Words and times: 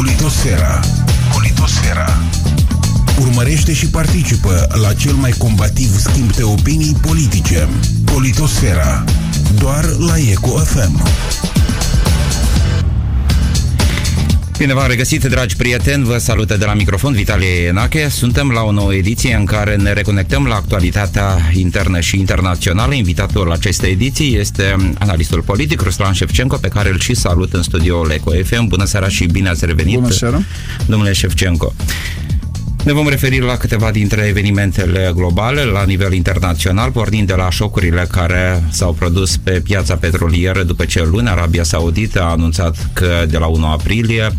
Politosfera. 0.00 0.80
Politosfera. 1.32 2.18
Urmărește 3.20 3.72
și 3.72 3.86
participă 3.86 4.66
la 4.82 4.92
cel 4.92 5.12
mai 5.12 5.30
combativ 5.38 5.98
schimb 5.98 6.32
de 6.32 6.42
opinii 6.42 6.96
politice. 7.00 7.68
Politosfera. 8.04 9.04
Doar 9.58 9.84
la 9.84 10.18
Eco 10.18 10.56
FM. 10.58 11.02
Bine 14.60 14.74
v-am 14.74 14.88
regăsit, 14.88 15.24
dragi 15.24 15.56
prieteni, 15.56 16.04
vă 16.04 16.18
salută 16.18 16.56
de 16.56 16.64
la 16.64 16.74
microfon 16.74 17.12
Vitalie 17.12 17.66
Enache. 17.66 18.08
Suntem 18.08 18.50
la 18.50 18.62
o 18.62 18.72
nouă 18.72 18.94
ediție 18.94 19.34
în 19.34 19.44
care 19.44 19.76
ne 19.76 19.92
reconectăm 19.92 20.46
la 20.46 20.54
actualitatea 20.54 21.38
internă 21.52 22.00
și 22.00 22.18
internațională. 22.18 22.94
Invitatul 22.94 23.52
acestei 23.52 23.90
ediții 23.90 24.36
este 24.38 24.76
analistul 24.98 25.42
politic 25.42 25.80
Ruslan 25.80 26.12
Șefcenco, 26.12 26.56
pe 26.56 26.68
care 26.68 26.88
îl 26.88 26.98
și 26.98 27.14
salut 27.14 27.52
în 27.52 27.62
studioul 27.62 28.10
Eco 28.10 28.30
FM. 28.44 28.66
Bună 28.66 28.84
seara 28.84 29.08
și 29.08 29.24
bine 29.24 29.48
ați 29.48 29.66
revenit, 29.66 29.98
Bună 29.98 30.12
seara. 30.12 30.42
domnule 30.86 31.12
Șefcenco. 31.12 31.74
Ne 32.84 32.92
vom 32.92 33.08
referi 33.08 33.40
la 33.40 33.56
câteva 33.56 33.90
dintre 33.90 34.26
evenimentele 34.26 35.12
globale 35.14 35.64
la 35.64 35.84
nivel 35.84 36.12
internațional, 36.12 36.90
pornind 36.90 37.26
de 37.26 37.34
la 37.34 37.50
șocurile 37.50 38.06
care 38.10 38.64
s-au 38.70 38.92
produs 38.92 39.36
pe 39.36 39.50
piața 39.50 39.96
petrolieră 39.96 40.62
după 40.62 40.84
ce 40.84 41.04
luni 41.04 41.28
Arabia 41.28 41.62
Saudită 41.62 42.22
a 42.22 42.30
anunțat 42.30 42.90
că 42.92 43.24
de 43.28 43.38
la 43.38 43.46
1 43.46 43.66
aprilie 43.66 44.36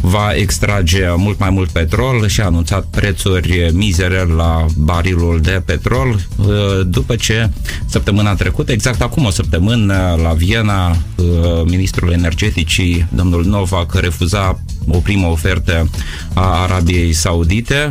va 0.00 0.30
extrage 0.34 1.06
mult 1.16 1.38
mai 1.38 1.50
mult 1.50 1.70
petrol 1.70 2.28
și 2.28 2.40
a 2.40 2.44
anunțat 2.44 2.84
prețuri 2.84 3.70
mizere 3.72 4.24
la 4.36 4.66
barilul 4.76 5.40
de 5.40 5.62
petrol 5.64 6.20
după 6.86 7.16
ce 7.16 7.50
săptămâna 7.86 8.34
trecută, 8.34 8.72
exact 8.72 9.02
acum 9.02 9.24
o 9.24 9.30
săptămână 9.30 10.18
la 10.22 10.32
Viena, 10.32 10.96
ministrul 11.64 12.12
energeticii, 12.12 13.06
domnul 13.14 13.44
Novak, 13.44 13.94
refuza 13.94 14.60
o 14.88 14.98
primă 14.98 15.26
ofertă 15.26 15.90
a 16.34 16.62
Arabiei 16.62 17.12
Saudite 17.12 17.83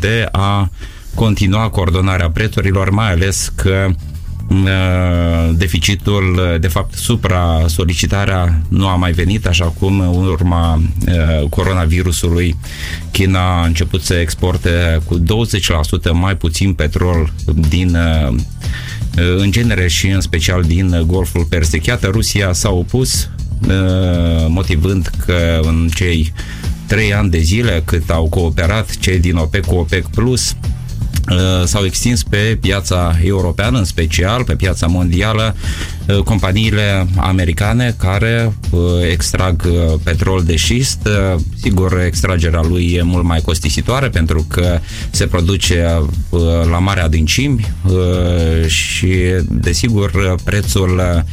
de 0.00 0.28
a 0.32 0.70
continua 1.14 1.68
coordonarea 1.68 2.30
prețurilor, 2.30 2.90
mai 2.90 3.10
ales 3.10 3.52
că 3.54 3.86
deficitul, 5.52 6.56
de 6.60 6.68
fapt, 6.68 6.94
supra-solicitarea 6.94 8.62
nu 8.68 8.88
a 8.88 8.96
mai 8.96 9.12
venit, 9.12 9.46
așa 9.46 9.64
cum 9.64 10.00
în 10.00 10.26
urma 10.26 10.82
coronavirusului 11.48 12.56
China 13.10 13.60
a 13.60 13.64
început 13.64 14.02
să 14.02 14.14
exporte 14.14 15.00
cu 15.04 15.20
20% 15.20 15.24
mai 16.12 16.36
puțin 16.36 16.72
petrol 16.72 17.32
din 17.68 17.96
în 19.36 19.50
genere 19.50 19.88
și 19.88 20.06
în 20.06 20.20
special 20.20 20.62
din 20.62 21.04
Golful 21.06 21.44
Persic. 21.44 21.86
Iată, 21.86 22.06
Rusia 22.12 22.52
s-a 22.52 22.70
opus 22.70 23.28
motivând 24.48 25.10
că 25.26 25.60
în 25.62 25.88
cei 25.94 26.32
trei 26.86 27.14
ani 27.14 27.30
de 27.30 27.38
zile 27.38 27.82
cât 27.84 28.10
au 28.10 28.28
cooperat 28.28 28.96
cei 28.98 29.18
din 29.18 29.36
OPEC 29.36 29.66
cu 29.66 29.74
OPEC 29.74 30.06
Plus 30.06 30.56
s-au 31.64 31.84
extins 31.84 32.22
pe 32.22 32.58
piața 32.60 33.16
europeană, 33.22 33.78
în 33.78 33.84
special 33.84 34.44
pe 34.44 34.54
piața 34.54 34.86
mondială, 34.86 35.56
companiile 36.24 37.06
americane 37.16 37.94
care 37.98 38.52
extrag 39.10 39.68
petrol 40.02 40.42
de 40.42 40.56
șist. 40.56 41.08
Sigur, 41.62 42.00
extragerea 42.06 42.60
lui 42.68 42.92
e 42.92 43.02
mult 43.02 43.24
mai 43.24 43.40
costisitoare 43.40 44.08
pentru 44.08 44.46
că 44.48 44.78
se 45.10 45.26
produce 45.26 46.02
la 46.70 46.78
mare 46.78 47.00
adâncimi 47.00 47.74
și, 48.66 49.14
desigur, 49.48 50.34
prețul 50.44 51.24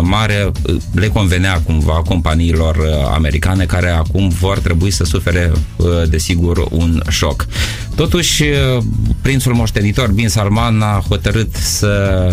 mare 0.00 0.50
le 0.94 1.08
convenea 1.08 1.60
cumva 1.60 2.02
companiilor 2.08 2.76
americane 3.14 3.64
care 3.64 3.88
acum 3.88 4.28
vor 4.28 4.58
trebui 4.58 4.90
să 4.90 5.04
sufere, 5.04 5.52
desigur, 6.08 6.66
un 6.70 7.02
șoc. 7.08 7.46
Totuși, 7.94 8.44
prințul 9.20 9.54
moștenitor 9.54 10.10
Bin 10.10 10.28
Salman 10.28 10.80
a 10.82 11.04
hotărât 11.08 11.54
să 11.54 12.32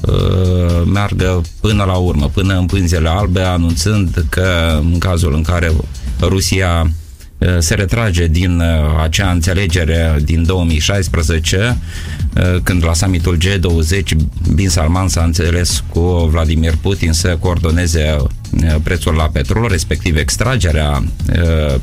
uh, 0.00 0.82
meargă 0.92 1.40
până 1.60 1.84
la 1.84 1.94
urmă, 1.94 2.30
până 2.34 2.58
în 2.58 2.66
pânzele 2.66 3.08
albe, 3.08 3.40
anunțând 3.40 4.24
că 4.28 4.78
în 4.80 4.98
cazul 4.98 5.34
în 5.34 5.42
care 5.42 5.72
Rusia 6.20 6.90
uh, 7.38 7.48
se 7.58 7.74
retrage 7.74 8.26
din 8.26 8.60
uh, 8.60 8.66
acea 9.02 9.30
înțelegere 9.30 10.18
din 10.24 10.44
2016, 10.44 11.78
când 12.62 12.84
la 12.84 12.94
summitul 12.94 13.38
G20 13.38 14.02
Bin 14.54 14.68
Salman 14.68 15.08
s-a 15.08 15.22
înțeles 15.22 15.84
cu 15.88 16.28
Vladimir 16.30 16.74
Putin 16.80 17.12
să 17.12 17.36
coordoneze 17.40 18.16
prețul 18.82 19.14
la 19.14 19.28
petrol, 19.32 19.68
respectiv 19.70 20.16
extragerea 20.16 21.04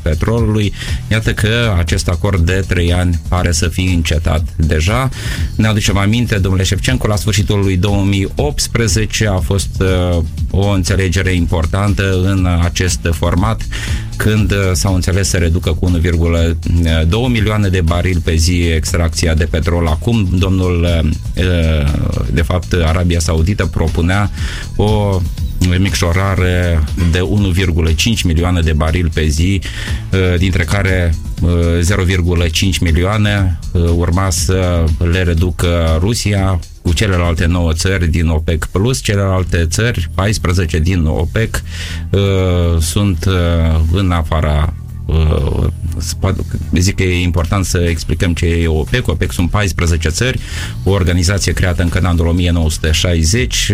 petrolului. 0.02 0.72
Iată 1.10 1.32
că 1.32 1.74
acest 1.78 2.08
acord 2.08 2.46
de 2.46 2.64
3 2.68 2.92
ani 2.92 3.20
pare 3.28 3.52
să 3.52 3.68
fie 3.68 3.90
încetat 3.90 4.44
deja. 4.56 5.08
Ne 5.54 5.66
aducem 5.66 5.96
aminte, 5.96 6.38
domnule 6.38 6.64
Șefcenco, 6.64 7.06
la 7.06 7.16
sfârșitul 7.16 7.58
lui 7.58 7.76
2018 7.76 9.26
a 9.26 9.38
fost 9.38 9.82
o 10.50 10.68
înțelegere 10.68 11.34
importantă 11.34 12.20
în 12.22 12.48
acest 12.62 13.00
format 13.10 13.66
când 14.16 14.54
s-au 14.72 14.94
înțeles 14.94 15.28
să 15.28 15.36
reducă 15.36 15.72
cu 15.72 16.00
1,2 16.00 16.54
milioane 17.28 17.68
de 17.68 17.80
barili 17.80 18.20
pe 18.20 18.34
zi 18.34 18.60
extracția 18.60 19.34
de 19.34 19.44
petrol. 19.44 19.86
Acum, 19.86 20.28
domnul, 20.38 21.04
de 22.32 22.42
fapt, 22.42 22.72
Arabia 22.84 23.18
Saudită 23.18 23.66
propunea 23.66 24.30
o 24.76 25.20
micșorare 25.78 26.84
de 27.10 27.20
1,5 27.94 28.22
milioane 28.24 28.60
de 28.60 28.72
barili 28.72 29.10
pe 29.14 29.26
zi, 29.26 29.60
dintre 30.38 30.64
care 30.64 31.14
0,5 31.40 32.78
milioane 32.80 33.58
urma 33.94 34.30
să 34.30 34.84
le 35.12 35.22
reducă 35.22 35.96
Rusia 36.00 36.60
cu 36.82 36.92
celelalte 36.92 37.46
9 37.46 37.72
țări 37.72 38.06
din 38.06 38.28
OPEC 38.28 38.64
plus, 38.64 39.00
celelalte 39.00 39.66
țări, 39.70 40.10
14 40.14 40.78
din 40.78 41.04
OPEC, 41.04 41.62
sunt 42.78 43.28
în 43.92 44.10
afara 44.10 44.74
zic 46.72 46.96
că 46.96 47.02
e 47.02 47.22
important 47.22 47.64
să 47.64 47.78
explicăm 47.78 48.32
ce 48.32 48.46
e 48.46 48.66
OPEC. 48.66 49.08
OPEC 49.08 49.32
sunt 49.32 49.50
14 49.50 50.08
țări, 50.08 50.40
o 50.84 50.90
organizație 50.90 51.52
creată 51.52 51.82
încă 51.82 51.98
în 51.98 52.04
anul 52.04 52.26
1960, 52.26 53.72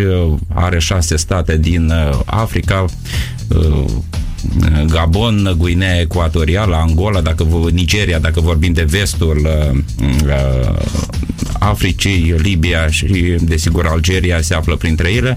are 0.48 0.78
șase 0.78 1.16
state 1.16 1.56
din 1.56 1.92
Africa, 2.24 2.84
Gabon, 4.86 5.54
Guinea 5.58 6.00
Ecuatorială, 6.00 6.76
Angola, 6.76 7.20
dacă 7.20 7.46
Nigeria, 7.72 8.18
dacă 8.18 8.40
vorbim 8.40 8.72
de 8.72 8.82
vestul 8.82 9.48
uh, 9.72 9.80
Africii, 11.64 12.34
Libia 12.36 12.90
și, 12.90 13.36
desigur, 13.40 13.86
Algeria 13.86 14.40
se 14.40 14.54
află 14.54 14.76
printre 14.76 15.12
ele. 15.12 15.36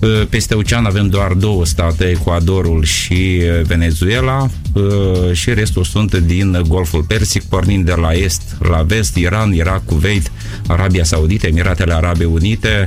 Uh, 0.00 0.22
peste 0.28 0.54
ocean 0.54 0.84
avem 0.84 1.08
doar 1.08 1.32
două 1.32 1.64
state, 1.66 2.04
Ecuadorul 2.04 2.84
și 2.84 3.40
Venezuela 3.62 4.48
uh, 4.72 5.32
și 5.32 5.54
restul 5.54 5.84
sunt 5.84 6.14
din 6.14 6.62
Golful 6.68 7.02
Persic, 7.02 7.42
pornind 7.42 7.84
de 7.84 7.94
la 7.94 8.12
est 8.12 8.42
la 8.58 8.82
vest, 8.82 9.16
Iran, 9.16 9.52
Irak, 9.52 9.84
Kuwait, 9.84 10.32
Arabia 10.66 11.04
Saudită, 11.04 11.46
Emiratele 11.46 11.94
Arabe 11.94 12.24
Unite 12.24 12.86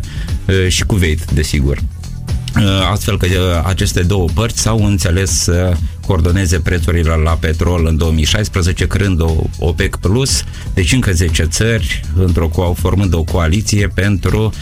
și 0.67 0.83
Kuwait, 0.83 1.31
desigur 1.31 1.77
astfel 2.91 3.17
că 3.17 3.27
aceste 3.65 4.01
două 4.01 4.27
părți 4.33 4.61
s-au 4.61 4.85
înțeles 4.85 5.31
să 5.31 5.73
coordoneze 6.09 6.59
prețurile 6.59 7.15
la 7.15 7.31
petrol 7.31 7.85
în 7.85 7.97
2016, 7.97 8.87
creând 8.87 9.21
o 9.21 9.35
OPEC 9.59 9.95
Plus, 9.95 10.43
deci 10.73 10.91
încă 10.91 11.11
10 11.11 11.43
țări, 11.43 12.01
într-o, 12.15 12.73
formând 12.77 13.13
o 13.13 13.23
coaliție 13.23 13.87
pentru 13.87 14.53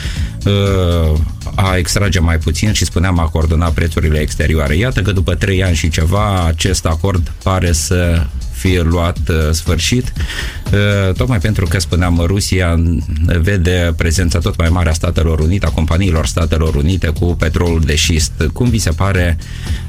uh, 0.45 1.19
a 1.55 1.75
extrage 1.75 2.19
mai 2.19 2.37
puțin 2.37 2.71
și 2.71 2.85
spuneam 2.85 3.19
a 3.19 3.27
coordona 3.27 3.69
prețurile 3.69 4.19
exterioare. 4.19 4.75
Iată 4.75 5.01
că 5.01 5.11
după 5.11 5.35
3 5.35 5.63
ani 5.63 5.75
și 5.75 5.89
ceva, 5.89 6.45
acest 6.45 6.85
acord 6.85 7.31
pare 7.43 7.71
să 7.71 8.25
fie 8.57 8.81
luat 8.81 9.17
uh, 9.29 9.35
sfârșit, 9.51 10.13
uh, 10.73 11.13
tocmai 11.13 11.39
pentru 11.39 11.65
că, 11.65 11.79
spuneam, 11.79 12.23
Rusia 12.25 12.83
vede 13.41 13.93
prezența 13.97 14.39
tot 14.39 14.57
mai 14.57 14.69
mare 14.69 14.89
a 14.89 14.93
Statelor 14.93 15.39
Unite, 15.39 15.65
a 15.65 15.69
companiilor 15.69 16.25
Statelor 16.25 16.75
Unite 16.75 17.07
cu 17.07 17.25
petrolul 17.25 17.81
de 17.85 17.95
șist. 17.95 18.31
Cum 18.53 18.69
vi 18.69 18.77
se 18.77 18.89
pare, 18.89 19.37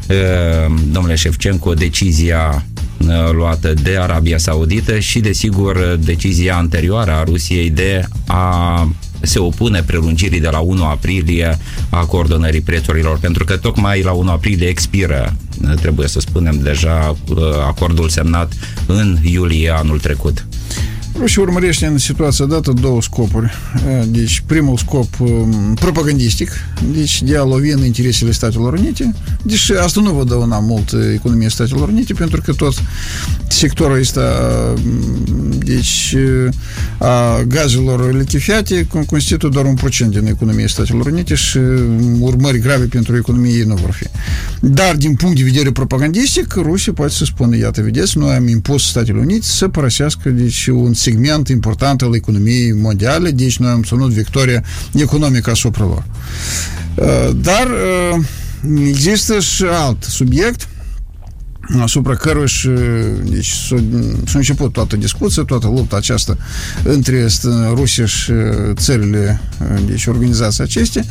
uh, 0.08 0.74
domnule 0.90 1.14
Șefcenco, 1.14 1.74
decizia 1.74 2.64
uh, 2.98 3.30
luată 3.32 3.74
de 3.74 3.96
Arabia 3.98 4.38
Saudită 4.38 4.98
și, 4.98 5.20
desigur, 5.20 5.98
decizia 6.00 6.56
anterioară 6.56 7.10
a 7.10 7.22
Rusiei 7.22 7.70
de 7.70 8.04
a 8.26 8.88
se 9.20 9.38
opune 9.38 9.82
prelungirii 9.82 10.40
de 10.40 10.48
la 10.48 10.58
1 10.58 10.84
aprilie 10.84 11.58
a 11.88 12.04
coordonării 12.04 12.60
prețurilor, 12.60 13.18
pentru 13.18 13.44
că 13.44 13.56
tocmai 13.56 14.02
la 14.02 14.12
1 14.12 14.30
aprilie 14.30 14.66
expiră, 14.66 15.36
trebuie 15.80 16.08
să 16.08 16.20
spunem 16.20 16.58
deja, 16.62 17.16
acordul 17.66 18.08
semnat 18.08 18.52
în 18.86 19.18
iulie 19.22 19.70
anul 19.70 19.98
trecut. 20.00 20.46
Primul 24.46 24.76
scop 24.76 25.16
propagandistic, 25.74 26.50
deci 26.92 27.22
de 27.22 27.36
a 27.36 27.42
lovi 27.42 27.70
în 27.70 27.84
interesele 27.84 28.30
Statelor 28.30 28.72
Unite. 28.72 29.14
Deci, 29.42 29.70
asta 29.70 30.00
nu 30.00 30.12
vă 30.12 30.24
dăuna 30.24 30.58
mult 30.58 30.94
economia 31.14 31.48
Statelor 31.48 31.88
Unite, 31.88 32.12
pentru 32.12 32.40
că 32.40 32.52
tot 32.52 32.82
sectorul 33.48 33.98
ăsta 33.98 34.22
deci, 35.58 36.16
a 36.98 37.42
gazelor 37.42 38.14
lichefiate 38.14 38.86
constituie 39.06 39.50
doar 39.52 39.64
un 39.64 39.74
procent 39.74 40.10
din 40.10 40.26
economia 40.26 40.66
Statelor 40.66 41.06
Unite 41.06 41.34
și 41.34 41.58
urmări 42.18 42.58
grave 42.58 42.84
pentru 42.84 43.16
economie 43.16 43.52
ei 43.52 43.64
nu 43.64 43.74
vor 43.74 43.90
fi. 43.90 44.06
Dar, 44.60 44.96
din 44.96 45.14
punct 45.14 45.36
de 45.36 45.42
vedere 45.42 45.72
propagandistic, 45.72 46.52
Rusia 46.54 46.92
poate 46.92 47.12
să 47.12 47.24
spună, 47.24 47.56
iată, 47.56 47.82
vedeți, 47.82 48.18
noi 48.18 48.34
am 48.34 48.48
impus 48.48 48.88
Statele 48.88 49.18
Unite 49.18 49.46
să 49.46 49.68
părăsească 49.68 50.28
deci, 50.28 50.66
un 50.66 50.94
segment 51.08 51.48
important 51.48 52.02
al 52.02 52.14
economiei 52.14 52.72
mondiale, 52.72 53.30
deci 53.30 53.58
noi 53.58 53.70
am 53.70 53.82
sunut 53.82 54.10
victoria 54.10 54.62
economică 54.94 55.50
asupra 55.50 55.84
lor. 55.84 56.04
Uh, 56.94 57.30
dar 57.36 57.66
uh, 57.66 58.24
există 58.88 59.40
și 59.40 59.64
alt 59.64 60.02
subiect 60.02 60.68
asupra 61.80 62.14
căruia 62.14 62.46
și, 62.46 62.68
deci, 63.24 63.46
s-a, 63.68 63.76
s-a 64.26 64.38
început 64.38 64.72
toată 64.72 64.96
discuția, 64.96 65.42
toată 65.42 65.66
lupta 65.66 65.96
aceasta 65.96 66.36
între 66.82 67.26
Rusia 67.74 68.06
și 68.06 68.32
țările, 68.72 69.40
deci 69.86 70.06
organizația 70.06 70.64
acestea, 70.64 71.04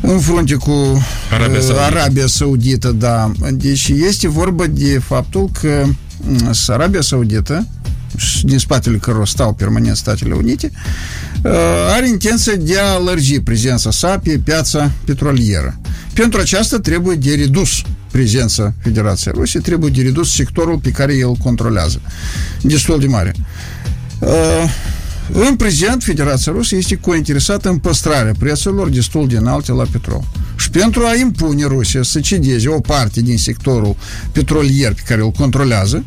în 0.00 0.18
frunte 0.18 0.54
cu 0.54 1.02
Arabia 1.30 1.60
Saudită. 1.60 1.80
Arabia 1.80 2.26
Saudită, 2.26 2.92
da. 2.92 3.32
Deci 3.52 3.88
este 3.88 4.28
vorba 4.28 4.66
de 4.66 4.98
faptul 4.98 5.50
că 5.60 5.84
Arabia 6.66 7.00
Saudită 7.00 7.66
prezența 13.40 13.90
sa 13.90 14.18
pe 14.18 14.40
piața 14.44 14.90
petrolieră. 15.04 15.78
Pentru 16.14 16.40
aceasta 16.40 16.78
trebuie 16.78 17.16
de 17.16 17.34
redus 17.34 17.82
prezența 18.10 18.74
Federației 18.82 19.34
Rusiei, 19.36 19.62
trebuie 19.62 19.90
de 19.90 20.02
redus 20.02 20.32
sectorul 20.32 20.78
pe 20.78 20.90
care 20.90 21.14
el 21.14 21.32
controlează. 21.32 22.00
Destul 22.60 23.00
de 23.00 23.06
mare. 23.06 23.34
În 25.32 25.56
prezent, 25.56 26.02
Federația 26.02 26.52
Rusă 26.52 26.76
este 26.76 26.96
cointeresată 26.96 27.68
în 27.68 27.78
păstrarea 27.78 28.32
prețurilor 28.38 28.88
destul 28.88 29.28
de 29.28 29.36
înalte 29.36 29.72
la 29.72 29.84
petrol. 29.90 30.24
Și 30.56 30.70
pentru 30.70 31.04
a 31.06 31.14
impune 31.14 31.64
Rusia 31.64 32.02
să 32.02 32.20
cedeze 32.20 32.68
o 32.68 32.80
parte 32.80 33.20
din 33.20 33.38
sectorul 33.38 33.96
petrolier 34.32 34.92
pe 34.92 35.02
care 35.06 35.20
îl 35.20 35.30
controlează, 35.30 36.04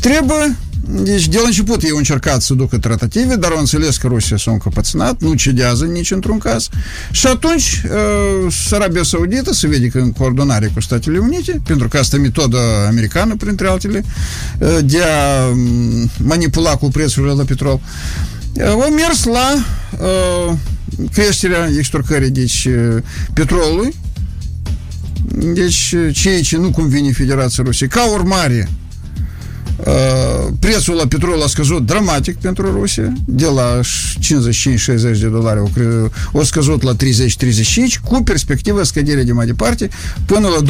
trebuie 0.00 0.56
deci, 0.88 1.28
de 1.28 1.38
la 1.38 1.46
început 1.46 1.82
ei 1.82 1.90
au 1.90 1.96
încercat 1.96 2.42
să 2.42 2.54
ducă 2.54 2.78
tratative, 2.78 3.36
dar 3.36 3.50
au 3.50 3.58
înțeles 3.58 3.96
că 3.96 4.06
Rusia 4.06 4.36
s-a 4.36 4.50
încăpățânat, 4.50 5.20
nu 5.20 5.34
cedează 5.34 5.84
nici 5.84 6.10
într-un 6.10 6.38
caz. 6.38 6.68
Și 7.10 7.26
atunci, 7.26 7.82
uh, 8.46 8.54
Arabia 8.70 9.02
Saudită 9.02 9.52
se 9.52 9.66
vede 9.66 9.88
că 9.88 9.98
în 9.98 10.12
coordonare 10.12 10.70
cu 10.74 10.80
Statele 10.80 11.18
Unite, 11.18 11.60
pentru 11.64 11.88
că 11.88 11.98
asta 11.98 12.16
e 12.16 12.18
metoda 12.18 12.58
americană, 12.88 13.36
printre 13.36 13.68
altele, 13.68 14.04
uh, 14.58 14.78
de 14.84 15.02
a 15.02 15.46
um, 15.46 16.10
manipula 16.16 16.76
cu 16.76 16.88
prețurile 16.88 17.32
la 17.32 17.44
petrol, 17.44 17.80
uh, 18.52 18.66
au 18.66 18.90
mers 18.90 19.24
la 19.24 19.64
uh, 19.98 20.56
creșterea 21.12 21.70
extorcării 21.78 22.30
deci, 22.30 22.64
uh, 22.64 23.02
petrolului, 23.32 23.94
deci 25.54 25.94
ceea 26.12 26.40
ce 26.40 26.56
nu 26.56 26.70
convine 26.70 27.12
Federației 27.12 27.64
Rusiei. 27.66 27.88
Ca 27.88 28.10
urmare, 28.10 28.68
Uh, 28.68 28.83
prețul 30.58 30.94
la 30.94 31.06
petrol 31.06 31.42
a 31.42 31.46
scăzut 31.46 31.86
dramatic 31.86 32.36
pentru 32.36 32.70
Rusia, 32.70 33.12
de 33.24 33.46
la 33.46 33.80
55-60 33.80 35.18
de 35.20 35.28
dolari 35.28 35.60
o 36.32 36.42
scăzut 36.42 36.82
la 36.82 36.96
30-35, 36.96 36.96
cu 38.04 38.22
perspectiva 38.22 38.82
scădere 38.82 39.22
de 39.22 39.32
mai 39.32 39.46
departe 39.46 39.88
până 40.24 40.48
la 40.48 40.62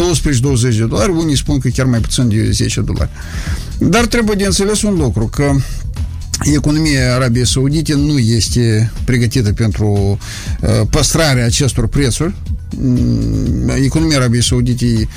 12-20 0.72 0.76
de 0.76 0.84
dolari, 0.84 1.10
unii 1.10 1.36
spun 1.36 1.58
că 1.58 1.68
chiar 1.68 1.86
mai 1.86 2.00
puțin 2.00 2.28
de 2.28 2.50
10 2.50 2.80
dolari. 2.80 3.10
Dar 3.78 4.06
trebuie 4.06 4.36
de 4.36 4.44
înțeles 4.44 4.82
un 4.82 4.94
lucru, 4.94 5.26
că 5.26 5.52
economia 6.54 7.14
Arabiei 7.14 7.46
Saudite 7.46 7.94
nu 7.94 8.18
este 8.18 8.92
pregătită 9.04 9.52
pentru 9.52 10.18
uh, 10.60 10.68
păstrarea 10.90 11.44
acestor 11.44 11.86
prețuri. 11.86 12.34
Mm, 12.76 13.68
economia 13.82 14.16
Arabiei 14.16 14.42
Saudite 14.42 15.08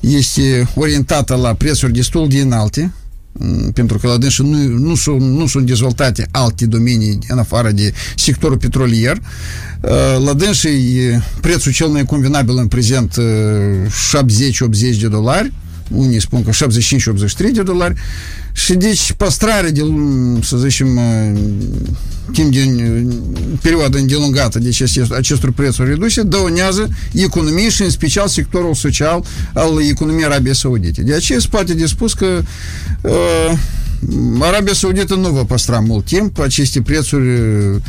este 0.00 0.68
orientată 0.74 1.34
la 1.34 1.54
prețuri 1.54 1.92
destul 1.92 2.28
de 2.28 2.40
înalte, 2.40 2.92
Mm, 2.94 3.03
pentru 3.74 3.98
că 3.98 4.06
la 4.06 4.16
dânsă 4.16 4.42
nu, 4.42 4.58
nu, 4.78 4.94
sunt, 4.94 5.20
nu 5.20 5.46
sunt 5.46 5.66
dezvoltate 5.66 6.28
alte 6.30 6.66
domenii 6.66 7.18
în 7.28 7.38
afară 7.38 7.70
de 7.70 7.92
sectorul 8.16 8.56
petrolier. 8.56 9.16
Uh, 9.80 10.24
la 10.24 10.32
dânsă 10.32 10.68
prețul 11.40 11.72
cel 11.72 11.86
mai 11.88 12.04
convenabil 12.04 12.58
în 12.58 12.66
prezent 12.66 13.14
70-80 13.14 13.20
uh, 14.60 14.98
de 15.00 15.08
dolari, 15.08 15.52
unii 15.90 16.20
spun 16.20 16.42
că 16.42 16.50
75-83 16.50 17.50
de 17.52 17.62
dolari, 17.62 17.94
și 18.52 18.74
deci 18.74 19.12
păstrarea 19.12 19.70
de, 19.70 19.82
să 20.42 20.56
zicem, 20.56 20.96
uh, 20.96 21.40
timp 22.32 22.52
de 22.52 23.04
perioadă 23.62 23.98
îndelungată 23.98 24.58
deci 24.58 24.82
acestor 25.10 25.52
prețuri 25.52 25.88
reduse 25.88 26.22
dăunează 26.22 26.88
economiei 27.12 27.70
și 27.70 27.82
în 27.82 27.90
special 27.90 28.28
sectorul 28.28 28.74
social 28.74 29.24
al 29.54 29.82
economiei 29.88 30.24
Arabiei 30.24 30.56
Saudite. 30.56 31.02
De 31.02 31.14
aceea 31.14 31.38
se 31.38 31.46
poate 31.50 31.74
de 31.74 31.86
spus 31.86 32.12
că 32.12 32.42
uh, 33.00 33.58
Arabia 34.40 34.72
Saudită 34.72 35.14
nu 35.14 35.30
va 35.30 35.44
păstra 35.44 35.80
mult 35.80 36.04
timp 36.04 36.38
aceste 36.38 36.80
prețuri 36.80 37.28
uh, 37.28 37.80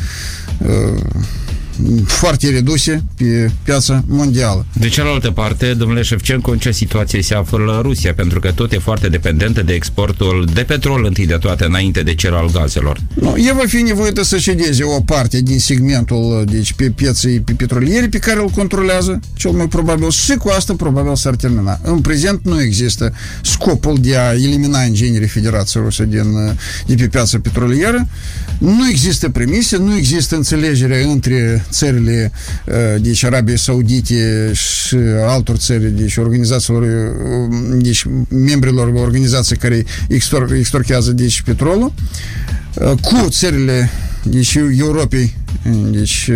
foarte 2.06 2.50
reduse 2.50 3.04
pe 3.16 3.50
piața 3.62 4.04
mondială. 4.08 4.66
De 4.72 4.88
cealaltă 4.88 5.30
parte, 5.30 5.74
domnule 5.74 6.02
Șefcenco, 6.02 6.50
în 6.50 6.58
ce 6.58 6.70
situație 6.70 7.22
se 7.22 7.34
află 7.34 7.80
Rusia? 7.82 8.14
Pentru 8.14 8.40
că 8.40 8.52
tot 8.52 8.72
e 8.72 8.78
foarte 8.78 9.08
dependentă 9.08 9.62
de 9.62 9.72
exportul 9.72 10.48
de 10.54 10.62
petrol 10.62 11.04
întâi 11.04 11.26
de 11.26 11.36
toate, 11.40 11.64
înainte 11.64 12.02
de 12.02 12.14
cel 12.14 12.34
al 12.34 12.50
gazelor. 12.52 13.00
Nu, 13.14 13.36
e 13.36 13.52
va 13.52 13.64
fi 13.66 13.76
nevoită 13.76 14.22
să 14.22 14.36
cedeze 14.36 14.84
o 14.84 15.00
parte 15.00 15.40
din 15.40 15.58
segmentul 15.58 16.44
deci, 16.50 16.72
pe 16.72 16.90
pieței 16.90 17.40
pe 17.40 17.52
petroliere 17.52 18.08
pe 18.08 18.18
care 18.18 18.40
îl 18.40 18.48
controlează, 18.48 19.20
cel 19.34 19.50
mai 19.50 19.68
probabil, 19.68 20.10
și 20.10 20.34
cu 20.34 20.48
asta 20.48 20.74
probabil 20.74 21.16
s-ar 21.16 21.34
termina. 21.36 21.78
În 21.82 22.00
prezent 22.00 22.40
nu 22.42 22.62
există 22.62 23.12
scopul 23.42 23.96
de 24.00 24.16
a 24.16 24.32
elimina 24.32 24.80
în 24.82 24.94
genere 24.94 25.26
Federația 25.26 25.80
Rusă 25.80 26.02
din, 26.02 26.56
de 26.86 26.94
pe 26.94 27.06
piața 27.06 27.38
petrolieră. 27.38 28.08
Nu 28.58 28.88
există 28.88 29.28
premise, 29.28 29.76
nu 29.76 29.96
există 29.96 30.36
înțelegere 30.36 31.02
între 31.02 31.65
țările 31.70 32.32
uh, 32.66 32.74
deci 33.00 33.24
Arabiei 33.24 33.58
Saudite 33.58 34.52
și 34.54 34.96
altor 35.26 35.56
țări, 35.56 35.90
deci 35.90 36.16
organizațiilor, 36.16 36.82
uh, 36.82 37.78
deci 37.82 38.04
membrilor 38.28 38.92
organizației 38.94 39.58
care 39.58 39.84
extor, 40.08 40.52
extorchează 40.52 41.12
deci 41.12 41.42
petrolul, 41.42 41.92
uh, 42.74 42.92
cu 43.02 43.28
țările 43.28 43.90
deci 44.22 44.58
Europei, 44.78 45.36
deci 45.90 46.30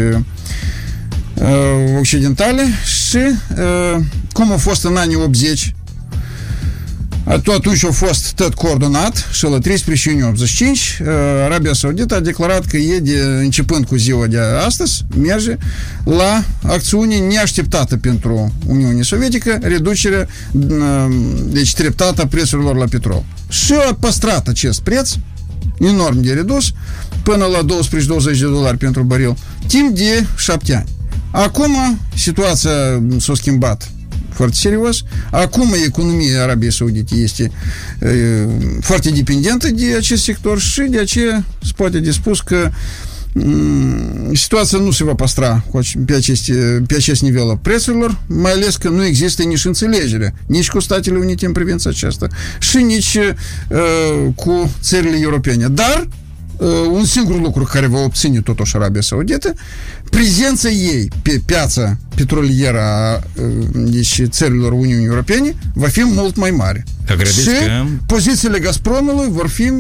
occidentale 1.99 2.63
și 2.85 3.19
cum 4.33 4.53
a 4.53 4.57
fost 4.57 4.85
în 4.85 4.97
anii 4.97 5.17
80 5.17 5.75
a 7.25 7.91
fost 7.91 8.33
tot 8.33 8.55
coordonat 8.55 9.29
și 9.33 9.45
la 9.45 9.59
13 9.59 10.11
iunie 10.11 10.25
85 10.25 11.01
Arabia 11.45 11.73
Saudită 11.73 12.15
a 12.15 12.21
declarat 12.21 12.65
că 12.65 12.77
e 12.77 12.99
de, 12.99 13.21
începând 13.21 13.87
cu 13.87 13.97
ziua 13.97 14.27
de 14.27 14.39
astăzi, 14.67 15.05
merge 15.17 15.57
la 16.05 16.45
acțiune 16.63 17.19
neașteptată 17.19 17.97
pentru 17.97 18.53
Uniunea 18.67 19.03
Sovietică, 19.03 19.59
reducerea 19.63 20.27
deci 21.45 21.75
treptată 21.75 22.23
a 22.23 22.27
prețurilor 22.27 22.77
la 22.77 22.85
petrol. 22.85 23.25
Și 23.49 23.73
a 23.73 23.95
păstrat 23.95 24.49
acest 24.49 24.81
preț 24.81 25.11
enorm 25.79 26.21
de 26.21 26.33
redus 26.33 26.73
până 27.23 27.45
la 27.45 27.65
12-20 28.35 28.39
de 28.39 28.45
dolari 28.45 28.77
pentru 28.77 29.03
baril 29.03 29.37
timp 29.67 29.97
de 29.97 30.27
7 30.37 30.75
ani. 30.75 30.89
Acum 31.31 31.99
situația 32.15 32.71
s-a 33.19 33.35
schimbat 33.35 33.91
Saudite 36.71 37.15
este 37.15 37.51
e, 37.99 38.47
foarte 38.81 39.11
dependentă 39.11 39.71
de 39.71 39.95
acest 39.97 40.23
sector 40.23 40.61
și 40.61 40.81
de 40.81 40.99
aceea 40.99 41.45
se 41.63 41.71
poate 41.77 42.01
de 42.01 42.11
spus 42.11 42.41
că 42.41 42.71
mm, 43.33 44.35
situația 44.35 44.79
nu 44.79 44.91
se 44.91 45.05
va 45.05 45.15
păstra 45.15 45.65
pe 46.07 46.15
acest, 46.15 46.51
pe 46.87 46.95
acest 46.95 47.23
nivel 47.23 47.51
a 47.51 47.57
prețurilor, 47.57 48.21
mai 48.27 48.53
ales 48.53 48.77
că 48.77 48.89
nu 48.89 49.05
există 49.05 49.43
nici 49.43 49.65
înțelegere, 49.65 50.35
nici 50.47 50.69
cu 50.69 50.81
Statele 50.81 51.19
Unite 51.19 51.47
în 51.47 51.53
privința 51.53 51.91
aceasta 51.91 52.27
și 52.59 52.77
nici 52.77 53.19
uh, 53.69 54.33
cu 54.35 54.71
țările 54.81 55.19
europene. 55.21 55.69
Dar 55.69 56.09
uh, 56.57 56.69
un 56.91 57.05
singur 57.05 57.41
lucru 57.41 57.65
care 57.65 57.87
va 57.87 57.99
obține 57.99 58.41
totuși 58.41 58.77
Arabia 58.77 59.01
Saudită, 59.01 59.55
prezența 60.11 60.69
ei 60.69 61.09
pe 61.23 61.43
piața 61.45 61.97
petrolieră 62.15 62.81
a 62.81 63.21
deci, 63.73 64.23
țărilor 64.27 64.73
Uniunii 64.73 65.07
Europene 65.07 65.55
va 65.75 65.87
fi 65.87 66.03
mult 66.05 66.37
mai 66.37 66.51
mare. 66.51 66.85
Că 67.07 67.15
credeți 67.15 67.41
și 67.41 67.47
că... 67.47 67.85
pozițiile 68.07 68.59
Gazpromului 68.59 69.29
vor 69.31 69.49
fi 69.49 69.71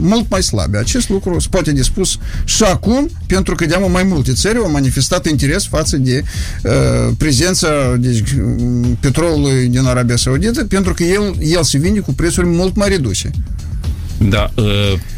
mult 0.00 0.30
mai 0.30 0.42
slabe. 0.42 0.78
Acest 0.78 1.08
lucru 1.08 1.38
se 1.38 1.46
poate 1.50 1.72
dispus 1.72 2.18
și 2.44 2.62
acum, 2.62 3.08
pentru 3.26 3.54
că 3.54 3.66
de 3.66 3.76
mai 3.90 4.02
multe 4.02 4.32
țări 4.32 4.58
au 4.58 4.70
manifestat 4.70 5.26
interes 5.26 5.66
față 5.66 5.96
de 5.96 6.22
uh, 6.62 6.72
prezența 7.16 7.96
deci, 7.98 8.34
petrolului 9.00 9.66
din 9.66 9.84
Arabia 9.84 10.16
Saudită, 10.16 10.64
pentru 10.64 10.94
că 10.94 11.02
el, 11.02 11.36
el 11.40 11.62
se 11.62 11.78
vinde 11.78 12.00
cu 12.00 12.12
prețuri 12.12 12.46
mult 12.46 12.76
mai 12.76 12.88
reduse. 12.88 13.30
Da, 14.18 14.50
uh, 14.56 14.64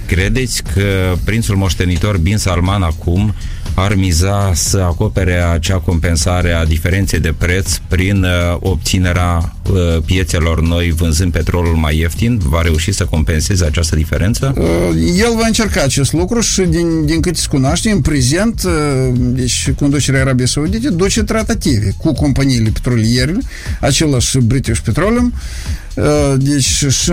credeți 0.07 0.63
că 0.75 1.17
prințul 1.25 1.57
moștenitor 1.57 2.17
Bin 2.17 2.37
Salman 2.37 2.83
acum 2.83 3.35
ar 3.75 3.95
miza 3.95 4.53
să 4.55 4.79
acopere 4.79 5.43
acea 5.43 5.79
compensare 5.79 6.53
a 6.53 6.65
diferenței 6.65 7.19
de 7.19 7.35
preț 7.39 7.77
prin 7.89 8.23
uh, 8.23 8.57
obținerea 8.59 9.55
uh, 9.71 10.03
piețelor 10.05 10.63
noi 10.63 10.91
vânzând 10.91 11.33
petrolul 11.33 11.75
mai 11.75 11.99
ieftin? 11.99 12.41
Va 12.45 12.63
reuși 12.63 12.93
să 12.93 13.05
compenseze 13.05 13.65
această 13.65 13.97
diferență? 13.97 14.55
El 15.17 15.35
va 15.37 15.47
încerca 15.47 15.83
acest 15.83 16.13
lucru 16.13 16.41
și 16.41 16.61
din, 16.61 17.07
din 17.07 17.21
câte 17.21 17.39
se 17.39 17.47
cunoaște, 17.51 17.91
în 17.91 18.01
prezent, 18.01 18.63
deci 19.13 19.71
conducerea 19.71 20.21
Arabiei 20.21 20.49
Saudite 20.49 20.89
duce 20.89 21.23
tratative 21.23 21.95
cu 21.99 22.13
companiile 22.13 22.71
petroliere, 22.73 23.37
același 23.81 24.39
British 24.39 24.79
Petroleum, 24.79 25.33
deci 26.37 26.63
și 26.63 27.13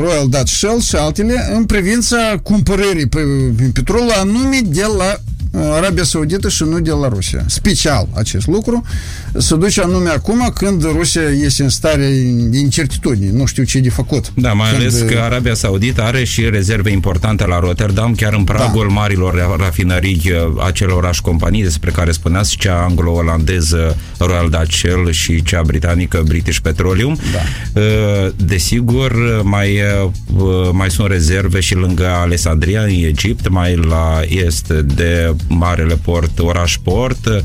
Royal 0.00 0.28
Dutch 0.28 0.50
Shell 0.50 0.80
și 0.80 0.96
altele 0.96 1.50
în 1.54 1.64
privința 1.64 2.16
cumpărării 2.42 3.06
pe, 3.06 3.20
pe 3.56 3.70
petrol 3.72 4.10
anume 4.20 4.60
de 4.64 4.84
la 4.98 5.20
Arabia 5.52 6.04
Saudită 6.04 6.48
și 6.48 6.62
nu 6.62 6.80
de 6.80 6.90
la 6.90 7.08
Rusia. 7.08 7.44
Special 7.46 8.08
acest 8.14 8.46
lucru 8.46 8.82
se 9.36 9.56
duce 9.56 9.80
anume 9.80 10.10
acum 10.10 10.50
când 10.54 10.82
Rusia 10.82 11.22
este 11.22 11.62
în 11.62 11.68
stare 11.68 12.06
de 12.50 12.58
incertitudine, 12.58 13.30
nu 13.32 13.46
știu 13.46 13.62
ce 13.62 13.80
de 13.80 13.90
făcut. 13.90 14.32
Da, 14.34 14.52
mai 14.52 14.70
când... 14.70 14.80
ales 14.80 15.00
că 15.00 15.18
Arabia 15.18 15.54
Saudită 15.54 16.02
are 16.02 16.24
și 16.24 16.48
rezerve 16.50 16.90
importante 16.90 17.46
la 17.46 17.58
Rotterdam, 17.58 18.14
chiar 18.14 18.32
în 18.32 18.44
pragul 18.44 18.86
da. 18.86 18.92
marilor 18.92 19.56
rafinării 19.58 20.32
acelorași 20.66 21.20
companii 21.20 21.62
despre 21.62 21.90
care 21.90 22.10
spuneați, 22.10 22.56
cea 22.56 22.82
anglo-olandeză 22.82 23.96
Royal 24.18 24.48
Dutch 24.50 24.74
Shell 24.74 25.10
și 25.10 25.42
cea 25.42 25.62
britanică 25.62 26.22
British 26.26 26.58
Petroleum. 26.58 27.18
Da. 27.32 27.80
Desigur, 28.36 29.40
mai, 29.42 29.80
mai 30.72 30.90
sunt 30.90 31.08
rezerve 31.08 31.60
și 31.60 31.74
lângă 31.74 32.06
Alessandria, 32.06 32.82
în 32.82 32.88
Egipt, 32.88 33.48
mai 33.48 33.76
la 33.76 34.20
est 34.28 34.72
de 34.72 35.34
marele 35.48 35.94
port, 35.94 36.38
oraș 36.38 36.76
port 36.82 37.44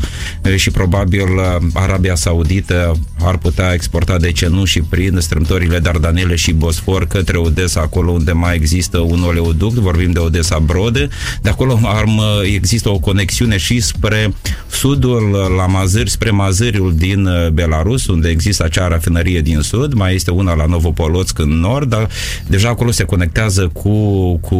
și 0.56 0.72
probabil 0.72 1.28
Arabia 1.74 2.16
Saudită 2.16 3.00
ar 3.20 3.38
putea 3.38 3.74
exporta 3.74 4.18
de 4.18 4.32
ce 4.32 4.48
nu 4.48 4.66
și 4.66 4.82
prin 4.82 5.18
strâmtorile 5.20 5.80
Dardanele 5.80 6.36
și 6.36 6.52
Bosfor 6.52 7.08
către 7.08 7.38
Odessa, 7.38 7.82
acolo 7.82 8.12
unde 8.12 8.32
mai 8.32 8.56
există 8.56 8.98
un 8.98 9.24
oleoduct, 9.24 9.76
vorbim 9.76 10.12
de 10.12 10.20
Odessa 10.20 10.60
Brode, 10.60 11.08
de 11.42 11.50
acolo 11.50 11.80
există 12.56 12.90
o 12.90 13.00
conexiune 13.00 13.58
și 13.58 13.80
spre 13.80 14.34
sudul 14.70 15.54
la 15.58 15.66
Mazări, 15.66 16.10
spre 16.10 16.30
Mazăriul 16.30 16.96
din 16.96 17.30
Belarus, 17.54 18.08
unde 18.08 18.30
există 18.30 18.64
acea 18.64 18.88
rafinărie 18.88 19.42
din 19.42 19.60
sud, 19.60 19.94
mai 19.94 20.16
este 20.16 20.32
una 20.32 20.54
la 20.54 20.66
Novopolotsk 20.66 21.40
în 21.40 21.50
nord, 21.50 21.90
dar 21.90 22.10
deja 22.48 22.70
acolo 22.70 22.92
se 22.92 23.04
conectează 23.04 23.70
cu, 23.74 23.92
cu 24.38 24.56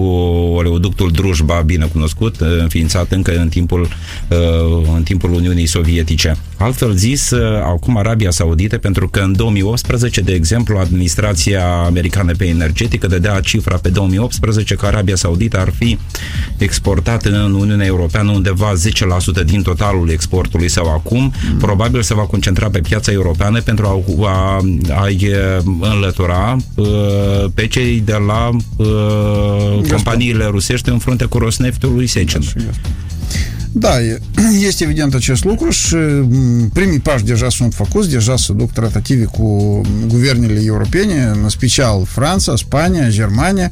oleoductul 0.56 1.12
Drujba, 1.12 1.62
bine 1.66 1.86
cunoscut, 1.86 2.36
înființat 2.40 3.12
încă 3.26 3.42
în 3.42 3.50
timpul, 3.50 3.82
uh, 3.82 4.88
în 4.96 5.04
timpul 5.04 5.34
Uniunii 5.34 5.66
Sovietice. 5.66 6.36
Altfel 6.58 6.94
zis, 6.94 7.30
uh, 7.30 7.42
acum 7.64 7.98
Arabia 7.98 8.32
Saudită, 8.32 8.78
pentru 8.78 9.10
că 9.10 9.20
în 9.20 9.36
2018, 9.36 10.22
de 10.22 10.34
exemplu, 10.34 10.78
administrația 10.78 11.66
americană 11.86 12.32
pe 12.38 12.46
energetică 12.46 13.08
dădea 13.08 13.40
cifra 13.40 13.78
pe 13.78 13.90
2018 13.90 14.76
că 14.76 14.86
Arabia 14.86 15.16
Saudită 15.16 15.60
ar 15.60 15.74
fi 15.78 15.98
exportat 16.58 17.26
în 17.26 17.54
Uniunea 17.54 17.86
Europeană 17.86 18.32
undeva 18.32 18.72
10% 19.42 19.46
din 19.46 19.62
totalul 19.62 20.10
exportului 20.10 20.70
sau 20.70 20.94
acum, 20.94 21.34
mm. 21.52 21.58
probabil 21.58 22.02
se 22.02 22.14
va 22.14 22.22
concentra 22.22 22.70
pe 22.70 22.80
piața 22.80 23.12
europeană 23.12 23.62
pentru 23.62 23.86
a, 23.86 24.24
a, 24.26 24.64
a 24.90 25.08
înlătura 25.80 26.58
uh, 26.76 26.88
pe 27.54 27.68
cei 27.68 28.02
de 28.06 28.18
la 28.28 28.50
uh, 28.76 29.90
companiile 29.92 30.46
rusești 30.46 30.90
în 30.90 30.98
frunte 30.98 31.26
cu 31.26 31.38
Rosneftul 31.38 31.94
lui 31.94 32.08
Secin. 32.08 32.42
Da, 33.76 33.94
este 34.68 34.84
evident 34.84 35.14
acest 35.14 35.44
lucru 35.44 35.70
și 35.70 35.96
primii 36.74 37.00
pași 37.00 37.24
deja 37.24 37.50
sunt 37.50 37.74
făcuți, 37.74 38.10
deja 38.10 38.38
se 38.38 38.54
duc 38.54 38.72
tratative 38.72 39.24
cu 39.24 39.82
guvernele 40.08 40.62
europene, 40.66 41.32
în 41.34 41.50
special 41.50 42.06
Franța, 42.06 42.56
Spania, 42.56 43.10
Germania. 43.10 43.72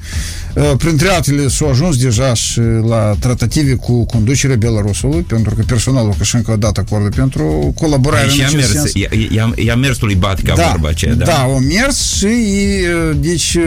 Printre 0.77 1.07
altele 1.07 1.47
s-au 1.47 1.69
ajuns 1.69 1.97
deja 1.97 2.33
și 2.33 2.59
la 2.87 3.15
tratative 3.19 3.73
cu 3.73 4.05
conducerea 4.05 4.55
Belarusului, 4.55 5.21
pentru 5.21 5.55
că 5.55 5.61
personalul 5.65 6.07
Lukashenko 6.07 6.51
a 6.51 6.55
dat 6.55 6.77
acordul 6.77 7.11
pentru 7.15 7.73
colaborare 7.75 8.23
în 8.23 8.31
acest 8.31 8.55
mers, 8.55 8.71
sens. 8.71 8.91
I-a, 9.29 9.53
i-a 9.55 9.75
mers 9.75 9.99
lui 9.99 10.15
Batica 10.15 10.53
da, 10.55 10.67
vorba 10.71 10.87
aceea, 10.87 11.13
da? 11.13 11.25
Da, 11.25 11.41
au 11.41 11.59
mers 11.59 12.13
și 12.13 12.27
deci 13.19 13.57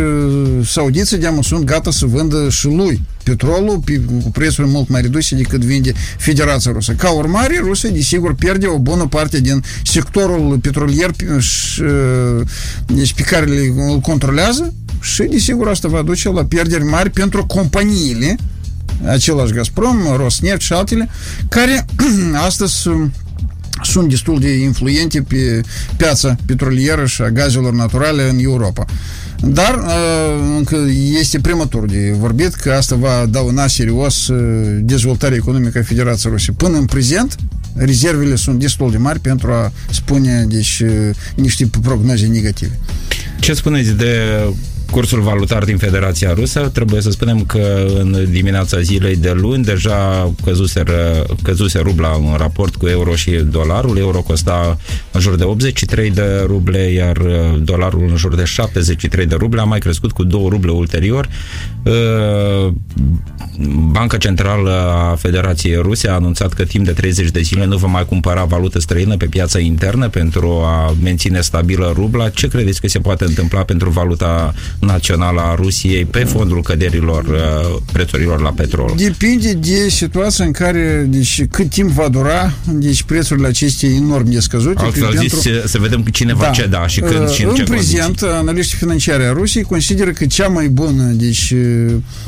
saudiții 0.64 1.16
de 1.16 1.32
sunt 1.40 1.64
gata 1.64 1.90
să 1.90 2.06
vândă 2.06 2.48
și 2.50 2.66
lui 2.66 3.00
petrolul 3.24 3.82
cu 4.22 4.30
prețuri 4.30 4.68
mult 4.68 4.88
mai 4.88 5.00
reduse 5.00 5.34
decât 5.34 5.60
vinde 5.60 5.92
Federația 6.18 6.72
Rusă. 6.72 6.92
Ca 6.92 7.10
urmare, 7.10 7.60
Rusia, 7.62 7.90
desigur, 7.90 8.34
pierde 8.34 8.66
o 8.66 8.78
bună 8.78 9.06
parte 9.06 9.40
din 9.40 9.62
sectorul 9.84 10.58
petrolier 10.58 11.10
deci 12.86 13.14
pe 13.14 13.22
care 13.22 13.46
îl 13.76 13.98
controlează 14.00 14.74
și, 15.00 15.22
desigur, 15.22 15.68
asta 15.68 15.88
va 15.88 16.02
duce 16.02 16.28
la 16.28 16.44
pierderi 16.44 16.84
mari 16.84 17.10
pentru 17.10 17.46
companiile 17.46 18.36
același 19.06 19.52
Gazprom, 19.52 19.96
Rosneft 20.16 20.60
și 20.60 20.72
altele, 20.72 21.08
care 21.48 21.84
astăzi 22.46 22.88
sunt 23.82 24.08
destul 24.08 24.40
de 24.40 24.52
influente 24.52 25.22
pe 25.22 25.60
piața 25.96 26.36
petrolieră 26.46 27.06
și 27.06 27.22
a 27.22 27.30
gazelor 27.30 27.72
naturale 27.72 28.28
în 28.28 28.38
Europa. 28.38 28.84
Dar 29.46 29.74
uh, 29.74 30.54
încă 30.56 30.76
este 31.18 31.40
prematur 31.40 31.86
de 31.86 32.14
vorbit 32.18 32.54
că 32.54 32.72
asta 32.72 32.96
va 32.96 33.26
dauna 33.30 33.66
serios 33.66 34.28
uh, 34.28 34.78
dezvoltarea 34.80 35.36
economică 35.36 35.78
a 35.78 35.82
Federației 35.82 36.32
Ruse. 36.32 36.52
Până 36.52 36.78
în 36.78 36.84
prezent, 36.84 37.36
rezervele 37.74 38.34
sunt 38.34 38.58
destul 38.58 38.90
de 38.90 38.96
mari 38.96 39.20
pentru 39.20 39.52
a 39.52 39.72
spune 39.90 40.44
deci, 40.48 40.82
uh, 40.84 40.90
niște 41.34 41.70
prognoze 41.82 42.26
negative. 42.26 42.78
Ce 43.40 43.54
spuneți 43.54 43.90
de 43.90 44.42
cursul 44.94 45.20
valutar 45.20 45.64
din 45.64 45.76
Federația 45.76 46.32
Rusă. 46.32 46.60
Trebuie 46.60 47.00
să 47.00 47.10
spunem 47.10 47.44
că 47.44 47.86
în 47.98 48.26
dimineața 48.30 48.80
zilei 48.80 49.16
de 49.16 49.32
luni 49.32 49.64
deja 49.64 50.32
căzuse, 50.44 50.82
căzuse 51.42 51.78
rubla 51.78 52.08
în 52.08 52.34
raport 52.36 52.76
cu 52.76 52.86
euro 52.86 53.14
și 53.14 53.30
dolarul. 53.30 53.98
Euro 53.98 54.20
costa 54.20 54.78
în 55.12 55.20
jur 55.20 55.34
de 55.34 55.44
83 55.44 56.10
de 56.10 56.44
ruble, 56.46 56.78
iar 56.78 57.16
uh, 57.16 57.60
dolarul 57.62 58.06
în 58.08 58.16
jur 58.16 58.34
de 58.34 58.44
73 58.44 59.26
de 59.26 59.34
ruble. 59.34 59.60
A 59.60 59.64
mai 59.64 59.78
crescut 59.78 60.12
cu 60.12 60.24
2 60.24 60.46
ruble 60.48 60.70
ulterior. 60.70 61.28
Uh, 61.84 62.72
Banca 63.90 64.16
Centrală 64.16 64.70
a 64.70 65.14
Federației 65.14 65.76
Ruse 65.76 66.08
a 66.08 66.12
anunțat 66.12 66.52
că 66.52 66.64
timp 66.64 66.84
de 66.84 66.92
30 66.92 67.30
de 67.30 67.40
zile 67.40 67.64
nu 67.64 67.76
va 67.76 67.86
mai 67.86 68.06
cumpăra 68.08 68.44
valută 68.44 68.80
străină 68.80 69.16
pe 69.16 69.26
piața 69.26 69.58
internă 69.58 70.08
pentru 70.08 70.48
a 70.48 70.96
menține 71.02 71.40
stabilă 71.40 71.92
rubla. 71.94 72.28
Ce 72.28 72.48
credeți 72.48 72.80
că 72.80 72.88
se 72.88 72.98
poate 72.98 73.24
întâmpla 73.24 73.62
pentru 73.62 73.90
valuta 73.90 74.54
națională 74.78 75.40
a 75.40 75.54
Rusiei 75.54 76.04
pe 76.04 76.18
fondul 76.18 76.62
căderilor 76.62 77.24
uh, 77.24 77.80
prețurilor 77.92 78.40
la 78.40 78.50
petrol? 78.50 78.94
Depinde 78.96 79.52
de 79.52 79.88
situația 79.88 80.44
în 80.44 80.52
care, 80.52 81.06
deci 81.08 81.44
cât 81.50 81.70
timp 81.70 81.90
va 81.90 82.08
dura, 82.08 82.52
deci 82.64 83.02
prețurile 83.02 83.46
acestea 83.46 83.88
enorm 83.88 84.30
de 84.30 84.40
scăzute. 84.40 84.82
Altfel 84.82 85.10
zis, 85.10 85.18
pentru... 85.18 85.38
să, 85.40 85.62
să 85.66 85.78
vedem 85.78 86.02
cine 86.02 86.32
da. 86.32 86.38
va 86.38 86.50
ceda 86.50 86.86
și 86.86 87.00
când 87.00 87.28
și 87.30 87.42
în, 87.42 87.48
în 87.48 87.54
ce 87.54 87.62
prezent, 87.62 88.04
condiții. 88.04 88.26
analiștii 88.26 88.78
financiare 88.78 89.24
a 89.24 89.32
Rusiei 89.32 89.64
consideră 89.64 90.10
că 90.10 90.24
cea 90.26 90.48
mai 90.48 90.68
bună, 90.68 91.02
deci 91.02 91.52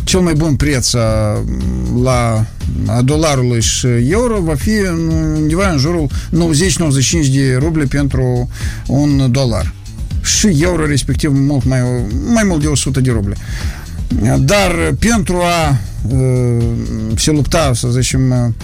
cel 0.04 0.20
mai 0.20 0.34
bun 0.34 0.54
preț 0.54 0.92
a, 0.92 1.44
la 2.02 2.46
a 2.86 3.02
dolarului 3.02 3.60
și 3.60 3.86
euro 3.86 4.40
va 4.40 4.54
fi 4.54 4.70
undeva 5.34 5.70
în 5.70 5.78
jurul 5.78 6.06
90-95 6.06 7.32
de 7.32 7.56
ruble 7.58 7.84
pentru 7.84 8.48
un 8.86 9.28
dolar 9.30 9.74
și 10.22 10.56
euro 10.60 10.86
respectiv 10.86 11.30
mult 11.34 11.64
mai, 11.64 11.80
mai 12.32 12.44
mult 12.44 12.60
de 12.60 12.66
100 12.66 13.00
de 13.00 13.10
ruble. 13.10 13.34
Dar 14.38 14.94
pentru 14.98 15.36
a 15.36 15.78
uh, 16.08 16.64
se 17.16 17.30
lupta, 17.30 17.72
să 17.74 17.88
zicem, 17.88 18.54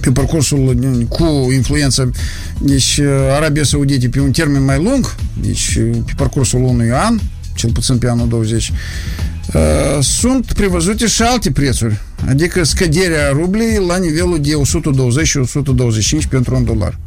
pe 0.00 0.10
parcursul 0.10 0.76
cu 1.08 1.48
influența 1.54 2.10
deci 2.58 3.00
Arabia 3.34 3.64
Saudită 3.64 4.08
pe 4.08 4.20
un 4.20 4.30
termen 4.30 4.64
mai 4.64 4.82
lung, 4.82 5.14
deci 5.40 5.78
pe 6.04 6.12
parcursul 6.16 6.62
unui 6.62 6.90
an, 6.92 7.18
cel 7.54 7.70
puțin 7.70 7.98
pe 7.98 8.08
anul 8.08 8.28
20, 8.28 8.72
sunt 10.00 10.52
prevăzute 10.52 11.06
și 11.06 11.22
alte 11.22 11.50
prețuri 11.50 12.00
adică 12.28 12.62
scăderea 12.62 13.28
rublei 13.28 13.84
la 13.86 13.96
nivelul 13.96 14.40
de 14.40 14.54
120 14.54 15.26
și 15.26 15.36
125 15.36 16.26
pentru 16.26 16.54
un 16.54 16.64
dolar. 16.64 16.98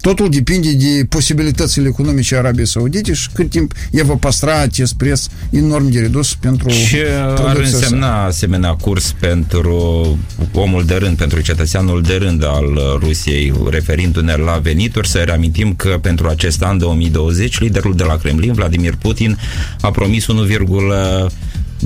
Totul 0.00 0.28
depinde 0.28 0.72
de 0.72 1.04
posibilitățile 1.08 1.88
economice 1.88 2.36
Arabiei 2.36 2.66
Saudite 2.66 3.12
și 3.12 3.28
cât 3.32 3.50
timp 3.50 3.72
e 3.90 4.02
va 4.02 4.14
păstra 4.14 4.60
acest 4.60 4.94
preț 4.94 5.26
enorm 5.50 5.90
de 5.90 6.00
redus 6.00 6.34
pentru 6.34 6.68
Ce 6.68 7.08
ar 7.36 7.56
însemna 7.56 8.06
sa. 8.06 8.24
asemenea 8.24 8.70
curs 8.74 9.14
pentru 9.20 10.18
omul 10.52 10.84
de 10.84 10.94
rând, 10.94 11.16
pentru 11.16 11.40
cetățeanul 11.40 12.02
de 12.02 12.14
rând 12.14 12.44
al 12.44 12.98
Rusiei, 12.98 13.52
referindu-ne 13.70 14.36
la 14.36 14.58
venituri, 14.62 15.08
să 15.08 15.18
reamintim 15.18 15.74
că 15.74 15.98
pentru 16.02 16.28
acest 16.28 16.62
an 16.62 16.78
2020 16.78 17.60
liderul 17.60 17.94
de 17.94 18.02
la 18.04 18.16
Kremlin, 18.16 18.52
Vladimir 18.52 18.94
Putin, 18.96 19.38
a 19.80 19.90
promis 19.90 20.26
1, 20.26 20.42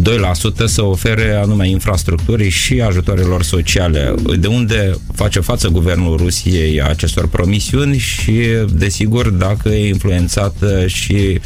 2% 0.03 0.65
să 0.65 0.83
ofere 0.83 1.35
anume 1.43 1.69
infrastructurii 1.69 2.51
și 2.51 2.81
ajutoarelor 2.81 3.43
sociale. 3.43 4.15
De 4.41 4.47
unde 4.47 4.99
face 5.15 5.41
față 5.41 5.69
guvernul 5.69 6.17
Rusiei 6.17 6.83
acestor 6.83 7.29
promisiuni 7.29 7.97
și, 7.97 8.41
desigur, 8.73 9.29
dacă 9.29 9.69
e 9.69 9.89
influențat 9.89 10.55
și 10.87 11.41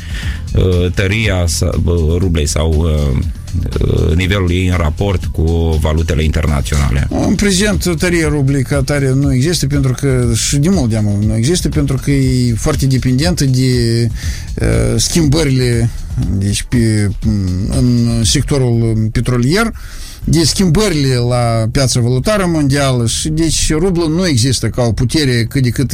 uh, 0.54 0.92
tăria 0.94 1.44
rublei 2.18 2.46
sau 2.46 2.72
uh, 2.72 4.14
nivelul 4.14 4.50
ei 4.50 4.66
în 4.66 4.76
raport 4.76 5.24
cu 5.24 5.78
valutele 5.80 6.22
internaționale? 6.24 7.08
În 7.26 7.34
prezent, 7.34 7.96
tăria 7.98 8.28
rublei 8.28 8.62
ca 8.62 8.82
tare 8.82 9.12
nu 9.12 9.34
există 9.34 9.66
pentru 9.66 9.92
că 9.92 10.30
și 10.34 10.56
de 10.56 10.68
mult 10.68 10.90
de 10.90 11.00
nu 11.26 11.36
există 11.36 11.68
pentru 11.68 12.00
că 12.02 12.10
e 12.10 12.54
foarte 12.54 12.86
dependentă 12.86 13.44
de 13.44 14.08
uh, 14.54 14.66
schimbările 14.96 15.90
deci 16.30 16.62
pe, 16.62 17.10
în 17.68 18.08
sectorul 18.24 19.08
petrolier, 19.12 19.72
de 20.24 20.44
schimbările 20.44 21.14
la 21.14 21.68
piața 21.72 22.00
valutară 22.00 22.46
mondială 22.46 23.06
și 23.06 23.28
deci 23.28 23.72
rublul 23.72 24.14
nu 24.14 24.26
există 24.26 24.68
ca 24.68 24.82
o 24.82 24.92
putere 24.92 25.44
cât 25.44 25.62
de 25.62 25.68
cât 25.68 25.92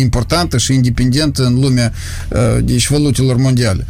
importantă 0.00 0.58
și 0.58 0.74
independentă 0.74 1.44
în 1.44 1.60
lumea 1.60 1.92
uh, 2.28 2.64
deci 2.64 2.88
valutelor 2.88 3.36
mondiale. 3.36 3.86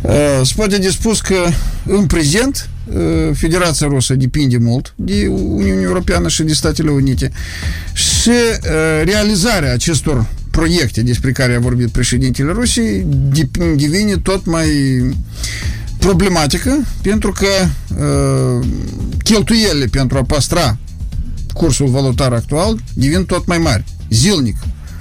Uh, 0.00 0.12
se 0.44 0.52
poate 0.56 0.78
de 0.78 0.90
spus 0.90 1.20
că 1.20 1.44
în 1.86 2.06
prezent 2.06 2.68
uh, 2.86 2.96
Federația 3.34 3.86
Rusă 3.86 4.14
depinde 4.14 4.58
mult 4.58 4.92
de 4.96 5.26
Uniunea 5.28 5.82
Europeană 5.82 6.28
și 6.28 6.42
de 6.42 6.52
Statele 6.52 6.90
Unite 6.90 7.30
și 7.92 8.30
realizarea 9.04 9.72
acestor 9.72 10.26
tot 14.16 14.46
mai 14.46 14.68
problematică 15.98 16.84
pentru 17.02 17.32
că 17.32 17.46
uh, 17.98 18.66
cheltuielile 19.22 19.86
pentru 19.86 20.18
a 20.18 20.22
păstra 20.22 20.78
cursul 21.52 21.88
valutar 21.88 22.32
actual 22.32 22.78
devin 22.94 23.24
tot 23.24 23.46
mai 23.46 23.58
mari, 23.58 23.84
zilnic. 24.10 24.56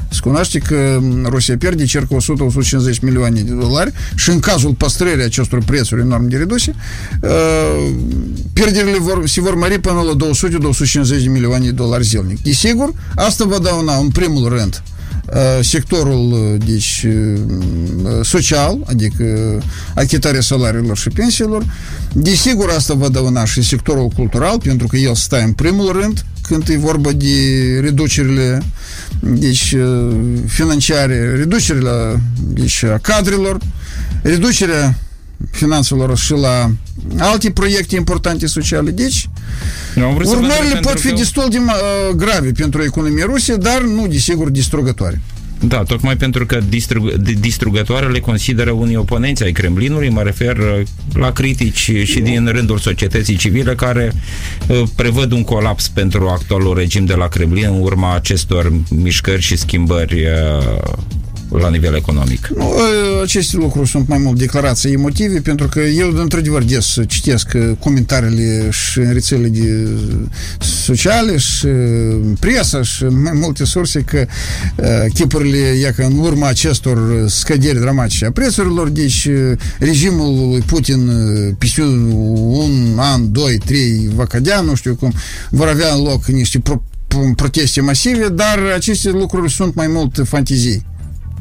Se 0.10 0.20
cunoaște 0.22 0.60
că 0.60 1.00
Rusia 1.24 1.58
pierde 1.58 1.86
circa 1.86 2.18
100-150 2.96 3.00
milioane 3.02 3.42
de 3.42 3.52
dolari 3.52 3.92
și 4.16 4.30
în 4.30 4.40
cazul 4.40 4.74
păstrării 4.74 5.24
acestor 5.24 5.64
prețuri 5.64 6.02
enorm 6.02 6.28
de 6.28 6.38
reduse, 6.38 6.76
uh, 7.22 7.94
pierderile 8.54 8.98
vor, 8.98 9.28
se 9.28 9.42
vor 9.42 9.56
mări 9.56 9.80
până 9.80 10.02
la 10.02 10.16
200-250 11.20 11.24
de 11.24 11.30
milioane 11.30 11.66
de 11.66 11.72
dolari 11.72 12.04
zilnic. 12.04 12.42
Desigur, 12.42 12.94
asta 13.16 13.46
va 13.46 13.60
dauna 13.60 13.98
în 13.98 14.08
primul 14.08 14.50
rând 14.50 14.82
uh, 14.84 14.97
Uh, 14.97 14.97
sectorul 15.62 16.32
uh, 16.32 16.66
deci, 16.66 17.06
uh, 17.08 18.24
social, 18.24 18.80
adică 18.86 19.58
achitarea 19.96 20.42
salariilor 20.42 20.98
și 20.98 21.10
pensiilor. 21.10 21.66
Desigur, 22.14 22.70
asta 22.70 22.94
va 22.94 23.10
dăuna 23.10 23.46
și 23.46 23.62
sectorul 23.62 24.08
cultural, 24.08 24.60
pentru 24.64 24.88
că 24.88 24.98
el 24.98 25.16
stă 25.16 25.42
în 25.42 25.54
primul 25.54 25.92
rând 25.92 26.26
când 26.42 26.68
e 26.70 26.78
vorba 26.78 27.12
de 27.12 27.28
reducerile 27.82 28.62
deci, 29.20 29.76
financiare, 30.46 31.36
reducerile 31.36 32.22
deci, 32.40 32.84
a 32.84 32.98
cadrelor, 32.98 33.58
reducerea 34.22 34.98
finanțelor 35.52 36.18
și 36.18 36.32
la 36.32 36.72
alte 37.18 37.52
proiecte 37.52 37.96
importante 37.96 38.48
sociale. 38.48 38.92
Deci, 38.92 39.30
urmările 40.24 40.80
pot 40.82 41.00
fi 41.00 41.10
că... 41.10 41.16
destul 41.16 41.48
de 41.50 41.58
uh, 41.58 42.16
grave 42.16 42.52
pentru 42.52 42.84
economia 42.84 43.26
Rusie, 43.26 43.56
dar 43.56 43.82
nu, 43.82 44.08
desigur, 44.08 44.50
distrugătoare. 44.50 45.22
Da, 45.60 45.84
tocmai 45.84 46.18
pentru 46.18 46.46
că 46.46 46.60
distrug, 46.70 47.14
distrugătoarele 47.16 48.20
consideră 48.20 48.72
unii 48.72 48.96
oponenți 48.96 49.44
ai 49.44 49.52
Kremlinului, 49.52 50.10
mă 50.10 50.22
refer 50.22 50.58
uh, 50.58 50.82
la 51.14 51.32
critici 51.32 51.92
și 52.04 52.20
din 52.20 52.48
rândul 52.52 52.78
societății 52.78 53.36
civile 53.36 53.76
care 53.76 54.14
uh, 54.68 54.84
prevăd 54.96 55.32
un 55.32 55.44
colaps 55.44 55.88
pentru 55.88 56.28
actualul 56.28 56.76
regim 56.76 57.06
de 57.06 57.14
la 57.14 57.28
Kremlin 57.28 57.66
în 57.66 57.82
urma 57.82 58.16
acestor 58.16 58.74
mișcări 58.90 59.42
și 59.42 59.58
schimbări 59.58 60.26
uh, 60.26 60.82
la 61.50 61.70
nivel 61.70 61.96
economic? 61.96 62.48
Nu, 62.48 62.64
ă, 62.66 63.22
aceste 63.24 63.58
lucruri 63.58 63.90
sunt 63.90 64.08
mai 64.08 64.18
mult 64.18 64.38
declarații 64.38 64.92
emotive, 64.92 65.40
pentru 65.40 65.68
că 65.68 65.80
eu, 65.80 66.12
într-adevăr, 66.16 66.64
des 66.64 66.96
citesc 67.08 67.48
comentariile 67.80 68.70
și 68.72 69.00
în 69.00 69.14
rețele 69.14 69.48
de 69.48 69.88
sociale 70.60 71.38
și 71.38 71.68
presa 72.40 72.82
și 72.84 73.04
mai 73.04 73.34
multe 73.34 73.66
surse 73.66 74.02
că 74.02 74.26
ă, 74.80 75.06
chipurile, 75.14 75.58
ia 75.58 75.92
că 75.92 76.04
în 76.04 76.18
urma 76.18 76.48
acestor 76.48 77.26
scăderi 77.28 77.80
dramatice 77.80 78.26
a 78.26 78.32
prețurilor, 78.32 78.90
deci 78.90 79.30
regimul 79.80 80.50
lui 80.50 80.62
Putin 80.62 81.12
peste 81.58 81.82
un 81.82 82.96
an, 82.98 83.32
doi, 83.32 83.58
trei 83.58 84.10
va 84.16 84.26
cădea, 84.26 84.62
nu 84.62 84.76
știu 84.76 84.96
cum, 84.96 85.14
vor 85.50 85.68
avea 85.68 85.94
în 85.94 86.04
loc 86.04 86.26
niște 86.26 86.60
pro- 86.60 86.84
proteste 87.36 87.82
masive, 87.82 88.30
dar 88.30 88.60
aceste 88.76 89.10
lucruri 89.10 89.52
sunt 89.52 89.76
mai 89.76 89.88
mult 89.88 90.22
fantezii 90.26 90.86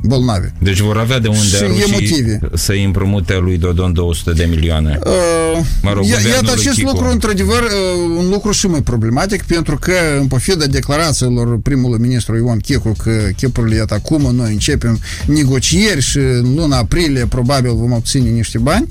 bolnavi. 0.02 0.48
Deci 0.58 0.80
vor 0.80 0.98
avea 0.98 1.18
de 1.18 1.28
unde 1.28 1.82
emotive. 1.88 2.40
să 2.54 2.72
îi 2.72 2.84
împrumute 2.84 3.38
lui 3.38 3.58
Dodon 3.58 3.92
200 3.92 4.32
de 4.32 4.44
milioane. 4.44 4.98
Uh, 5.06 5.64
mă 5.82 5.92
rog, 5.92 6.04
iată 6.04 6.52
acest 6.52 6.76
Chico. 6.76 6.90
lucru, 6.90 7.10
într-adevăr, 7.10 7.62
uh, 7.62 8.16
un 8.18 8.28
lucru 8.28 8.50
și 8.50 8.66
mai 8.66 8.82
problematic, 8.82 9.42
pentru 9.42 9.78
că, 9.78 9.92
în 10.20 10.26
pofida 10.26 10.66
declarațiilor 10.66 11.58
primului 11.58 11.98
ministru 11.98 12.36
Ion 12.36 12.58
Chicu 12.58 12.92
că 13.02 13.10
chipurile, 13.36 13.76
iată, 13.76 13.94
acum 13.94 14.34
noi 14.34 14.52
începem 14.52 15.00
negocieri 15.26 16.00
și 16.00 16.18
în 16.18 16.54
luna 16.54 16.76
aprilie 16.76 17.26
probabil 17.26 17.74
vom 17.74 17.92
obține 17.92 18.30
niște 18.30 18.58
bani, 18.58 18.86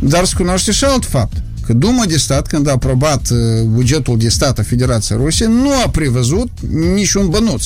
dar 0.00 0.24
se 0.24 0.34
cunoaște 0.36 0.72
și 0.72 0.84
alt 0.84 1.04
fapt 1.04 1.36
că 1.66 1.74
Duma 1.74 2.04
de 2.04 2.16
stat, 2.16 2.46
când 2.46 2.68
a 2.68 2.70
aprobat 2.70 3.28
uh, 3.30 3.38
bugetul 3.62 4.18
de 4.18 4.28
stat 4.28 4.58
a 4.58 4.62
Federației 4.62 5.18
Rusiei, 5.22 5.48
nu 5.48 5.70
a 5.84 5.88
prevăzut 5.88 6.48
niciun 6.94 7.28
bănuț 7.28 7.64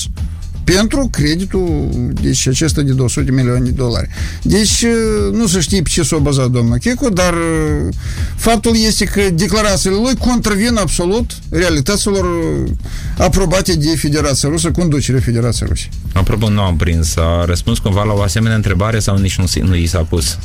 pentru 0.63 1.07
creditul, 1.11 1.89
deci 2.21 2.47
acesta 2.47 2.81
de 2.81 2.91
200 2.91 3.25
de 3.25 3.31
milioane 3.31 3.59
de 3.59 3.69
dolari. 3.69 4.07
Deci 4.41 4.85
nu 5.31 5.47
se 5.47 5.59
știe 5.59 5.81
pe 5.81 5.89
ce 5.89 6.03
s-a 6.03 6.17
bazat 6.17 6.49
domnul 6.49 6.77
Checo, 6.77 7.09
dar 7.09 7.33
faptul 8.35 8.75
este 8.87 9.05
că 9.05 9.21
declarațiile 9.33 9.95
lui 9.95 10.15
contravin 10.15 10.75
absolut 10.75 11.31
realităților 11.49 12.25
aprobate 13.17 13.73
de 13.73 13.95
Federația 13.95 14.49
Rusă, 14.49 14.71
conducerea 14.71 15.21
Federației 15.21 15.69
Rusă. 15.69 15.85
Apropo, 16.13 16.49
nu 16.49 16.61
am 16.61 16.75
prins. 16.75 17.15
A 17.15 17.45
răspuns 17.45 17.77
cumva 17.77 18.03
la 18.03 18.13
o 18.13 18.21
asemenea 18.21 18.55
întrebare 18.55 18.99
sau 18.99 19.17
nici 19.17 19.37
nu, 19.37 19.45
nu 19.67 19.75
i 19.75 19.85
s-a 19.85 19.99
pus? 20.09 20.37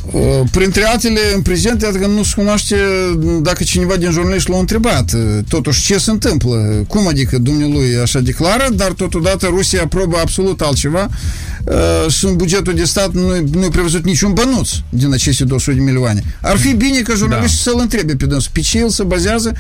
Printre 0.51 0.85
altele, 0.85 1.21
în 1.35 1.43
prezent, 1.43 1.83
iată 1.83 1.99
că 1.99 2.07
nu 2.07 2.23
se 2.23 2.33
cunoaște 2.37 2.77
dacă 3.43 3.65
cineva 3.65 3.97
din 3.97 4.11
jurnaliști 4.11 4.51
l-a 4.51 4.59
întrebat. 4.59 5.13
Totuși, 5.49 5.85
ce 5.85 5.99
se 5.99 6.11
întâmplă? 6.11 6.85
Cum 6.89 7.07
adică 7.09 7.39
dumnealui 7.39 7.97
așa 8.03 8.21
declară, 8.21 8.69
dar 8.75 8.93
totodată 8.93 9.47
Rusia 9.47 9.83
aprobă 9.83 10.08
aprobă 10.09 10.21
absolut 10.21 10.61
altceva 10.61 11.09
uh, 11.65 12.11
și 12.13 12.25
în 12.25 12.37
bugetul 12.37 12.75
de 12.75 12.85
stat 12.85 13.13
nu, 13.13 13.29
nu 13.53 13.65
e 13.65 13.69
prevăzut 13.69 14.05
niciun 14.05 14.33
bănuț 14.33 14.71
din 14.89 15.13
aceste 15.13 15.45
200 15.45 15.77
de 15.77 15.83
milioane. 15.83 16.23
Ar 16.43 16.57
fi 16.57 16.75
bine 16.75 17.01
că 17.01 17.15
jurnaliștii 17.17 17.65
da. 17.65 17.71
să-l 17.71 17.81
întrebe 17.81 18.17
pe 18.17 18.27
dânsul 18.27 18.51
pe 18.53 18.61
ce 18.61 18.79
el 18.79 18.89
se 18.89 19.03
bazează 19.03 19.53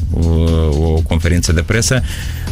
o 0.79 1.00
conferință 1.09 1.53
de 1.53 1.62
presă. 1.62 2.03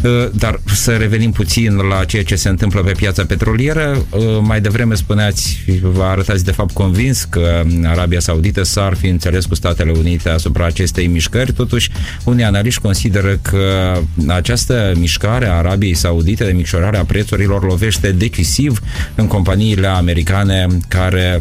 Uh, 0.02 0.28
dar 0.32 0.60
să 0.64 0.96
revenim 0.96 1.32
puțin 1.32 1.76
la 1.76 2.04
ceea 2.04 2.24
ce 2.24 2.36
se 2.36 2.48
întâmplă 2.48 2.80
pe 2.80 2.92
piața 2.92 3.24
petrolieră. 3.24 4.06
Uh, 4.10 4.20
mai 4.40 4.60
devreme 4.60 4.94
spuneați, 4.94 5.64
vă 5.82 6.02
arătați 6.02 6.44
de 6.44 6.52
fapt 6.52 6.72
convins 6.72 7.24
că 7.24 7.62
Arabia 7.84 8.20
Saudită 8.20 8.62
s-ar 8.62 8.94
fi 8.94 9.06
înțeles 9.06 9.44
cu 9.44 9.54
Statele 9.54 9.92
Unite 9.98 10.28
asupra 10.28 10.66
acestei 10.66 11.06
mișcări. 11.06 11.52
Totuși, 11.52 11.90
unii 12.24 12.44
analiști 12.44 12.80
consideră 12.80 13.38
că 13.42 13.92
această 14.26 14.92
mișcare 14.96 15.46
a 15.46 15.52
Arabiei 15.52 15.94
Saudite 15.94 16.44
de 16.44 16.52
micșorare 16.52 16.96
a 16.96 17.04
prețurilor 17.04 17.64
lovește 17.64 18.12
decisiv 18.12 18.80
în 19.14 19.26
companiile 19.28 19.86
americane 19.86 20.66
care 20.88 21.40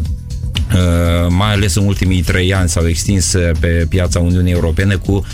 mai 1.28 1.52
ales 1.52 1.74
în 1.74 1.86
ultimii 1.86 2.22
trei 2.22 2.54
ani 2.54 2.68
s-au 2.68 2.86
extins 2.86 3.34
pe 3.60 3.86
piața 3.88 4.18
Uniunii 4.18 4.52
Europene 4.52 4.94
cu 4.94 5.26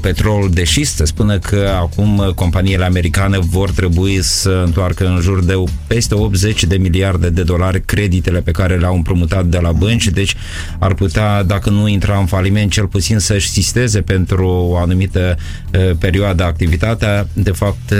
petrol 0.00 0.48
de 0.52 0.64
șist. 0.64 0.96
Se 0.96 1.04
spune 1.04 1.38
că 1.38 1.70
acum 1.80 2.32
companiile 2.34 2.84
americane 2.84 3.38
vor 3.38 3.70
trebui 3.70 4.22
să 4.22 4.62
întoarcă 4.64 5.06
în 5.06 5.20
jur 5.20 5.44
de 5.44 5.54
peste 5.86 6.14
80 6.14 6.64
de 6.64 6.76
miliarde 6.76 7.30
de 7.30 7.42
dolari 7.42 7.80
creditele 7.84 8.40
pe 8.40 8.50
care 8.50 8.76
le-au 8.76 8.94
împrumutat 8.94 9.46
de 9.46 9.58
la 9.58 9.72
bănci, 9.72 10.08
deci 10.08 10.36
ar 10.78 10.94
putea, 10.94 11.42
dacă 11.42 11.70
nu 11.70 11.88
intra 11.88 12.18
în 12.18 12.26
faliment, 12.26 12.70
cel 12.70 12.86
puțin 12.86 13.18
să-și 13.18 13.48
sisteze 13.48 14.00
pentru 14.00 14.46
o 14.46 14.76
anumită 14.76 15.36
perioadă 15.98 16.44
activitatea. 16.44 17.26
De 17.32 17.50
fapt, 17.50 17.94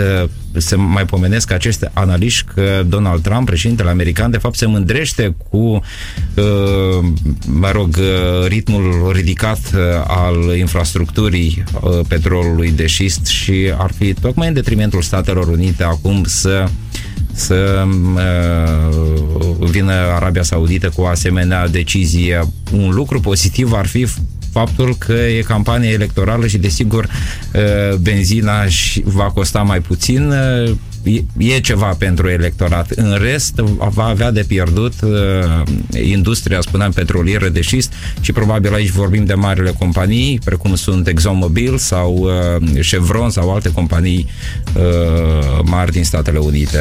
se 0.56 0.76
mai 0.76 1.04
pomenesc 1.04 1.50
aceste 1.50 1.90
analiști 1.94 2.44
că 2.54 2.82
Donald 2.86 3.22
Trump, 3.22 3.46
președintele 3.46 3.90
american, 3.90 4.30
de 4.30 4.38
fapt 4.38 4.56
se 4.56 4.66
mândrește 4.66 5.34
cu, 5.48 5.56
uh, 5.56 6.69
mă 7.46 7.70
rog, 7.72 7.96
uh, 7.98 8.46
ritmul 8.46 9.10
ridicat 9.12 9.58
uh, 9.74 9.80
al 10.06 10.56
infrastructurii 10.56 11.64
petrolului 12.08 12.70
de 12.70 12.86
șist 12.86 13.26
și 13.26 13.72
ar 13.76 13.92
fi 13.98 14.14
tocmai 14.14 14.48
în 14.48 14.54
detrimentul 14.54 15.02
Statelor 15.02 15.48
Unite 15.48 15.82
acum 15.82 16.24
să 16.24 16.68
să 17.32 17.86
uh, 18.14 19.68
vină 19.70 19.92
Arabia 19.92 20.42
Saudită 20.42 20.88
cu 20.88 21.00
o 21.00 21.06
asemenea 21.06 21.68
decizie. 21.68 22.40
Un 22.72 22.90
lucru 22.90 23.20
pozitiv 23.20 23.72
ar 23.72 23.86
fi 23.86 24.06
faptul 24.52 24.94
că 24.98 25.12
e 25.12 25.40
campanie 25.40 25.90
electorală 25.90 26.46
și 26.46 26.58
desigur 26.58 27.04
uh, 27.04 27.96
benzina 27.96 28.64
va 29.04 29.24
costa 29.24 29.62
mai 29.62 29.80
puțin 29.80 30.32
e 31.36 31.60
ceva 31.60 31.86
pentru 31.98 32.28
electorat. 32.28 32.90
În 32.90 33.18
rest, 33.20 33.54
va 33.78 34.04
avea 34.04 34.30
de 34.30 34.44
pierdut 34.46 34.92
uh, 35.02 35.62
industria, 36.02 36.60
spuneam, 36.60 36.92
petrolieră 36.92 37.48
de 37.48 37.60
șist 37.60 37.92
și 38.20 38.32
probabil 38.32 38.74
aici 38.74 38.90
vorbim 38.90 39.24
de 39.24 39.34
marile 39.34 39.74
companii, 39.78 40.40
precum 40.44 40.74
sunt 40.74 41.06
ExxonMobil 41.06 41.78
sau 41.78 42.14
uh, 42.14 42.80
Chevron 42.80 43.30
sau 43.30 43.54
alte 43.54 43.72
companii 43.72 44.28
uh, 44.76 45.58
mari 45.64 45.92
din 45.92 46.04
Statele 46.04 46.38
Unite. 46.38 46.78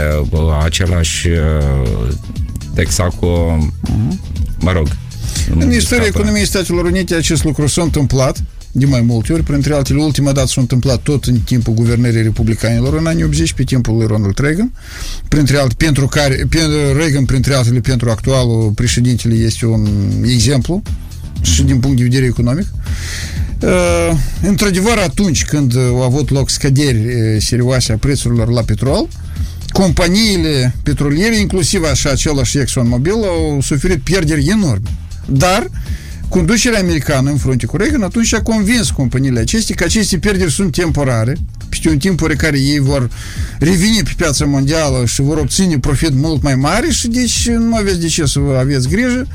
Același 0.64 1.28
Texaco, 2.74 3.58
uh-huh. 3.58 4.16
mă 4.60 4.72
rog, 4.72 4.88
în 5.60 5.72
istoria 5.72 6.06
economiei 6.06 6.46
Statelor 6.46 6.86
Unite 6.86 7.16
acest 7.16 7.44
lucru 7.44 7.68
s-a 7.68 7.82
întâmplat 7.82 8.44
de 8.72 8.86
mai 8.86 9.02
multe 9.02 9.34
ori, 9.34 9.44
printre 9.44 9.74
altele, 9.74 10.02
ultima 10.02 10.32
dată 10.32 10.48
s-a 10.48 10.62
întâmplat 10.62 11.02
tot 11.02 11.24
în 11.26 11.40
timpul 11.40 11.74
guvernării 11.74 12.22
republicanilor 12.22 12.98
în 12.98 13.06
anii 13.06 13.24
80, 13.24 13.54
pe 13.54 13.64
timpul 13.64 13.98
lui 13.98 14.08
Ronald 14.08 14.40
Reagan, 14.40 14.72
printre 15.28 15.58
altele, 15.58 15.76
pentru 15.78 16.08
care, 16.08 16.36
pentru 16.50 16.98
Reagan, 16.98 17.26
printre 17.26 17.54
altele, 17.54 17.80
pentru 17.80 18.10
actualul 18.10 18.72
președintele 18.76 19.36
este 19.36 19.66
un 19.66 19.88
exemplu 20.24 20.82
și 21.42 21.64
din 21.64 21.80
punct 21.80 21.98
de 21.98 22.04
vedere 22.04 22.26
economic. 22.26 22.68
Uh, 23.62 23.70
într-adevăr, 24.42 24.98
atunci 24.98 25.46
când 25.46 25.78
au 25.78 26.02
avut 26.02 26.30
loc 26.30 26.50
scăderi 26.50 26.98
uh, 26.98 27.42
serioase 27.42 27.92
a 27.92 27.98
prețurilor 27.98 28.50
la 28.50 28.62
petrol, 28.62 29.08
companiile 29.72 30.76
petroliere, 30.84 31.40
inclusiv 31.40 31.84
așa 31.84 32.10
același 32.10 32.58
ExxonMobil, 32.58 33.14
au 33.14 33.62
suferit 33.62 34.02
pierderi 34.02 34.48
enorme. 34.48 34.90
Dar 35.26 35.70
conducerea 36.30 36.80
americană 36.80 37.30
în 37.30 37.38
frunte 37.38 37.66
cu 37.66 37.78
Reagan 37.78 38.02
atunci 38.02 38.34
a 38.34 38.42
convins 38.42 38.90
companiile 38.90 39.40
acestea 39.40 39.76
că 39.76 39.84
aceste 39.84 40.18
pierderi 40.18 40.52
sunt 40.52 40.72
temporare, 40.72 41.38
peste 41.70 41.90
un 41.90 41.98
timp 41.98 42.28
pe 42.28 42.34
care 42.34 42.60
ei 42.60 42.80
vor 42.80 43.10
reveni 43.60 44.02
pe 44.04 44.12
piața 44.18 44.46
mondială 44.46 45.06
și 45.06 45.22
vor 45.22 45.38
obține 45.38 45.80
profit 45.80 46.14
mult 46.14 46.42
mai 46.42 46.56
mare 46.56 46.90
și 46.90 47.08
deci 47.08 47.50
nu 47.50 47.76
aveți 47.76 48.00
de 48.00 48.08
ce 48.08 48.26
să 48.26 48.40
vă 48.40 48.58
aveți 48.58 48.88
grijă 48.88 49.28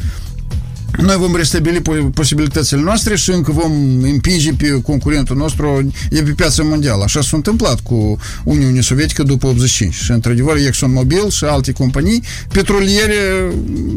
noi 0.96 1.16
vom 1.16 1.36
restabili 1.36 1.82
posibilitățile 2.14 2.80
noastre 2.80 3.16
și 3.16 3.30
încă 3.30 3.52
vom 3.52 3.72
împinge 4.02 4.52
pe 4.52 4.80
concurentul 4.82 5.36
nostru 5.36 5.90
e 6.10 6.22
pe 6.22 6.30
piața 6.30 6.62
mondială. 6.62 7.02
Așa 7.04 7.20
s-a 7.20 7.36
întâmplat 7.36 7.80
cu 7.80 8.18
Uniunea 8.44 8.82
Sovietică 8.82 9.22
după 9.22 9.46
85. 9.46 9.94
Și, 9.94 10.10
într-adevăr, 10.10 10.56
ExxonMobil 10.56 11.30
și 11.30 11.44
alte 11.44 11.72
companii 11.72 12.22
petroliere 12.48 13.14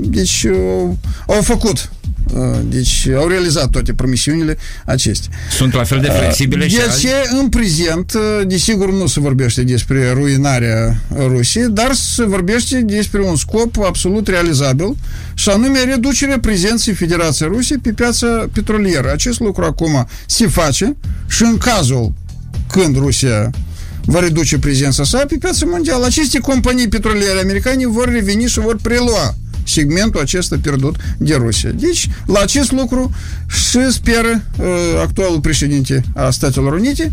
deci, 0.01 0.45
au, 0.45 0.97
au 1.27 1.41
făcut 1.41 1.77
Uh, 1.77 2.16
deci 2.63 3.07
au 3.15 3.27
realizat 3.27 3.69
toate 3.69 3.93
promisiunile 3.93 4.57
acestea. 4.85 5.29
Sunt 5.51 5.73
la 5.73 5.83
fel 5.83 5.99
de 5.99 6.07
flexibile 6.07 6.65
uh, 6.65 6.71
și 6.71 6.77
De 6.77 6.83
ce 6.99 7.37
în 7.39 7.49
prezent, 7.49 8.13
uh, 8.13 8.47
desigur, 8.47 8.91
nu 8.91 9.07
se 9.07 9.19
vorbește 9.19 9.63
despre 9.63 10.11
ruinarea 10.11 11.01
Rusiei, 11.27 11.67
dar 11.69 11.93
se 11.93 12.25
vorbește 12.25 12.81
despre 12.81 13.21
un 13.21 13.35
scop 13.35 13.77
absolut 13.85 14.27
realizabil 14.27 14.97
și 15.33 15.49
anume 15.49 15.83
reducerea 15.83 16.39
prezenței 16.39 16.93
Federației 16.93 17.49
Rusiei 17.51 17.77
pe 17.77 17.91
piața 17.91 18.49
petrolieră. 18.53 19.11
Acest 19.11 19.39
lucru 19.39 19.63
acum 19.63 20.07
se 20.25 20.47
face 20.47 20.95
și 21.27 21.43
în 21.43 21.57
cazul 21.57 22.13
când 22.67 22.97
Rusia 22.97 23.49
va 24.05 24.19
reduce 24.19 24.59
prezența 24.59 25.03
sa 25.03 25.25
pe 25.27 25.35
piața 25.39 25.65
mondială, 25.65 26.05
aceste 26.05 26.39
companii 26.39 26.87
petroliere 26.87 27.39
americane 27.39 27.87
vor 27.87 28.09
reveni 28.09 28.47
și 28.47 28.59
vor 28.59 28.77
prelua 28.81 29.35
segmentul 29.67 30.21
acesta 30.21 30.57
pierdut 30.61 30.95
de 31.17 31.35
Rusia. 31.35 31.71
Deci, 31.71 32.09
la 32.25 32.39
acest 32.39 32.71
lucru 32.71 33.11
și 33.47 33.91
speră 33.91 34.43
uh, 34.59 34.65
actualul 35.01 35.39
președinte 35.39 36.03
a 36.15 36.29
Statelor 36.29 36.73
Unite 36.73 37.11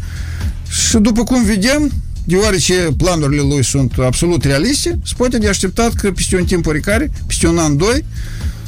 și 0.71 0.97
după 0.97 1.23
cum 1.25 1.45
vedem, 1.45 1.93
deoarece 2.25 2.89
planurile 2.97 3.43
lui 3.43 3.65
sunt 3.65 3.93
absolut 3.99 4.45
realiste, 4.45 4.99
se 5.05 5.13
poate 5.17 5.39
de 5.39 5.49
așteptat 5.49 5.93
că 5.93 6.13
peste 6.13 6.37
un 6.37 6.45
timp 6.45 6.67
oricare, 6.67 7.11
peste 7.27 7.47
un 7.47 7.59
an, 7.59 7.77
doi, 7.77 8.05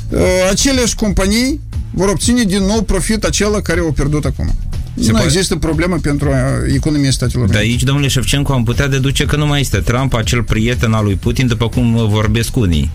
uh, 0.08 0.20
aceleași 0.50 0.94
companii 0.94 1.60
vor 1.90 2.08
obține 2.08 2.42
din 2.42 2.62
nou 2.62 2.82
profit 2.82 3.24
acela 3.24 3.60
care 3.60 3.80
au 3.80 3.92
pierdut 3.92 4.24
acum. 4.24 4.54
Se 5.00 5.06
nu 5.06 5.10
poate... 5.10 5.26
există 5.26 5.56
problemă 5.56 5.98
pentru 5.98 6.28
uh, 6.28 6.34
economia 6.74 7.10
Statelor 7.10 7.48
De 7.48 7.58
aici, 7.58 7.82
domnule 7.82 8.08
Șefcenco, 8.08 8.52
am 8.52 8.64
putea 8.64 8.88
deduce 8.88 9.24
că 9.24 9.36
nu 9.36 9.46
mai 9.46 9.60
este 9.60 9.78
Trump 9.78 10.14
acel 10.14 10.42
prieten 10.42 10.92
al 10.92 11.04
lui 11.04 11.14
Putin, 11.14 11.46
după 11.46 11.68
cum 11.68 12.08
vorbesc 12.08 12.56
unii. 12.56 12.90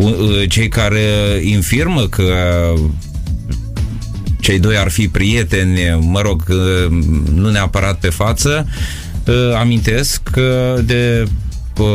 Uh, 0.00 0.48
cei 0.48 0.68
care 0.68 1.00
infirmă 1.42 2.06
că 2.06 2.24
cei 4.40 4.58
doi 4.58 4.76
ar 4.76 4.88
fi 4.88 5.08
prieteni, 5.08 5.78
mă 6.00 6.20
rog, 6.20 6.44
uh, 6.48 7.04
nu 7.34 7.50
neapărat 7.50 7.98
pe 7.98 8.08
față, 8.08 8.66
uh, 9.26 9.54
amintesc 9.58 10.30
de 10.84 11.24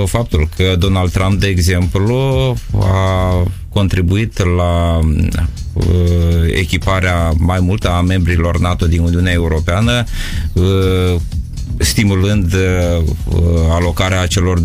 faptul 0.05 0.49
că 0.55 0.75
Donald 0.79 1.11
Trump, 1.11 1.39
de 1.39 1.47
exemplu, 1.47 2.55
a 2.79 3.43
contribuit 3.69 4.43
la 4.57 4.99
echiparea 6.53 7.33
mai 7.37 7.59
multă 7.59 7.89
a 7.89 8.01
membrilor 8.01 8.59
NATO 8.59 8.85
din 8.85 9.01
Uniunea 9.01 9.33
Europeană 9.33 10.03
stimulând 11.77 12.53
uh, 12.53 13.03
alocarea 13.69 14.25
celor 14.25 14.61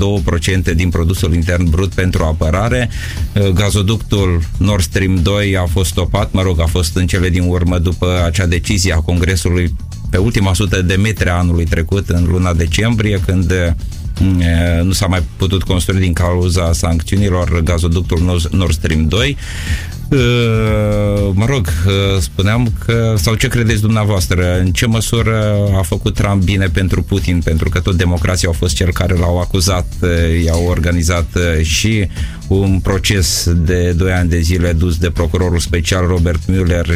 2% 0.70 0.74
din 0.74 0.88
produsul 0.88 1.34
intern 1.34 1.70
brut 1.70 1.92
pentru 1.92 2.24
apărare. 2.24 2.90
Uh, 3.34 3.48
gazoductul 3.48 4.42
Nord 4.56 4.82
Stream 4.82 5.14
2 5.22 5.56
a 5.56 5.66
fost 5.66 5.90
stopat, 5.90 6.32
mă 6.32 6.42
rog, 6.42 6.60
a 6.60 6.66
fost 6.66 6.96
în 6.96 7.06
cele 7.06 7.28
din 7.28 7.44
urmă 7.48 7.78
după 7.78 8.22
acea 8.24 8.46
decizie 8.46 8.92
a 8.92 9.00
Congresului 9.00 9.74
pe 10.10 10.16
ultima 10.16 10.54
sută 10.54 10.82
de 10.82 10.94
metri 10.94 11.28
a 11.28 11.34
anului 11.34 11.64
trecut, 11.64 12.08
în 12.08 12.26
luna 12.28 12.54
decembrie, 12.54 13.20
când 13.26 13.50
uh, 13.50 13.72
nu 14.82 14.92
s-a 14.92 15.06
mai 15.06 15.22
putut 15.36 15.62
construi 15.62 16.00
din 16.00 16.12
cauza 16.12 16.72
sancțiunilor 16.72 17.60
gazoductul 17.60 18.48
Nord 18.50 18.72
Stream 18.72 19.08
2. 19.08 19.36
Uh, 20.12 21.30
mă 21.34 21.44
rog, 21.46 21.66
uh, 21.86 22.20
spuneam 22.20 22.72
că, 22.84 23.14
sau 23.16 23.34
ce 23.34 23.48
credeți 23.48 23.80
dumneavoastră, 23.80 24.58
în 24.58 24.72
ce 24.72 24.86
măsură 24.86 25.54
a 25.78 25.82
făcut 25.82 26.14
Trump 26.14 26.42
bine 26.42 26.66
pentru 26.66 27.02
Putin, 27.02 27.40
pentru 27.44 27.68
că 27.68 27.80
tot 27.80 27.96
democrații 27.96 28.46
au 28.46 28.52
fost 28.52 28.74
cel 28.74 28.92
care 28.92 29.14
l-au 29.14 29.38
acuzat, 29.38 29.86
uh, 30.00 30.44
i-au 30.44 30.66
organizat 30.66 31.38
și 31.62 32.08
un 32.48 32.80
proces 32.82 33.52
de 33.56 33.92
2 33.92 34.12
ani 34.12 34.28
de 34.28 34.40
zile 34.40 34.72
dus 34.72 34.96
de 34.96 35.10
procurorul 35.10 35.58
special 35.58 36.06
Robert 36.06 36.40
Mueller, 36.46 36.86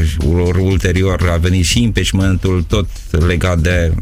ulterior 0.59 1.31
a 1.33 1.37
venit 1.37 1.65
și 1.65 1.83
impeachmentul 1.83 2.65
tot 2.69 2.89
legat 3.11 3.59
de 3.59 3.93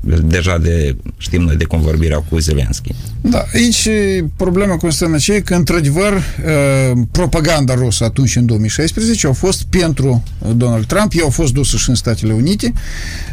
deja 0.00 0.58
de, 0.58 0.96
știm 1.16 1.42
noi, 1.42 1.56
de 1.56 1.64
convorbirea 1.64 2.18
cu 2.18 2.38
Zelenski. 2.38 2.94
Da, 3.20 3.44
aici 3.54 3.88
problema 4.36 4.76
constă 4.76 5.04
în 5.04 5.14
aceea 5.14 5.42
că, 5.42 5.54
într-adevăr, 5.54 6.12
uh, 6.12 6.98
propaganda 7.10 7.74
rusă 7.74 8.04
atunci, 8.04 8.36
în 8.36 8.46
2016, 8.46 9.26
au 9.26 9.32
fost 9.32 9.62
pentru 9.62 10.22
Donald 10.56 10.86
Trump, 10.86 11.12
ei 11.12 11.22
au 11.22 11.30
fost 11.30 11.52
dusă 11.52 11.76
și 11.76 11.88
în 11.88 11.94
Statele 11.94 12.32
Unite. 12.32 12.72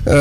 Uh, 0.03 0.13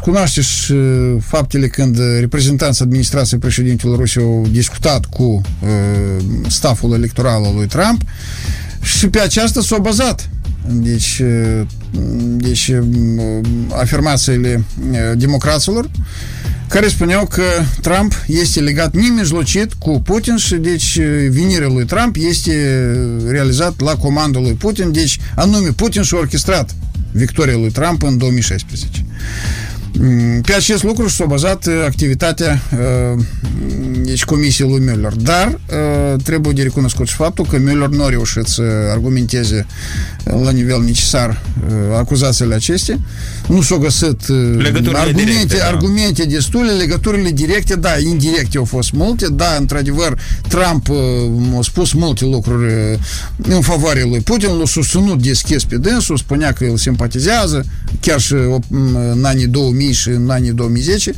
cunoașteți 0.00 0.72
faptele 1.20 1.68
când 1.68 1.98
reprezentanții 2.18 2.84
administrației 2.84 3.40
președintelui 3.40 3.96
Rusiei 3.96 4.24
au 4.24 4.46
discutat 4.50 5.04
cu 5.04 5.22
uh, 5.22 6.24
staful 6.48 6.92
electoral 6.92 7.44
al 7.44 7.54
lui 7.54 7.66
Trump 7.66 8.02
și 8.82 9.08
pe 9.08 9.20
aceasta 9.20 9.60
s-au 9.60 9.80
bazat 9.80 10.28
deci, 10.70 11.22
deci 12.36 12.72
afirmațiile 13.72 14.64
democraților 15.16 15.90
care 16.68 16.88
spuneau 16.88 17.26
că 17.26 17.42
Trump 17.80 18.24
este 18.26 18.60
legat 18.60 18.94
nemijlocit 18.94 19.72
cu 19.72 20.00
Putin 20.00 20.36
și 20.36 20.54
deci 20.54 20.98
venirea 21.30 21.68
lui 21.68 21.84
Trump 21.84 22.16
este 22.18 22.86
realizat 23.28 23.80
la 23.80 23.96
comandul 23.96 24.42
lui 24.42 24.52
Putin, 24.52 24.92
deci 24.92 25.18
anume 25.34 25.68
Putin 25.68 26.02
și-a 26.02 26.18
orchestrat 26.18 26.74
victoria 27.12 27.56
lui 27.56 27.70
Trump 27.70 28.02
în 28.02 28.18
2016. 28.18 29.04
Mm, 29.92 30.40
pe 30.40 30.52
acest 30.52 30.82
lucru 30.82 31.08
s-a 31.08 31.24
bazat 31.24 31.66
uh, 31.66 31.74
activitatea 31.84 32.62
uh, 32.72 33.22
deci 34.02 34.24
comisiei 34.24 34.68
lui 34.68 34.80
Müller. 34.80 35.22
Dar 35.22 35.46
uh, 35.48 36.22
trebuie 36.22 36.52
de 36.52 36.62
recunoscut 36.62 37.06
și 37.06 37.14
faptul 37.14 37.44
că 37.44 37.56
Müller 37.56 37.88
nu 37.90 38.04
a 38.04 38.08
reușit 38.08 38.46
să 38.46 38.62
argumenteze 38.90 39.66
la 40.42 40.50
nivel 40.50 40.82
necesar 40.82 41.42
acuzațiile 41.96 42.54
acestea. 42.54 43.00
Nu 43.48 43.62
s-au 43.62 43.78
găsit 43.78 44.20
argumente, 44.94 45.12
directe, 45.12 45.56
da. 45.56 45.66
argumente 45.66 46.24
destule, 46.24 46.72
legăturile 46.72 47.30
directe, 47.30 47.74
da, 47.74 47.98
indirecte 47.98 48.58
au 48.58 48.64
fost 48.64 48.92
multe, 48.92 49.26
da, 49.28 49.56
într-adevăr, 49.58 50.18
Trump 50.48 50.90
a 51.58 51.62
spus 51.62 51.92
multe 51.92 52.24
lucruri 52.24 52.98
în 53.42 53.60
favoarea 53.60 54.04
lui 54.04 54.20
Putin, 54.20 54.48
l-a 54.58 54.64
susținut 54.66 55.22
deschis 55.22 55.64
pe 55.64 55.76
dânsul, 55.76 56.16
spunea 56.16 56.52
că 56.52 56.64
îl 56.64 56.76
simpatizează, 56.76 57.66
chiar 58.00 58.20
și 58.20 58.34
în 59.14 59.24
anii 59.24 59.46
2000 59.46 59.77
2000 59.78 59.92
și 59.92 60.08
în 60.08 60.30
anii 60.30 60.52
2010, 60.52 61.14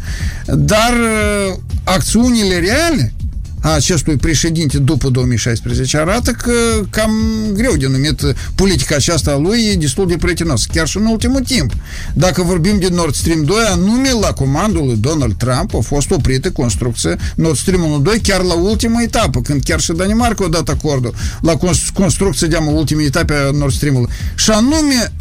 dar 0.46 0.92
uh, 0.92 1.58
acțiunile 1.84 2.58
reale 2.58 3.12
a 3.60 3.70
acestui 3.70 4.16
președinte 4.16 4.78
după 4.78 5.08
2016 5.08 5.98
arată 5.98 6.30
că 6.30 6.52
cam 6.90 7.12
greu 7.52 7.76
de 7.76 7.86
numit 7.86 8.22
politica 8.54 8.94
aceasta 8.94 9.30
a 9.30 9.36
lui 9.36 9.66
e 9.72 9.74
destul 9.74 10.06
de 10.06 10.16
prietenos, 10.16 10.64
chiar 10.64 10.86
și 10.88 10.96
în 10.96 11.06
ultimul 11.06 11.40
timp. 11.40 11.72
Dacă 12.14 12.42
vorbim 12.42 12.78
de 12.78 12.88
Nord 12.88 13.14
Stream 13.14 13.44
2, 13.44 13.56
anume 13.68 14.10
la 14.20 14.32
comandul 14.32 14.86
lui 14.86 14.96
Donald 14.96 15.34
Trump 15.34 15.74
a 15.74 15.80
fost 15.80 16.10
oprită 16.10 16.50
construcția 16.50 17.16
Nord 17.36 17.56
Stream 17.56 18.02
2 18.02 18.20
chiar 18.20 18.42
la 18.42 18.54
ultima 18.54 19.02
etapă, 19.02 19.40
când 19.40 19.62
chiar 19.62 19.80
și 19.80 19.92
Danimarca 19.92 20.44
a 20.44 20.48
dat 20.48 20.68
acordul 20.68 21.14
la 21.40 21.58
construcția 21.94 22.46
de 22.46 22.56
ultimei 22.56 23.06
etape 23.06 23.34
a 23.34 23.50
Nord 23.50 23.72
Stream-ului. 23.72 24.10
Și 24.34 24.50
anume 24.50 25.12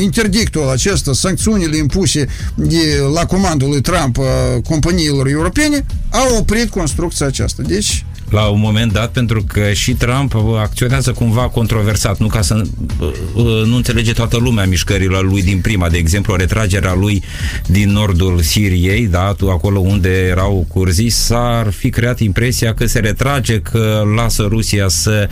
interdictul 0.00 0.68
acesta, 0.68 1.12
sancțiunile 1.12 1.76
impuse 1.76 2.26
de, 2.54 3.02
la 3.14 3.26
comandul 3.26 3.68
lui 3.68 3.80
Trump 3.80 4.18
a 4.18 4.60
companiilor 4.68 5.28
europene, 5.28 5.86
au 6.10 6.36
oprit 6.36 6.70
construcția 6.70 7.26
aceasta. 7.26 7.62
Deci, 7.70 8.04
la 8.30 8.44
un 8.48 8.60
moment 8.60 8.92
dat, 8.92 9.10
pentru 9.10 9.44
că 9.46 9.72
și 9.72 9.92
Trump 9.92 10.34
acționează 10.58 11.12
cumva 11.12 11.48
controversat, 11.48 12.18
nu 12.18 12.26
ca 12.26 12.42
să 12.42 12.62
uh, 13.00 13.10
uh, 13.34 13.44
nu 13.66 13.76
înțelege 13.76 14.12
toată 14.12 14.36
lumea 14.36 14.66
mișcările 14.66 15.18
lui 15.20 15.42
din 15.42 15.58
prima, 15.60 15.88
de 15.88 15.96
exemplu, 15.96 16.34
retragerea 16.34 16.94
lui 16.94 17.22
din 17.66 17.90
nordul 17.90 18.40
Siriei, 18.40 19.06
da, 19.06 19.34
acolo 19.50 19.78
unde 19.78 20.08
erau 20.08 20.66
curzii, 20.68 21.10
s-ar 21.10 21.70
fi 21.70 21.90
creat 21.90 22.20
impresia 22.20 22.74
că 22.74 22.86
se 22.86 22.98
retrage, 22.98 23.60
că 23.60 24.02
lasă 24.16 24.46
Rusia 24.48 24.88
să 24.88 25.28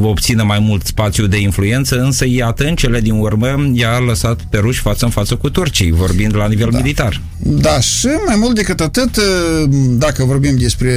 obțină 0.00 0.42
mai 0.42 0.58
mult 0.58 0.86
spațiu 0.86 1.26
de 1.26 1.40
influență, 1.40 2.00
însă 2.00 2.24
iată, 2.28 2.64
în 2.64 2.74
cele 2.74 3.00
din 3.00 3.14
urmă, 3.14 3.70
i-a 3.72 3.98
lăsat 3.98 4.40
pe 4.50 4.58
ruși 4.58 4.80
față 4.80 5.04
în 5.04 5.10
față 5.10 5.36
cu 5.36 5.50
turcii, 5.50 5.90
vorbind 5.90 6.36
la 6.36 6.48
nivel 6.48 6.68
da. 6.70 6.78
militar. 6.78 7.20
Da, 7.38 7.80
și 7.80 8.06
mai 8.26 8.36
mult 8.36 8.54
decât 8.54 8.80
atât, 8.80 9.16
uh, 9.16 9.68
dacă 9.98 10.24
vorbim 10.24 10.56
despre 10.56 10.92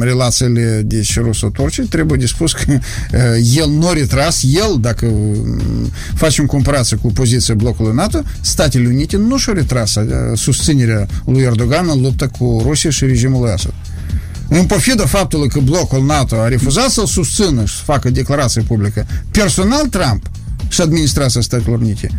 relațiile 0.00 0.82
deci 0.96 1.18
ruso-turcii, 1.18 1.84
trebuie 1.84 2.18
de 2.18 2.26
spus 2.26 2.52
că 2.52 2.62
uh, 2.68 3.20
el 3.56 3.68
nu 3.68 3.88
a 3.88 3.92
retras, 3.92 4.40
el, 4.42 4.76
dacă 4.80 5.06
mm, 5.06 5.90
facem 6.14 6.46
comparație 6.46 6.96
cu 6.96 7.12
poziția 7.12 7.54
blocului 7.54 7.94
NATO, 7.94 8.22
Statele 8.40 8.86
Unite 8.86 9.16
nu 9.16 9.36
și-au 9.36 9.54
retras 9.54 9.94
uh, 9.94 10.04
susținerea 10.34 11.06
lui 11.24 11.42
Erdogan 11.42 11.88
în 11.88 12.00
luptă 12.00 12.30
cu 12.38 12.62
Rusia 12.66 12.90
și 12.90 13.04
regimul 13.04 13.40
lui 13.40 13.50
Assad. 13.50 13.74
În 14.48 14.64
pofidă 14.64 15.02
faptului 15.02 15.48
că 15.48 15.60
blocul 15.60 16.04
NATO 16.04 16.36
a 16.36 16.48
refuzat 16.48 16.90
să-l 16.90 17.06
susțină 17.06 17.64
și 17.64 17.74
să 17.74 17.82
facă 17.84 18.10
declarație 18.10 18.62
publică, 18.62 19.06
personal 19.30 19.86
Trump 19.86 20.22
și 20.68 20.80
administrația 20.80 21.40
Statelor 21.40 21.78
Unite 21.78 22.10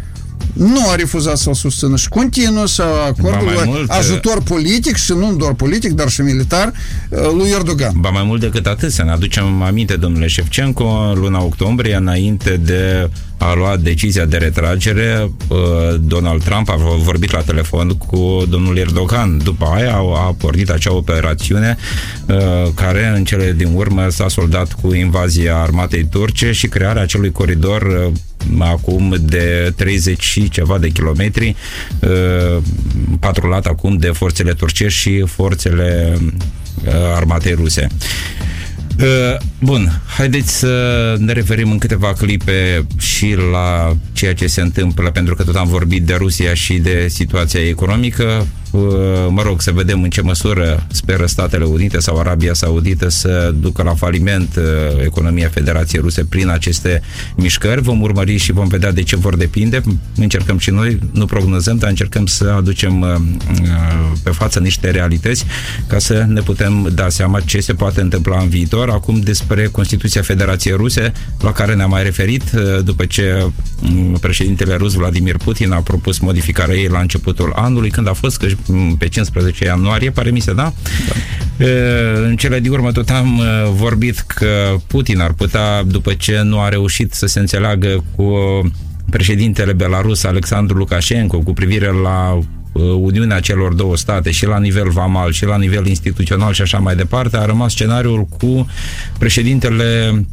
nu 0.53 0.89
a 0.89 0.95
refuzat 0.95 1.37
să-l 1.37 1.53
susțină 1.53 1.95
și 1.95 2.09
continuă 2.09 2.67
să 2.67 2.83
acordă 3.07 3.63
mult, 3.65 3.89
ajutor 3.89 4.41
politic 4.41 4.95
și 4.95 5.11
nu 5.11 5.35
doar 5.35 5.53
politic, 5.53 5.91
dar 5.91 6.09
și 6.09 6.21
militar 6.21 6.73
uh, 7.09 7.19
lui 7.37 7.49
Erdogan. 7.49 7.93
Ba 7.99 8.09
mai 8.09 8.23
mult 8.23 8.41
decât 8.41 8.65
atât, 8.65 8.91
să 8.91 9.03
ne 9.03 9.11
aducem 9.11 9.61
aminte, 9.61 9.95
domnule 9.95 10.27
Șefcenco, 10.27 11.11
luna 11.15 11.43
octombrie, 11.43 11.95
înainte 11.95 12.57
de 12.57 13.09
a 13.37 13.53
luat 13.53 13.79
decizia 13.79 14.25
de 14.25 14.37
retragere, 14.37 15.31
uh, 15.47 15.57
Donald 15.99 16.43
Trump 16.43 16.69
a 16.69 16.75
vorbit 17.03 17.31
la 17.31 17.41
telefon 17.41 17.89
cu 17.89 18.43
domnul 18.49 18.77
Erdogan. 18.77 19.39
După 19.43 19.65
aia 19.75 19.95
a 19.95 20.35
pornit 20.37 20.69
acea 20.69 20.93
operațiune 20.93 21.77
uh, 22.25 22.35
care 22.73 23.13
în 23.15 23.23
cele 23.23 23.53
din 23.57 23.71
urmă 23.75 24.09
s-a 24.09 24.27
soldat 24.27 24.73
cu 24.73 24.93
invazia 24.93 25.57
armatei 25.57 26.05
turce 26.05 26.51
și 26.51 26.67
crearea 26.67 27.01
acelui 27.01 27.31
coridor 27.31 28.11
acum 28.59 29.15
de 29.19 29.73
30 29.75 30.21
și 30.21 30.49
ceva 30.49 30.77
de 30.77 30.89
kilometri, 30.89 31.55
uh, 31.99 32.63
patrulat 33.19 33.65
acum 33.65 33.97
de 33.97 34.07
forțele 34.07 34.53
turcești 34.53 34.99
și 34.99 35.23
forțele 35.25 36.17
uh, 36.85 36.93
armatei 37.15 37.53
ruse. 37.53 37.87
Uh, 38.99 39.37
bun, 39.59 40.01
haideți 40.17 40.57
să 40.57 41.15
ne 41.19 41.33
referim 41.33 41.71
în 41.71 41.77
câteva 41.77 42.13
clipe 42.13 42.85
și 42.97 43.35
la 43.51 43.95
ceea 44.21 44.33
ce 44.33 44.47
se 44.47 44.61
întâmplă, 44.61 45.11
pentru 45.11 45.35
că 45.35 45.43
tot 45.43 45.55
am 45.55 45.67
vorbit 45.67 46.03
de 46.03 46.13
Rusia 46.13 46.53
și 46.53 46.77
de 46.77 47.07
situația 47.09 47.67
economică. 47.67 48.47
Uh, 48.71 48.81
mă 49.29 49.41
rog, 49.41 49.61
să 49.61 49.71
vedem 49.71 50.03
în 50.03 50.09
ce 50.09 50.21
măsură 50.21 50.87
speră 50.91 51.25
Statele 51.25 51.63
Unite 51.63 51.99
sau 51.99 52.19
Arabia 52.19 52.53
Saudită 52.53 53.09
să 53.09 53.53
ducă 53.59 53.83
la 53.83 53.93
faliment 53.93 54.55
uh, 54.55 54.63
economia 55.03 55.49
Federației 55.49 56.01
Ruse 56.01 56.25
prin 56.25 56.49
aceste 56.49 57.01
mișcări. 57.35 57.81
Vom 57.81 58.01
urmări 58.01 58.37
și 58.37 58.51
vom 58.51 58.67
vedea 58.67 58.91
de 58.91 59.03
ce 59.03 59.15
vor 59.15 59.35
depinde. 59.35 59.81
Încercăm 60.15 60.57
și 60.57 60.69
noi, 60.69 60.99
nu 61.13 61.25
prognozăm, 61.25 61.77
dar 61.77 61.89
încercăm 61.89 62.25
să 62.25 62.53
aducem 62.57 63.01
uh, 63.01 63.15
pe 64.23 64.29
față 64.29 64.59
niște 64.59 64.89
realități 64.89 65.45
ca 65.87 65.99
să 65.99 66.25
ne 66.27 66.41
putem 66.41 66.89
da 66.93 67.09
seama 67.09 67.39
ce 67.39 67.59
se 67.59 67.73
poate 67.73 68.01
întâmpla 68.01 68.39
în 68.39 68.49
viitor. 68.49 68.89
Acum 68.89 69.19
despre 69.19 69.65
Constituția 69.65 70.21
Federației 70.21 70.75
Ruse, 70.75 71.11
la 71.39 71.51
care 71.51 71.75
ne-am 71.75 71.89
mai 71.89 72.03
referit, 72.03 72.43
după 72.83 73.05
ce 73.05 73.45
mm, 73.81 74.10
președintele 74.19 74.75
rus 74.75 74.93
Vladimir 74.93 75.37
Putin 75.37 75.71
a 75.71 75.79
propus 75.79 76.19
modificarea 76.19 76.75
ei 76.75 76.87
la 76.87 76.99
începutul 76.99 77.53
anului, 77.55 77.89
când 77.89 78.07
a 78.07 78.13
fost 78.13 78.37
că 78.37 78.47
pe 78.97 79.07
15 79.07 79.65
ianuarie, 79.65 80.09
pare 80.09 80.29
mi 80.29 80.39
se, 80.39 80.53
da? 80.53 80.73
da. 81.07 81.65
În 82.27 82.35
cele 82.35 82.59
din 82.59 82.71
urmă 82.71 82.91
tot 82.91 83.09
am 83.09 83.41
vorbit 83.73 84.19
că 84.19 84.75
Putin 84.87 85.19
ar 85.19 85.33
putea, 85.33 85.83
după 85.83 86.13
ce 86.13 86.41
nu 86.43 86.59
a 86.59 86.69
reușit 86.69 87.13
să 87.13 87.25
se 87.25 87.39
înțeleagă 87.39 88.03
cu 88.15 88.33
președintele 89.09 89.73
belarus 89.73 90.23
Alexandru 90.23 90.77
Lukashenko 90.77 91.39
cu 91.39 91.53
privire 91.53 91.91
la 92.03 92.39
Uniunea 92.99 93.39
celor 93.39 93.73
două 93.73 93.97
state 93.97 94.31
și 94.31 94.45
la 94.45 94.59
nivel 94.59 94.89
vamal 94.89 95.31
și 95.31 95.45
la 95.45 95.57
nivel 95.57 95.87
instituțional 95.87 96.53
și 96.53 96.61
așa 96.61 96.77
mai 96.77 96.95
departe, 96.95 97.37
a 97.37 97.45
rămas 97.45 97.71
scenariul 97.71 98.25
cu 98.25 98.67
președintele 99.19 100.11
Uh, 100.11 100.25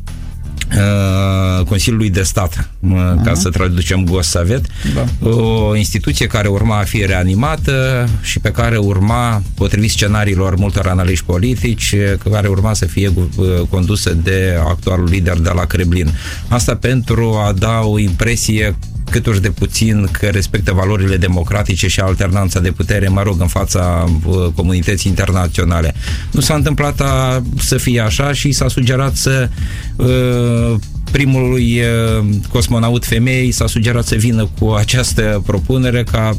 Consiliului 1.68 2.10
de 2.10 2.22
Stat, 2.22 2.68
uh-huh. 2.68 3.24
ca 3.24 3.34
să 3.34 3.48
traducem 3.48 4.04
Gosavet, 4.04 4.64
da. 4.94 5.28
o 5.28 5.76
instituție 5.76 6.26
care 6.26 6.48
urma 6.48 6.78
a 6.78 6.82
fi 6.82 7.06
reanimată 7.06 8.08
și 8.22 8.40
pe 8.40 8.50
care 8.50 8.76
urma, 8.76 9.42
potrivit 9.54 9.90
scenariilor 9.90 10.56
multor 10.56 10.86
analiști 10.86 11.24
politici, 11.24 11.94
care 12.30 12.48
urma 12.48 12.74
să 12.74 12.86
fie 12.86 13.08
uh, 13.08 13.46
condusă 13.70 14.14
de 14.14 14.58
actualul 14.68 15.08
lider 15.08 15.38
de 15.38 15.50
la 15.54 15.64
Kremlin. 15.64 16.10
Asta 16.48 16.76
pentru 16.76 17.40
a 17.46 17.52
da 17.52 17.80
o 17.80 17.98
impresie 17.98 18.76
cât 19.10 19.26
uși 19.26 19.40
de 19.40 19.50
puțin 19.50 20.08
că 20.10 20.26
respectă 20.26 20.72
valorile 20.72 21.16
democratice 21.16 21.88
și 21.88 22.00
alternanța 22.00 22.60
de 22.60 22.70
putere, 22.70 23.08
mă 23.08 23.22
rog, 23.22 23.40
în 23.40 23.46
fața 23.46 24.04
uh, 24.24 24.46
comunității 24.54 25.10
internaționale. 25.10 25.94
Nu 26.30 26.40
s-a 26.40 26.54
întâmplat 26.54 27.00
a, 27.00 27.42
să 27.58 27.76
fie 27.76 28.00
așa 28.00 28.32
și 28.32 28.52
s-a 28.52 28.68
sugerat 28.68 29.14
să 29.14 29.48
uh, 29.96 30.74
primului 31.10 31.80
uh, 31.80 32.24
cosmonaut 32.48 33.06
femei 33.06 33.50
s-a 33.50 33.66
sugerat 33.66 34.04
să 34.04 34.14
vină 34.14 34.48
cu 34.58 34.70
această 34.70 35.42
propunere 35.46 36.04
ca 36.04 36.36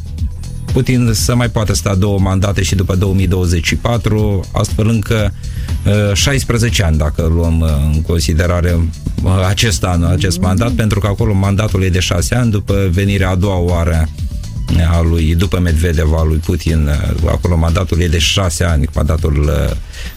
Putin 0.73 1.10
să 1.13 1.36
mai 1.36 1.49
poată 1.49 1.73
sta 1.73 1.95
două 1.95 2.19
mandate 2.19 2.63
și 2.63 2.75
după 2.75 2.95
2024, 2.95 4.45
astfel 4.51 4.88
încă 4.88 5.34
16 6.13 6.84
ani, 6.84 6.97
dacă 6.97 7.32
luăm 7.34 7.62
în 7.93 8.01
considerare 8.01 8.79
acest 9.47 9.84
an, 9.84 10.03
acest 10.03 10.39
mandat, 10.39 10.71
pentru 10.71 10.99
că 10.99 11.08
acolo 11.08 11.34
mandatul 11.34 11.84
e 11.84 11.89
de 11.89 11.99
6 11.99 12.36
ani, 12.36 12.51
după 12.51 12.89
venirea 12.91 13.29
a 13.29 13.36
doua 13.36 13.58
oară 13.58 14.10
a 14.91 15.01
lui, 15.01 15.36
după 15.36 15.60
Medvedev, 15.60 16.13
a 16.13 16.23
lui 16.23 16.38
Putin, 16.38 16.89
acolo 17.25 17.58
mandatul 17.58 18.01
e 18.01 18.08
de 18.08 18.17
șase 18.17 18.63
ani, 18.63 18.88
mandatul 18.93 19.51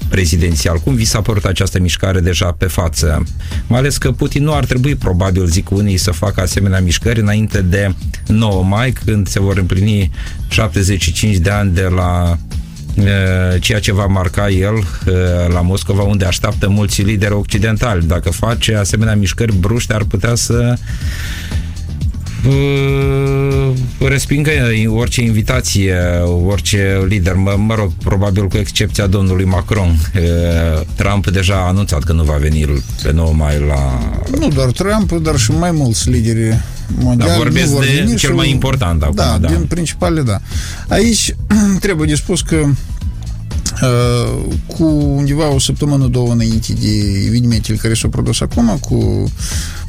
prezidențial. 0.09 0.79
Cum 0.79 0.95
vi 0.95 1.05
s-a 1.05 1.21
părut 1.21 1.45
această 1.45 1.81
mișcare 1.81 2.21
deja 2.21 2.53
pe 2.53 2.67
față? 2.67 3.23
Mai 3.67 3.79
ales 3.79 3.97
că 3.97 4.11
Putin 4.13 4.43
nu 4.43 4.55
ar 4.55 4.65
trebui, 4.65 4.95
probabil, 4.95 5.47
zic 5.47 5.71
unii, 5.71 5.97
să 5.97 6.11
facă 6.11 6.41
asemenea 6.41 6.81
mișcări 6.81 7.21
înainte 7.21 7.63
de 7.63 7.95
9 8.27 8.63
mai, 8.63 8.93
când 9.05 9.29
se 9.29 9.41
vor 9.41 9.57
împlini 9.57 10.11
75 10.49 11.37
de 11.37 11.51
ani 11.51 11.75
de 11.75 11.89
la 11.95 12.39
ceea 13.61 13.81
ce 13.81 13.93
va 13.93 14.07
marca 14.07 14.49
el 14.49 14.75
la 15.53 15.61
Moscova, 15.61 16.03
unde 16.03 16.25
așteaptă 16.25 16.69
mulți 16.69 17.03
lideri 17.03 17.33
occidentali. 17.33 18.07
Dacă 18.07 18.31
face 18.31 18.77
asemenea 18.77 19.15
mișcări 19.15 19.57
bruște, 19.57 19.95
ar 19.95 20.05
putea 20.05 20.35
să 20.35 20.73
uh, 20.73 20.79
respingă 23.99 24.51
orice 24.87 25.23
invitație, 25.23 25.97
orice 26.47 27.05
lider, 27.09 27.35
mă, 27.35 27.55
mă 27.59 27.75
rog, 27.75 27.93
probabil 28.05 28.49
cu 28.49 28.57
excepția 28.57 29.07
domnului 29.07 29.45
Macron. 29.45 29.89
Uh, 29.89 30.81
Trump 30.97 31.31
deja 31.31 31.55
a 31.55 31.67
anunțat 31.67 32.03
că 32.03 32.13
nu 32.13 32.23
va 32.23 32.37
veni 32.37 32.83
pe 33.03 33.13
9 33.13 33.33
mai 33.33 33.59
la... 33.69 33.99
Nu 34.39 34.49
doar 34.49 34.71
Trump, 34.71 35.13
dar 35.13 35.37
și 35.37 35.51
mai 35.51 35.71
mulți 35.71 36.11
lideri 36.11 36.61
mondiali. 36.99 37.31
Da, 37.31 37.37
vorbesc 37.37 37.79
de 37.79 38.15
cel 38.17 38.31
și... 38.31 38.37
mai 38.37 38.51
important 38.51 39.03
acum. 39.03 39.15
Da, 39.15 39.39
da, 39.41 39.49
din 39.49 39.65
principale, 39.65 40.23
da. 40.23 40.41
Aici 40.89 41.35
trebuie 41.81 42.09
de 42.09 42.15
spus 42.15 42.41
că 42.41 42.67
cu 44.67 44.85
undeva 45.17 45.49
o 45.49 45.59
săptămână, 45.59 46.07
două 46.07 46.33
înainte 46.33 46.73
de 46.73 47.25
evenimentele 47.27 47.77
care 47.77 47.95
s-au 47.95 48.11
produs 48.11 48.41
acum, 48.41 48.79
cu 48.81 49.33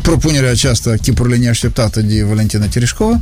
propunerea 0.02 0.52
aceasta, 0.52 0.93
chipurile 1.02 1.38
neașteptate 1.38 2.02
de 2.02 2.24
Valentina 2.24 2.65
Tereșcova, 2.65 3.19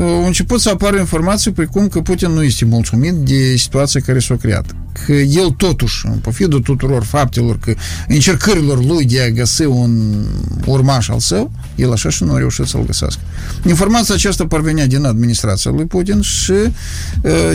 au 0.00 0.26
început 0.26 0.60
să 0.60 0.68
apară 0.68 0.98
informații 0.98 1.52
precum 1.52 1.88
că 1.88 2.00
Putin 2.00 2.30
nu 2.30 2.42
este 2.42 2.64
mulțumit 2.64 3.12
de 3.12 3.56
situația 3.56 4.00
care 4.00 4.18
s-a 4.18 4.36
creat. 4.36 4.74
Că 5.06 5.12
el 5.12 5.50
totuși, 5.50 6.06
în 6.06 6.18
pofidul 6.18 6.60
tuturor 6.60 7.04
faptelor, 7.04 7.58
că 7.58 7.74
încercărilor 8.08 8.84
lui 8.84 9.04
de 9.04 9.22
a 9.22 9.30
găsi 9.30 9.62
un 9.62 10.24
urmaș 10.66 11.08
al 11.08 11.18
său, 11.18 11.52
el 11.74 11.92
așa 11.92 12.08
și 12.10 12.24
nu 12.24 12.32
a 12.32 12.38
reușit 12.38 12.64
să-l 12.64 12.84
găsească. 12.86 13.20
Informația 13.66 14.14
aceasta 14.14 14.46
parvenea 14.46 14.86
din 14.86 15.04
administrația 15.04 15.70
lui 15.70 15.84
Putin 15.84 16.20
și 16.20 16.52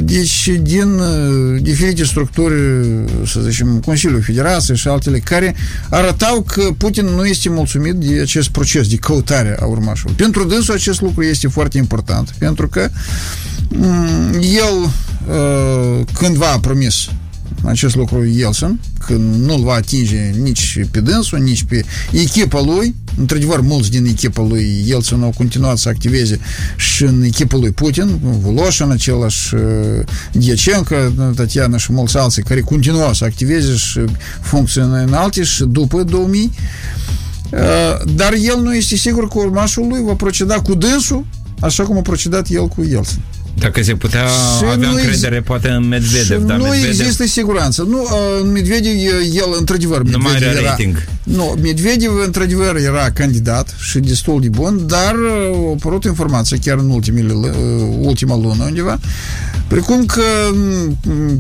deci 0.04 0.52
din 0.62 1.02
diferite 1.62 2.04
structuri, 2.04 2.56
să 3.26 3.40
zicem, 3.40 3.80
Consiliul 3.86 4.22
Federației 4.22 4.78
și 4.78 4.88
altele, 4.88 5.20
care 5.20 5.56
arătau 5.90 6.42
că 6.42 6.64
Putin 6.78 7.06
nu 7.06 7.26
este 7.26 7.50
mulțumit 7.50 7.94
de 7.94 8.20
acest 8.22 8.50
proces 8.50 8.88
de 8.88 8.96
căutare 8.96 9.58
a 9.60 9.66
urmașului. 9.66 10.16
Pentru 10.16 10.44
dânsul 10.44 10.74
acest 10.74 11.02
lucru 11.02 11.24
este 11.24 11.48
foarte 11.48 11.78
important 11.78 12.29
pentru 12.38 12.68
că 12.68 12.90
mm, 13.70 14.34
el 14.42 14.92
cândva 16.14 16.52
a 16.52 16.60
promis 16.60 17.10
acest 17.64 17.96
lucru 17.96 18.26
Yeltsin, 18.26 18.80
că 19.06 19.14
nu-l 19.14 19.64
va 19.64 19.74
atinge 19.74 20.32
nici 20.42 20.80
pe 20.92 21.00
dânsul, 21.00 21.40
nici 21.40 21.64
pe 21.64 21.84
echipa 22.12 22.62
lui. 22.62 22.96
Într-adevăr, 23.18 23.62
mulți 23.62 23.92
din 23.92 24.06
echipa 24.06 24.42
lui 24.42 24.84
Yeltsin 24.86 25.22
au 25.22 25.34
continuat 25.38 25.78
să 25.78 25.90
activeze 25.90 26.40
și 26.78 27.04
în 27.04 27.24
echipa 27.24 27.58
lui 27.58 27.72
Putin, 27.72 28.20
Voloshin, 28.22 28.90
același 28.90 29.54
Diacenco, 30.32 30.96
Tatiana 31.36 31.78
și 31.78 31.92
mulți 31.92 32.18
alții 32.18 32.44
care 32.44 32.62
continuau 32.62 33.14
să 33.14 33.24
activeze 33.24 33.76
și 33.76 34.00
funcții 34.42 34.82
înalte 34.82 35.44
și 35.44 35.64
după 35.64 36.04
2000. 36.04 36.52
Dar 38.16 38.34
el 38.34 38.62
nu 38.62 38.76
este 38.76 38.96
sigur 38.96 39.28
că 39.28 39.38
urmașul 39.38 39.88
lui 39.88 40.02
va 40.04 40.14
proceda 40.14 40.62
cu 40.62 40.76
dânsul 40.76 41.26
așa 41.60 41.84
cum 41.84 41.98
a 41.98 42.02
procedat 42.02 42.50
el 42.50 42.68
cu 42.68 42.86
Yeltsin. 42.90 43.20
Dacă 43.58 43.84
se 43.84 43.94
putea 43.94 44.26
și 44.26 44.66
avea 44.72 44.90
încredere, 44.90 45.36
ex- 45.36 45.46
poate 45.46 45.70
în 45.70 45.88
Medvedev, 45.88 46.44
dar 46.44 46.58
nu 46.58 46.64
Medvedev... 46.64 46.90
există 46.90 47.26
siguranță. 47.26 47.84
Nu, 47.84 48.08
în 48.42 48.52
Medvedev, 48.52 48.94
el, 49.34 49.56
într-adevăr, 49.60 50.02
nu 50.02 50.18
mai 50.18 50.36
are 50.36 50.46
era, 50.46 50.62
rating. 50.62 51.04
Nu, 51.24 51.58
Medvedev, 51.62 52.12
într-adevăr, 52.26 52.76
era 52.76 53.12
candidat 53.12 53.76
și 53.80 54.00
destul 54.00 54.42
de 54.42 54.50
bun, 54.50 54.88
dar 54.88 55.16
au 55.54 55.74
apărut 55.78 56.04
informația 56.04 56.58
chiar 56.64 56.78
în 56.78 56.90
ultimele, 56.90 57.34
ultima 58.00 58.38
lună 58.38 58.64
undeva, 58.64 59.00
precum 59.68 60.06
că 60.06 60.22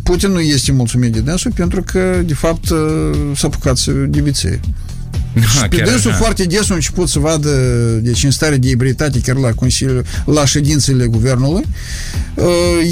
Putin 0.03 0.31
nu 0.31 0.39
este 0.39 0.71
mulțumit 0.71 1.11
de 1.11 1.19
dânsul 1.19 1.51
pentru 1.55 1.83
că, 1.83 2.21
de 2.25 2.33
fapt, 2.33 2.65
s-a 3.35 3.47
apucat 3.47 3.77
să 3.77 3.91
divițe. 3.91 4.59
Și 5.33 5.67
pe 5.69 5.81
dânsul 5.85 6.13
foarte 6.13 6.43
des 6.43 6.69
a 6.69 6.73
început 6.73 7.09
să 7.09 7.19
vadă, 7.19 7.49
deci 8.01 8.23
în 8.23 8.31
stare 8.31 8.57
de 8.57 8.69
ebritate, 8.69 9.19
chiar 9.19 9.35
la 9.35 9.51
Consiliul, 9.51 10.05
la 10.25 10.45
ședințele 10.45 11.05
guvernului. 11.05 11.63
Uh, 12.33 12.45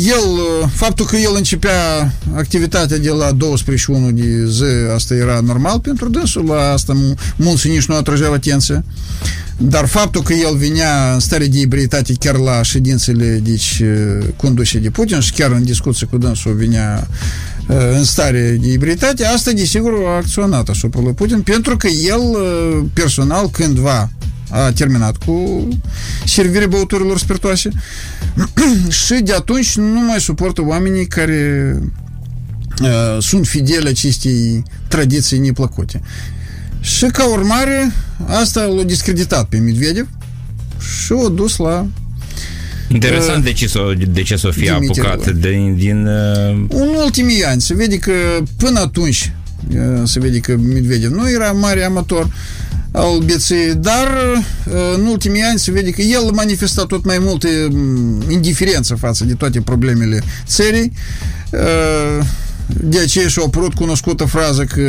el, 0.05 0.31
uh, 0.61 0.69
faptul 0.73 1.05
că 1.05 1.15
el 1.15 1.31
începea 1.35 2.13
activitatea 2.35 2.97
de 2.97 3.09
la 3.09 3.31
21 3.31 4.11
de 4.11 4.45
zi, 4.49 4.63
asta 4.95 5.13
era 5.13 5.39
normal 5.39 5.79
pentru 5.79 6.09
dânsul, 6.09 6.45
la 6.45 6.71
asta 6.71 7.15
mulți 7.35 7.67
nici 7.67 7.85
nu 7.85 7.95
atrageau 7.95 8.33
atenție. 8.33 8.83
Dar 9.57 9.85
faptul 9.85 10.21
că 10.21 10.33
el 10.33 10.57
venea 10.57 11.13
în 11.13 11.19
stare 11.19 11.47
de 11.47 11.59
ebritate 11.59 12.13
chiar 12.13 12.35
la 12.35 12.61
ședințele 12.61 13.39
deci, 13.43 13.81
uh, 13.81 14.25
conduse 14.35 14.79
de 14.79 14.89
Putin 14.89 15.19
și 15.19 15.31
chiar 15.31 15.51
în 15.51 15.63
discuție 15.63 16.07
cu 16.07 16.17
dânsul 16.17 16.55
venea 16.55 17.07
în 17.67 18.03
stare 18.03 18.57
de 18.61 18.71
ebritate, 18.71 19.25
asta 19.25 19.51
desigur 19.51 19.93
a 20.05 20.15
acționat 20.15 20.69
asupra 20.69 20.99
lui 21.01 21.13
Putin, 21.13 21.41
pentru 21.41 21.77
că 21.77 21.87
el 21.87 22.21
personal 22.93 23.49
cândva 23.49 24.09
a 24.49 24.71
terminat 24.71 25.17
cu 25.17 25.67
servirea 26.25 26.67
băuturilor 26.67 27.19
spiritoase 27.19 27.69
și 29.05 29.13
de 29.13 29.33
atunci 29.33 29.77
nu 29.77 29.99
mai 29.99 30.19
suportă 30.19 30.61
oamenii 30.61 31.07
care 31.07 31.73
uh, 32.81 33.17
sunt 33.19 33.47
fideli 33.47 33.87
acestei 33.87 34.63
tradiții 34.87 35.39
neplăcute. 35.39 36.01
Și 36.79 37.05
ca 37.05 37.29
urmare, 37.29 37.91
asta 38.25 38.63
l-a 38.63 38.83
discreditat 38.83 39.47
pe 39.47 39.57
Medvedev 39.57 40.07
și 41.03 41.11
o 41.11 41.29
dus 41.29 41.57
la 41.57 41.87
Interesant 42.87 43.43
de 43.43 43.53
ce, 43.53 43.67
s-o, 43.67 43.93
de 44.11 44.21
ce 44.21 44.35
s-o 44.35 44.51
fie 44.51 44.69
apucat 44.69 45.29
din... 45.29 45.75
din 45.75 46.07
uh... 46.07 46.65
În 46.69 46.87
ultimii 47.03 47.43
ani 47.43 47.61
se 47.61 47.73
vede 47.73 47.97
că 47.97 48.11
până 48.57 48.79
atunci 48.79 49.31
uh, 49.69 50.01
se 50.03 50.19
vede 50.19 50.39
că 50.39 50.57
Medvedev 50.57 51.11
nu 51.11 51.29
era 51.29 51.51
mare 51.51 51.83
amator 51.83 52.29
al 52.91 53.19
beței, 53.19 53.75
dar 53.75 54.07
uh, 54.65 54.95
în 54.95 55.05
ultimii 55.05 55.41
ani 55.41 55.59
se 55.59 55.71
vede 55.71 55.89
că 55.89 56.01
el 56.01 56.31
manifesta 56.33 56.85
tot 56.85 57.05
mai 57.05 57.17
multe 57.19 57.67
mm, 57.71 58.23
indiferență 58.29 58.95
față 58.95 59.25
de 59.25 59.33
toate 59.33 59.61
problemele 59.61 60.23
țării. 60.45 60.91
Uh, 61.51 62.25
de 62.67 62.99
aceea 62.99 63.27
și-a 63.27 63.43
apărut 63.45 63.73
cunoscută 63.73 64.25
frază 64.25 64.63
că 64.63 64.81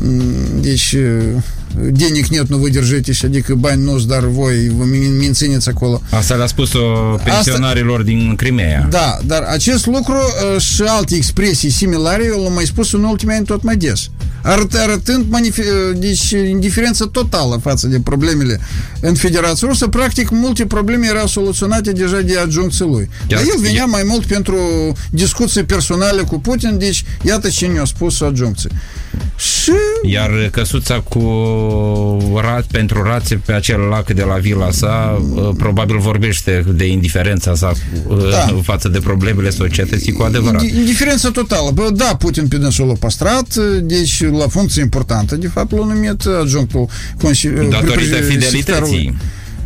mm, 0.00 0.60
deci 0.60 0.96
денег 1.74 2.30
нет, 2.30 2.48
но 2.50 2.58
вы 2.58 2.70
держитесь, 2.70 3.24
adică 3.24 3.54
bani 3.54 3.82
nu 3.82 3.98
dar 3.98 4.24
voi 4.24 4.68
vă 4.76 4.84
mențineți 5.18 5.68
acolo. 5.68 6.02
Asta 6.10 6.34
le-a 6.34 6.46
spus-o 6.46 6.80
pensionarilor 7.24 7.98
Asta, 7.98 8.10
din 8.10 8.34
Crimea. 8.36 8.86
Da, 8.90 9.18
dar 9.26 9.42
acest 9.42 9.86
lucru 9.86 10.14
uh, 10.14 10.60
și 10.60 10.82
alte 10.82 11.14
expresii 11.14 11.70
similare 11.70 12.24
eu 12.24 12.42
l-am 12.42 12.52
mai 12.52 12.64
spus 12.64 12.92
în 12.92 13.02
ultimii 13.02 13.34
ani 13.34 13.44
tot 13.44 13.62
mai 13.62 13.76
des. 13.76 14.10
Arăt, 14.42 14.74
arătând 14.74 15.24
uh, 15.32 15.44
deci, 15.96 16.30
indiferență 16.30 17.04
totală 17.04 17.60
față 17.62 17.86
de 17.86 18.00
problemele 18.00 18.60
în 19.00 19.14
Federația 19.14 19.68
Rusă, 19.68 19.86
practic 19.86 20.30
multe 20.30 20.66
probleme 20.66 21.06
erau 21.06 21.26
soluționate 21.26 21.92
deja 21.92 22.20
de 22.20 22.38
adjuncții 22.38 22.84
lui. 22.84 23.08
Dar 23.28 23.38
el 23.38 23.60
venea 23.60 23.84
mai 23.84 24.02
mult 24.06 24.24
pentru 24.24 24.56
discuții 25.10 25.64
personale 25.64 26.22
cu 26.22 26.40
Putin, 26.40 26.78
deci 26.78 27.04
iată 27.22 27.48
ce 27.48 27.66
ne-a 27.66 27.84
spus 27.84 28.20
adjuncții. 28.20 28.70
Și... 29.36 29.72
Iar 30.02 30.30
căsuța 30.52 31.00
cu 31.00 31.18
rat, 32.40 32.64
pentru 32.64 33.02
rațe 33.02 33.40
pe 33.44 33.52
acel 33.52 33.80
lac 33.80 34.12
de 34.12 34.22
la 34.22 34.34
vila 34.34 34.70
sa 34.70 35.22
uh, 35.34 35.48
probabil 35.56 35.98
vorbește 35.98 36.64
de 36.74 36.86
indiferența 36.86 37.54
sa 37.54 37.72
uh, 38.06 38.30
da. 38.30 38.60
față 38.62 38.88
de 38.88 38.98
problemele 38.98 39.50
societății 39.50 40.12
cu 40.12 40.22
adevărat. 40.22 40.62
Indiferența 40.62 41.30
totală. 41.30 41.70
Bă, 41.70 41.90
da, 41.94 42.16
Putin 42.18 42.48
pe 42.48 42.56
dânsul 42.56 42.86
l-a 42.86 42.92
păstrat, 42.98 43.54
deci 43.82 44.22
la 44.30 44.48
funcție 44.48 44.82
importantă, 44.82 45.36
de 45.36 45.48
fapt 45.48 45.72
l-a 45.72 45.84
numit 45.84 46.24
adjunctul 46.40 46.88
Consiliului. 47.22 47.70
Datorită 47.70 48.16
fidelității. 48.16 49.16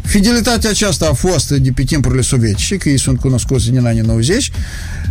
Fidelitatea 0.02 0.70
aceasta 0.70 1.08
a 1.10 1.12
fost 1.12 1.50
de 1.50 1.70
pe 1.74 1.82
timpurile 1.82 2.20
sovietice, 2.20 2.76
că 2.76 2.88
ei 2.88 2.98
sunt 2.98 3.20
cunoscuți 3.20 3.70
din 3.70 3.86
anii 3.86 4.00
90 4.00 4.50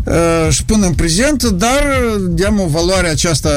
uh, 0.04 0.14
și 0.50 0.66
până 0.66 0.86
în 0.86 0.94
prezent, 0.94 1.44
dar 1.44 1.84
deamă 2.30 2.68
valoarea 2.72 3.12
aceasta 3.12 3.50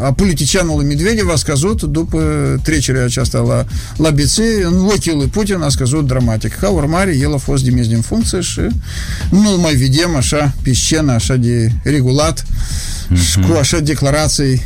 a 0.00 0.12
politicianului 0.12 0.86
Medvedev 0.86 1.28
a 1.28 1.36
scăzut 1.36 1.82
după 1.82 2.20
trecerea 2.62 3.04
aceasta 3.04 3.38
la, 3.38 3.64
la 3.96 4.10
BC, 4.10 4.38
în 4.62 4.78
ochii 4.78 5.14
lui 5.14 5.26
Putin 5.26 5.60
a 5.60 5.68
scăzut 5.68 6.06
dramatic. 6.06 6.54
Ca 6.54 6.68
urmare, 6.68 7.16
el 7.20 7.34
a 7.34 7.36
fost 7.36 7.64
demis 7.64 7.86
din 7.88 8.00
funcție 8.00 8.40
și 8.40 8.60
nu 9.30 9.58
mai 9.60 9.74
vedem 9.74 10.16
așa 10.16 10.54
pe 10.62 10.72
scenă, 10.72 11.12
așa 11.12 11.36
de 11.36 11.72
regulat 11.82 12.42
mm-hmm. 12.42 13.30
și 13.30 13.38
cu 13.38 13.56
așa 13.56 13.78
declarații 13.78 14.62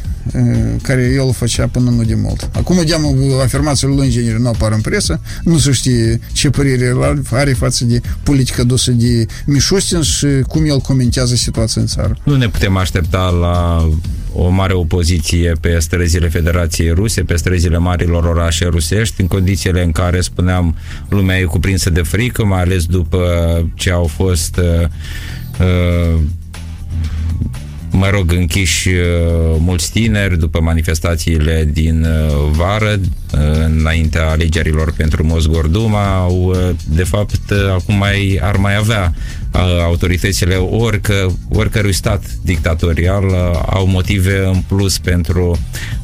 care 0.83 1.11
el 1.15 1.21
o 1.21 1.33
făcea 1.33 1.67
până 1.67 1.91
nu 1.91 2.05
de 2.05 2.15
mult. 2.15 2.51
Acum, 2.53 2.83
deamă, 2.87 3.09
afirmațiile 3.43 3.95
lui 3.95 4.05
inginer 4.05 4.37
nu 4.37 4.49
apar 4.49 4.73
în 4.73 4.81
presă, 4.81 5.21
nu 5.45 5.59
se 5.59 5.73
știe 5.73 6.21
ce 6.33 6.51
părere 6.51 6.95
are 7.31 7.53
față 7.53 7.85
de 7.85 8.01
politica 8.23 8.63
dusă 8.63 8.91
de 8.91 9.27
Mișustin 9.47 10.03
și 10.03 10.27
cum 10.49 10.65
el 10.65 10.79
comentează 10.79 11.35
situația 11.35 11.81
în 11.81 11.87
țară. 11.87 12.17
Nu 12.23 12.37
ne 12.37 12.49
putem 12.49 12.77
aștepta 12.77 13.29
la 13.41 13.89
o 14.33 14.49
mare 14.49 14.73
opoziție 14.73 15.53
pe 15.61 15.79
străzile 15.79 16.29
Federației 16.29 16.91
Ruse, 16.91 17.23
pe 17.23 17.37
străzile 17.37 17.79
marilor 17.79 18.25
orașe 18.25 18.65
rusești, 18.65 19.21
în 19.21 19.27
condițiile 19.27 19.83
în 19.83 19.93
care, 19.93 20.21
spuneam, 20.21 20.77
lumea 21.09 21.39
e 21.39 21.45
cuprinsă 21.45 21.91
de 21.91 22.03
frică, 22.03 22.45
mai 22.45 22.61
ales 22.61 22.85
după 22.85 23.21
ce 23.75 23.91
au 23.91 24.05
fost 24.05 24.57
uh, 24.57 24.89
uh 25.61 26.21
mă 27.91 28.09
rog, 28.11 28.33
închiși 28.33 28.89
uh, 28.89 29.57
mulți 29.59 29.93
tineri 29.93 30.39
după 30.39 30.61
manifestațiile 30.61 31.69
din 31.73 32.05
uh, 32.05 32.51
vară, 32.51 33.01
uh, 33.01 33.41
înaintea 33.65 34.29
alegerilor 34.29 34.93
pentru 34.97 35.27
Mosgorduma, 35.27 36.17
au, 36.17 36.55
de 36.89 37.05
fapt, 37.05 37.51
acum 37.75 37.95
mai, 37.95 38.41
ar 38.43 38.57
mai 38.57 38.77
avea 38.77 39.15
autoritățile 39.83 40.55
orică, 40.55 41.39
oricărui 41.49 41.93
stat 41.93 42.23
dictatorial 42.43 43.25
au 43.67 43.87
motive 43.87 44.45
în 44.45 44.63
plus 44.69 44.99
pentru 44.99 45.59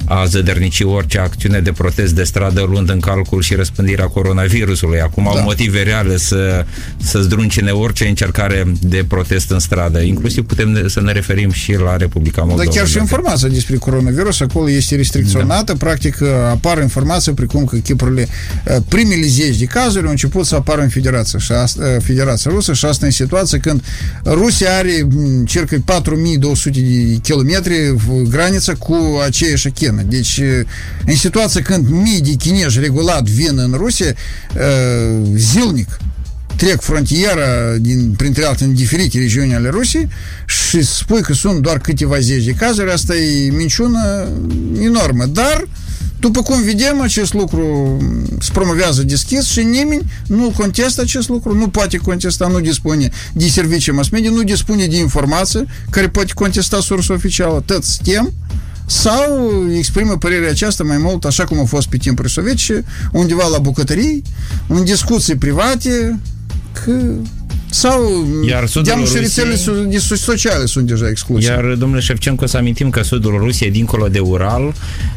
a 0.05 0.25
zădărnici 0.25 0.81
orice 0.81 1.19
acțiune 1.19 1.61
de 1.61 1.73
protest 1.73 2.15
de 2.15 2.23
stradă 2.23 2.67
luând 2.71 2.91
în 2.91 3.01
calcul 3.01 3.43
și 3.43 3.55
răspândirea 3.55 4.07
coronavirusului. 4.07 5.01
Acum 5.01 5.25
da. 5.25 5.31
au 5.31 5.43
motive 5.43 5.83
reale 5.83 6.17
să, 6.17 6.65
să 6.97 7.21
zdruncine 7.21 7.71
orice 7.71 8.07
încercare 8.09 8.73
de 8.81 9.05
protest 9.09 9.51
în 9.51 9.59
stradă. 9.59 10.01
Inclusiv 10.01 10.47
putem 10.47 10.89
să 10.89 11.01
ne 11.01 11.13
referim 11.13 11.51
și 11.51 11.73
la 11.73 11.97
Republica 11.97 12.41
Moldova. 12.41 12.65
Dar 12.65 12.75
chiar 12.75 12.87
și 12.87 12.99
informația 12.99 13.49
despre 13.49 13.77
coronavirus 13.77 14.41
acolo 14.41 14.71
este 14.71 14.97
restricționată. 14.97 15.73
Da. 15.73 15.79
Practic 15.87 16.23
apar 16.51 16.83
informații 16.83 17.33
precum 17.33 17.65
că 17.65 17.77
chipurile 17.77 18.29
primele 18.89 19.27
zeci 19.27 19.57
de 19.57 19.65
cazuri 19.65 20.05
au 20.05 20.11
început 20.11 20.47
să 20.47 20.55
apară 20.55 20.81
în 20.81 20.89
Federația, 20.89 21.39
și 21.39 21.53
asta, 21.53 21.97
Federația 22.03 22.51
Rusă 22.51 22.73
și 22.73 22.85
asta 22.85 23.07
în 23.07 23.13
situație 23.13 23.36
când 23.61 23.83
Rusia 24.25 24.77
are 24.77 25.07
circa 25.45 25.77
4200 25.85 26.81
de 26.81 27.19
kilometri 27.23 27.97
graniță 28.29 28.75
cu 28.75 29.21
aceeași 29.25 29.71
chină. 29.71 30.03
Deci 30.09 30.41
în 31.07 31.17
situația 31.17 31.63
când 31.63 31.89
mii 31.89 32.21
de 32.21 32.33
chinezi 32.33 32.81
regulat 32.81 33.25
vin 33.25 33.59
în 33.59 33.75
Rusia 33.77 34.15
zilnic 35.35 35.89
trec 36.57 36.81
frontiera 36.81 37.77
din, 37.81 38.15
printre 38.17 38.45
altele 38.45 38.69
în 38.69 38.75
diferite 38.75 39.19
regiuni 39.19 39.55
ale 39.55 39.69
Rusiei 39.69 40.09
și 40.47 40.83
spui 40.83 41.23
că 41.23 41.33
sunt 41.33 41.63
doar 41.63 41.79
câteva 41.79 42.19
zeci 42.19 42.45
de 42.45 42.53
cazuri, 42.53 42.93
asta 42.93 43.17
e 43.17 43.51
minciună 43.51 44.29
enormă. 44.81 45.27
Dar 45.27 45.69
după 46.21 46.43
cum 46.43 46.63
vedem, 46.63 47.01
acest 47.01 47.33
lucru 47.33 47.97
se 48.41 48.51
promovează 48.53 49.03
deschis 49.03 49.45
și 49.45 49.63
nimeni 49.63 50.03
nu 50.27 50.53
contestă 50.57 51.01
acest 51.01 51.29
lucru, 51.29 51.55
nu 51.55 51.69
poate 51.69 51.97
contesta, 51.97 52.47
nu 52.47 52.61
dispune 52.61 53.11
de 53.33 53.49
servicii 53.49 53.93
mass 53.93 54.09
media, 54.09 54.31
nu 54.31 54.43
dispune 54.43 54.87
de 54.87 54.97
informație 54.97 55.67
care 55.91 56.09
poate 56.09 56.33
contesta 56.35 56.81
sursa 56.81 57.15
oficială. 57.15 57.63
Tot 57.67 57.85
stem 57.85 58.33
sau 58.87 59.51
exprimă 59.77 60.17
părerea 60.17 60.51
aceasta 60.51 60.85
mai 60.85 60.99
mult 60.99 61.25
așa 61.25 61.45
cum 61.45 61.61
a 61.61 61.65
fost 61.65 61.89
pe 61.89 61.97
timpul 61.97 62.27
sovietice, 62.27 62.85
undeva 63.13 63.49
la 63.49 63.59
bucătării, 63.59 64.23
în 64.67 64.85
discuții 64.85 65.37
private, 65.37 66.19
că 66.73 66.93
sau 67.71 68.27
Iar 68.49 68.67
sudul 68.67 68.93
Rusiei, 68.95 70.17
sociale 70.17 70.67
sunt 70.67 70.87
deja 70.87 71.09
excluse. 71.09 71.47
Iar, 71.47 71.65
domnule 71.65 72.01
Șefcenco, 72.01 72.47
să 72.47 72.57
amintim 72.57 72.91
că 72.91 73.03
sudul 73.03 73.39
Rusiei, 73.39 73.71
dincolo 73.71 74.09
de 74.09 74.19
Ural, 74.19 74.63
uh, 74.67 74.73
mai 74.73 75.16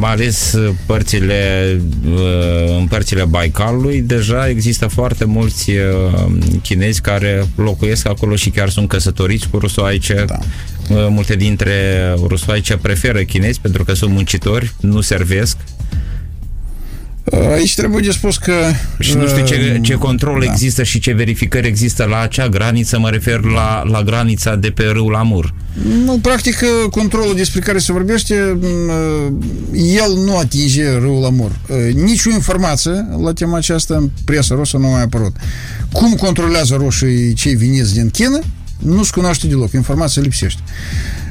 ales 0.00 0.58
părțile, 0.86 1.80
uh, 2.10 2.78
în 2.78 2.86
părțile 2.86 3.24
Baicalului, 3.24 4.00
deja 4.00 4.48
există 4.48 4.86
foarte 4.86 5.24
mulți 5.24 5.70
uh, 5.70 6.32
chinezi 6.62 7.00
care 7.00 7.46
locuiesc 7.56 8.08
acolo 8.08 8.36
și 8.36 8.50
chiar 8.50 8.68
sunt 8.68 8.88
căsătoriți 8.88 9.48
cu 9.48 9.58
rusoaice. 9.58 10.24
Da. 10.26 10.38
Multe 11.08 11.36
dintre 11.36 11.72
rusoaice 12.26 12.76
preferă 12.76 13.18
chinezi 13.22 13.60
pentru 13.60 13.84
că 13.84 13.92
sunt 13.92 14.12
muncitori, 14.12 14.72
nu 14.80 15.00
servesc 15.00 15.56
Aici 17.52 17.74
trebuie 17.74 18.02
de 18.02 18.10
spus 18.10 18.36
că... 18.36 18.52
Și 18.98 19.14
nu 19.14 19.26
știu 19.26 19.44
ce, 19.44 19.78
ce 19.82 19.94
control 19.94 20.42
da. 20.44 20.50
există 20.50 20.82
și 20.82 20.98
ce 20.98 21.12
verificări 21.12 21.66
există 21.66 22.04
la 22.04 22.20
acea 22.20 22.48
graniță, 22.48 22.98
mă 22.98 23.10
refer 23.10 23.40
la, 23.40 23.82
la 23.84 24.02
granița 24.02 24.56
de 24.56 24.70
pe 24.70 24.82
râul 24.82 25.14
Amur. 25.14 25.54
Nu, 26.04 26.18
practic, 26.18 26.56
controlul 26.90 27.34
despre 27.34 27.60
care 27.60 27.78
se 27.78 27.92
vorbește, 27.92 28.34
el 29.72 30.12
nu 30.24 30.36
atinge 30.36 30.90
râul 30.90 31.24
Amur. 31.24 31.58
Nici 31.94 32.24
o 32.26 32.30
informație 32.30 33.08
la 33.22 33.32
tema 33.32 33.56
aceasta 33.56 33.96
în 33.96 34.10
presa 34.24 34.54
rusă 34.54 34.76
nu 34.76 34.86
a 34.86 34.90
mai 34.90 35.02
apărut. 35.02 35.36
Cum 35.92 36.14
controlează 36.14 36.74
roșii 36.74 37.32
cei 37.32 37.54
veniți 37.54 37.94
din 37.94 38.10
China, 38.10 38.38
nu 38.78 39.02
se 39.02 39.10
cunoaște 39.14 39.46
deloc. 39.46 39.72
Informația 39.72 40.22
lipsește. 40.22 40.60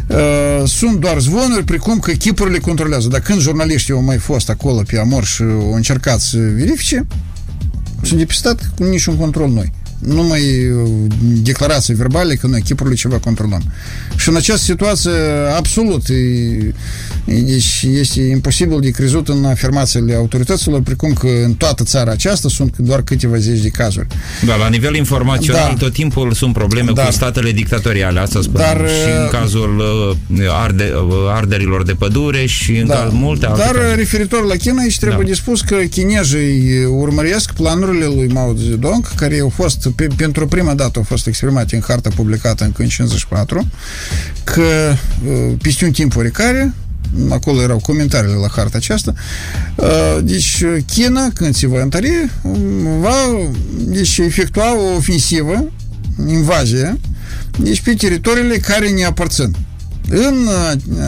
Uh, 0.07 0.17
sunt 0.65 0.99
doar 0.99 1.19
zvonuri, 1.19 1.63
precum 1.63 1.99
că 1.99 2.11
chipurile 2.11 2.57
controlează. 2.57 3.07
Dar 3.07 3.19
când 3.19 3.39
jurnaliștii 3.39 3.93
au 3.93 4.01
mai 4.01 4.17
fost 4.17 4.49
acolo 4.49 4.81
pe 4.87 4.97
Amor 4.97 5.23
și 5.23 5.41
au 5.41 5.73
încercat 5.73 6.19
să 6.19 6.37
verifice, 6.37 7.07
sunt 8.01 8.19
depistat 8.19 8.71
cu 8.75 8.83
niciun 8.83 9.17
control 9.17 9.49
noi 9.49 9.71
numai 10.07 10.41
uh, 10.69 10.89
declarații 11.19 11.93
verbale 11.93 12.35
că 12.35 12.47
noi 12.47 12.59
echipurile 12.59 12.95
ceva 12.95 13.17
controlăm. 13.17 13.63
Și 14.15 14.29
în 14.29 14.35
această 14.35 14.63
situație 14.63 15.11
absolut 15.57 16.05
deci 17.25 17.85
este 17.99 18.21
imposibil 18.21 18.79
de 18.79 18.89
crezut 18.89 19.27
în 19.27 19.45
afirmațiile 19.45 20.13
autorităților, 20.15 20.81
precum 20.81 21.13
că 21.13 21.27
în 21.43 21.53
toată 21.53 21.83
țara 21.83 22.11
aceasta 22.11 22.47
sunt 22.47 22.77
doar 22.77 23.01
câteva 23.01 23.37
zeci 23.37 23.61
de 23.61 23.69
cazuri. 23.69 24.07
Da, 24.45 24.55
la 24.55 24.67
nivel 24.67 24.95
informațional 24.95 25.67
da. 25.67 25.85
tot 25.85 25.93
timpul 25.93 26.31
sunt 26.31 26.53
probleme 26.53 26.91
da. 26.91 27.03
cu 27.03 27.11
statele 27.11 27.51
dictatoriale, 27.51 28.19
asta 28.19 28.41
spun. 28.41 28.53
Dar, 28.53 28.77
și 28.77 29.17
în 29.17 29.23
uh, 29.23 29.29
cazul 29.29 29.81
uh, 30.29 30.47
arde, 30.63 30.93
arderilor 31.27 31.83
de 31.83 31.93
pădure 31.93 32.45
și 32.45 32.77
în 32.77 32.87
da. 32.87 33.09
multe 33.11 33.45
alte 33.45 33.61
Dar 33.65 33.75
cazuri. 33.75 33.95
referitor 33.95 34.45
la 34.45 34.55
China, 34.55 34.81
aici 34.81 34.99
trebuie 34.99 35.23
da. 35.23 35.27
de 35.27 35.33
spus 35.33 35.61
că 35.61 35.75
chinezii 35.75 36.85
urmăresc 36.85 37.51
planurile 37.51 38.05
lui 38.05 38.27
Mao 38.27 38.53
Zedong, 38.53 39.13
care 39.15 39.39
au 39.39 39.49
fost 39.49 39.89
pe, 39.97 40.07
pentru 40.15 40.47
prima 40.47 40.73
dată 40.73 40.97
au 40.97 41.03
fost 41.03 41.27
exprimate 41.27 41.75
în 41.75 41.81
harta 41.87 42.09
publicată 42.15 42.63
încă 42.63 42.81
în 42.81 42.87
54, 42.87 43.67
că 44.43 44.61
uh, 45.25 45.53
peste 45.61 45.85
un 45.85 45.91
timp 45.91 46.15
oricare, 46.15 46.73
acolo 47.29 47.61
erau 47.61 47.79
comentariile 47.79 48.35
la 48.35 48.47
harta 48.55 48.77
aceasta, 48.77 49.13
uh, 49.75 50.17
deci 50.23 50.63
China, 50.85 51.29
când 51.33 51.55
se 51.55 51.67
va 51.67 51.81
întări, 51.81 52.29
va 52.99 53.15
deci, 53.77 54.17
efectua 54.17 54.75
o 54.75 54.95
ofensivă, 54.95 55.71
invazie, 56.27 56.99
deci 57.59 57.81
pe 57.81 57.93
teritoriile 57.93 58.57
care 58.57 58.89
ne 58.89 59.03
aparțin. 59.03 59.55
În 60.09 60.47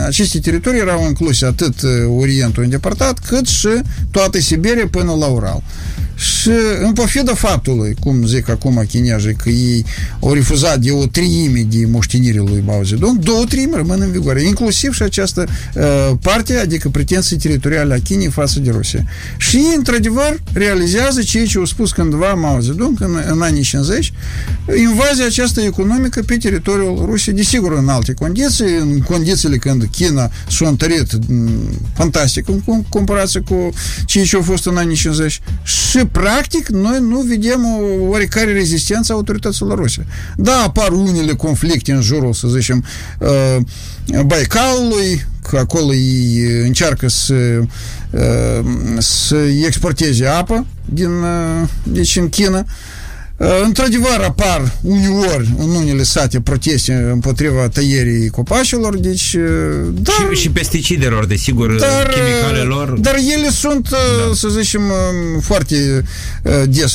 aceste 0.06 0.38
teritorii 0.38 0.80
erau 0.80 1.06
incluse 1.06 1.46
atât 1.46 1.74
Orientul 2.18 2.62
îndepărtat, 2.62 3.18
cât 3.18 3.46
și 3.46 3.68
toată 4.10 4.40
Siberia 4.40 4.88
până 4.90 5.12
la 5.12 5.26
Ural. 5.26 5.62
Și 6.20 6.50
în 6.82 6.92
pofidă 6.92 7.34
faptului, 7.34 7.96
cum 8.00 8.26
zic 8.26 8.48
acum 8.48 8.84
chinezii, 8.88 9.34
că 9.34 9.48
ei 9.48 9.84
au 10.20 10.32
refuzat 10.32 10.78
de 10.78 10.90
o 10.90 11.06
treime 11.06 11.66
de 11.68 11.86
moștenirile 11.86 12.44
lui 12.46 12.62
Mao 12.66 12.82
Zedong, 12.82 13.18
două 13.18 13.44
treime 13.44 13.76
rămân 13.76 14.00
în 14.00 14.10
vigoare, 14.10 14.42
inclusiv 14.42 14.94
și 14.94 15.02
această 15.02 15.46
uh, 15.74 16.10
parte, 16.22 16.56
adică 16.56 16.88
pretenții 16.88 17.36
teritoriale 17.36 17.94
a 17.94 18.00
Chinei 18.00 18.30
față 18.30 18.60
de 18.60 18.70
Rusia. 18.70 19.04
Și 19.36 19.60
într-adevăr, 19.76 20.42
realizează 20.52 21.22
ceea 21.22 21.46
ce 21.46 21.58
au 21.58 21.64
spus 21.64 21.92
cândva 21.92 22.34
Mao 22.34 22.60
Zedong 22.60 23.00
în, 23.00 23.22
în 23.26 23.42
anii 23.42 23.62
50, 23.62 24.12
invazia 24.78 25.26
aceasta 25.26 25.62
economică 25.62 26.22
pe 26.22 26.36
teritoriul 26.36 27.02
Rusiei, 27.04 27.34
desigur 27.34 27.72
în 27.72 27.88
alte 27.88 28.12
condiții, 28.12 28.76
în 28.80 29.00
condițiile 29.00 29.56
când 29.56 29.88
China 29.90 30.30
s-a 30.48 30.68
întărit 30.68 31.18
fantastic 31.94 32.48
în 32.48 32.82
comparație 32.88 33.40
cu 33.40 33.68
ceea 34.04 34.24
ce 34.24 34.36
au 34.36 34.42
fost 34.42 34.66
în 34.66 34.76
anii 34.76 34.96
50 34.96 35.40
și 35.62 36.08
practic, 36.12 36.68
noi 36.68 36.98
nu 37.00 37.20
vedem 37.20 37.64
o 37.64 37.78
oarecare 38.08 38.52
rezistență 38.52 39.12
a 39.12 39.14
autorităților 39.14 39.78
ruse. 39.78 40.06
Da, 40.36 40.62
apar 40.62 40.88
unele 40.88 41.34
conflicte 41.34 41.92
în 41.92 42.00
jurul, 42.00 42.32
să 42.32 42.48
zicem, 42.48 42.84
uh, 43.18 43.56
Baicalului, 44.26 45.26
că 45.48 45.58
acolo 45.58 45.94
ei 45.94 46.62
încearcă 46.64 47.08
să, 47.08 47.34
uh, 48.10 48.64
să 48.98 49.36
exporteze 49.66 50.26
apă 50.26 50.66
din, 50.84 51.10
uh, 51.10 51.68
deci 51.82 52.16
în 52.16 52.28
China, 52.28 52.58
Uh, 52.58 52.99
într-adevăr 53.64 54.20
apar 54.26 54.72
uneori 54.80 55.54
în 55.58 55.68
unele 55.68 56.02
sate 56.02 56.40
proteste 56.40 56.92
împotriva 57.12 57.68
tăierii 57.68 58.28
copacilor, 58.28 58.98
deci... 58.98 59.32
Uh, 59.34 59.88
dar, 59.92 60.28
și, 60.32 60.40
și 60.40 60.50
pesticidelor, 60.50 61.24
desigur, 61.24 61.74
dar, 61.74 62.08
chimicalelor. 62.08 62.98
Dar 62.98 63.14
ele 63.14 63.50
sunt, 63.50 63.88
uh, 63.90 64.28
da. 64.28 64.34
să 64.34 64.48
zicem, 64.48 64.82
foarte 65.40 66.04
des, 66.68 66.94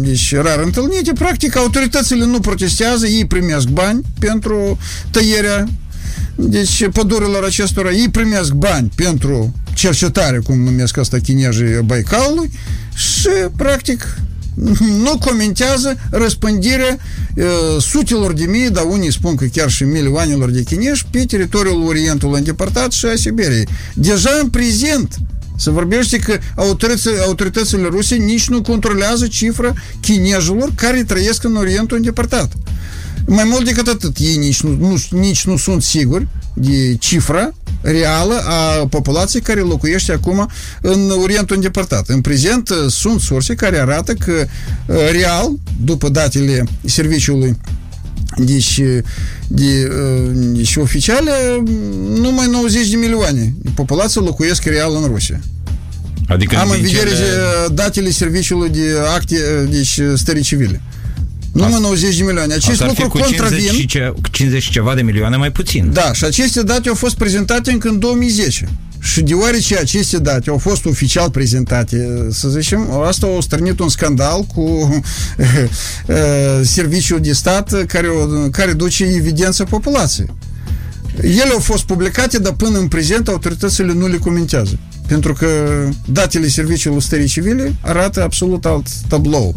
deci 0.00 0.34
rar 0.34 0.58
întâlnite. 0.58 1.12
Practic, 1.12 1.56
autoritățile 1.56 2.24
nu 2.24 2.40
protestează, 2.40 3.06
ei 3.06 3.26
primesc 3.26 3.66
bani 3.66 4.02
pentru 4.18 4.78
tăierea 5.10 5.64
deci 6.34 6.88
pădurilor 6.92 7.44
acestora 7.44 7.90
ei 7.90 8.08
primesc 8.08 8.52
bani 8.52 8.90
pentru 8.94 9.54
cercetare, 9.74 10.38
cum 10.38 10.60
numesc 10.60 10.96
asta 10.96 11.18
chinezii 11.18 11.82
Baicalului 11.84 12.50
și 12.94 13.28
practic 13.56 14.06
nu 15.02 15.18
comentează 15.18 15.96
răspândirea 16.10 16.98
uh, 17.34 17.44
sutelor 17.80 18.32
de 18.32 18.44
mii, 18.44 18.70
dar 18.70 18.84
unii 18.88 19.12
spun 19.12 19.34
că 19.34 19.44
chiar 19.44 19.70
și 19.70 19.84
milioanelor 19.84 20.50
de 20.50 20.62
chinești 20.62 21.06
pe 21.10 21.24
teritoriul 21.24 21.86
Orientului 21.86 22.38
îndepărtat 22.38 22.92
și 22.92 23.06
a 23.06 23.16
Siberiei. 23.16 23.66
Deja 23.94 24.30
în 24.42 24.48
prezent 24.48 25.14
se 25.56 25.70
vorbește 25.70 26.18
că 26.18 26.38
autoritățile, 26.56 27.18
autoritățile 27.18 27.88
ruse 27.88 28.14
nici 28.14 28.48
nu 28.48 28.62
controlează 28.62 29.26
cifra 29.26 29.74
chinezilor 30.00 30.72
care 30.74 31.04
trăiesc 31.04 31.44
în 31.44 31.56
Orientul 31.56 31.96
îndepărtat. 31.96 32.52
Mai 33.26 33.44
mult 33.44 33.64
decât 33.64 33.88
atât, 33.88 34.16
ei 34.16 34.36
nici 34.36 34.60
nu, 34.60 34.76
nu, 34.76 35.18
nici 35.20 35.44
nu 35.44 35.56
sunt 35.56 35.82
siguri 35.82 36.26
de 36.54 36.96
cifra 36.96 37.54
reală 37.80 38.34
a 38.34 38.86
populației 38.86 39.42
care 39.42 39.60
locuiește 39.60 40.12
acum 40.12 40.48
în 40.80 41.10
Orientul 41.22 41.56
îndepărtat. 41.56 42.08
În 42.08 42.20
prezent 42.20 42.70
sunt 42.88 43.20
surse 43.20 43.54
care 43.54 43.78
arată 43.78 44.12
că 44.12 44.46
real, 45.10 45.50
după 45.84 46.08
datele 46.08 46.64
serviciului 46.84 47.56
deci, 48.36 48.80
de, 49.46 49.88
deci 50.32 50.76
oficiale, 50.76 51.32
numai 52.14 52.46
90 52.50 52.88
de 52.88 52.96
milioane 52.96 53.54
populație 53.74 54.20
locuiesc 54.20 54.64
real 54.64 54.92
în 55.02 55.06
Rusia. 55.06 55.40
Adică 56.28 56.56
Am 56.56 56.70
în 56.70 56.80
vedere 56.80 57.08
cele... 57.08 57.26
datele 57.72 58.10
serviciului 58.10 58.68
de 58.68 58.94
acte, 59.14 59.68
deci 59.70 60.00
stării 60.14 60.42
civile. 60.42 60.82
Numai 61.52 61.80
90 61.80 62.16
de 62.16 62.22
milioane. 62.22 62.54
Acest 62.54 62.84
lucru 62.84 63.08
cu 63.08 63.18
50 63.18 63.38
contravin... 63.38 63.72
Și 63.72 63.86
ce, 63.86 64.12
50 64.30 64.62
și 64.62 64.70
ceva 64.70 64.94
de 64.94 65.02
milioane 65.02 65.36
mai 65.36 65.52
puțin. 65.52 65.90
Da, 65.92 66.12
și 66.12 66.24
aceste 66.24 66.62
date 66.62 66.88
au 66.88 66.94
fost 66.94 67.14
prezentate 67.14 67.70
încă 67.72 67.88
în 67.88 67.98
2010. 67.98 68.68
Și 69.02 69.20
deoarece 69.20 69.78
aceste 69.78 70.18
date 70.18 70.50
au 70.50 70.58
fost 70.58 70.84
oficial 70.84 71.30
prezentate, 71.30 72.26
să 72.30 72.48
zicem, 72.48 72.90
asta 72.90 73.26
a 73.36 73.40
strânit 73.40 73.80
un 73.80 73.88
scandal 73.88 74.42
cu 74.42 74.60
uh, 74.60 76.16
serviciul 76.62 77.20
de 77.20 77.32
stat 77.32 77.84
care, 77.86 78.08
care 78.50 78.72
duce 78.72 79.04
evidență 79.04 79.64
populației. 79.64 80.26
Ele 81.22 81.50
au 81.52 81.58
fost 81.58 81.82
publicate, 81.84 82.38
dar 82.38 82.52
până 82.52 82.78
în 82.78 82.88
prezent 82.88 83.28
autoritățile 83.28 83.92
nu 83.92 84.06
le 84.06 84.16
comentează. 84.16 84.78
Pentru 85.06 85.32
că 85.32 85.48
datele 86.04 86.48
serviciului 86.48 87.02
stării 87.02 87.26
civile 87.26 87.74
arată 87.80 88.22
absolut 88.22 88.64
alt 88.64 88.86
tablou. 89.08 89.54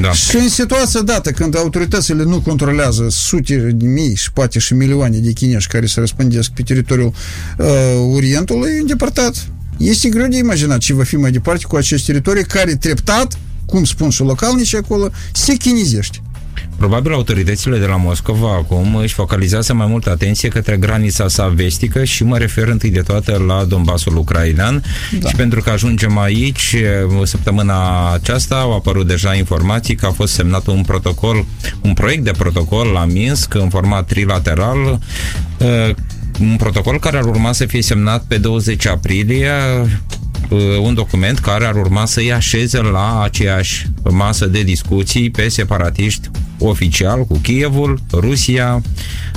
Da. 0.00 0.12
Și 0.12 0.36
în 0.36 0.48
situația 0.48 1.00
dată, 1.00 1.30
când 1.30 1.56
autoritățile 1.56 2.22
nu 2.22 2.40
controlează 2.40 3.06
sute 3.10 3.56
de 3.56 3.86
mii 3.86 4.14
și 4.14 4.32
poate 4.32 4.58
și 4.58 4.74
milioane 4.74 5.18
de 5.18 5.32
chinești 5.32 5.70
care 5.70 5.86
se 5.86 6.00
răspândesc 6.00 6.50
pe 6.50 6.62
teritoriul 6.62 7.12
uh, 7.58 7.66
Orientului 8.14 8.78
îndepărtat, 8.78 9.48
este 9.76 10.08
greu 10.08 10.26
de 10.26 10.36
imaginat 10.36 10.78
ce 10.78 10.94
va 10.94 11.04
fi 11.04 11.16
mai 11.16 11.30
departe 11.30 11.64
cu 11.68 11.76
acest 11.76 12.06
teritoriu 12.06 12.42
care 12.48 12.74
treptat, 12.74 13.38
cum 13.66 13.84
spun 13.84 14.10
și 14.10 14.22
localnici 14.22 14.74
acolo, 14.74 15.10
se 15.32 15.54
chinizește. 15.54 16.22
Probabil 16.76 17.12
autoritățile 17.12 17.78
de 17.78 17.86
la 17.86 17.96
Moscova 17.96 18.54
acum 18.54 18.96
își 18.96 19.14
focalizează 19.14 19.74
mai 19.74 19.86
mult 19.86 20.06
atenție 20.06 20.48
către 20.48 20.76
granița 20.76 21.28
sa 21.28 21.46
vestică 21.46 22.04
și 22.04 22.24
mă 22.24 22.38
refer 22.38 22.68
întâi 22.68 22.90
de 22.90 23.00
toate 23.00 23.38
la 23.38 23.64
Donbasul 23.64 24.16
ucrainean 24.16 24.82
da. 25.20 25.28
și 25.28 25.34
pentru 25.34 25.60
că 25.60 25.70
ajungem 25.70 26.18
aici, 26.18 26.76
săptămâna 27.24 28.12
aceasta 28.12 28.54
au 28.54 28.74
apărut 28.74 29.06
deja 29.06 29.34
informații 29.34 29.94
că 29.94 30.06
a 30.06 30.10
fost 30.10 30.32
semnat 30.32 30.66
un 30.66 30.82
protocol, 30.82 31.44
un 31.82 31.92
proiect 31.92 32.24
de 32.24 32.30
protocol 32.30 32.86
la 32.86 33.04
Minsk 33.04 33.54
în 33.54 33.68
format 33.68 34.06
trilateral 34.06 34.98
un 36.40 36.56
protocol 36.56 36.98
care 36.98 37.16
ar 37.16 37.24
urma 37.24 37.52
să 37.52 37.66
fie 37.66 37.82
semnat 37.82 38.24
pe 38.28 38.38
20 38.38 38.86
aprilie 38.86 39.50
Uh, 39.82 39.90
un 40.80 40.94
document 40.94 41.38
care 41.38 41.64
ar 41.64 41.74
urma 41.74 42.06
să-i 42.06 42.32
așeze 42.32 42.80
la 42.80 43.22
aceeași 43.22 43.86
masă 44.10 44.46
de 44.46 44.62
discuții 44.62 45.30
pe 45.30 45.48
separatiști 45.48 46.30
oficial 46.58 47.24
cu 47.24 47.38
Kievul, 47.38 48.00
Rusia, 48.12 48.82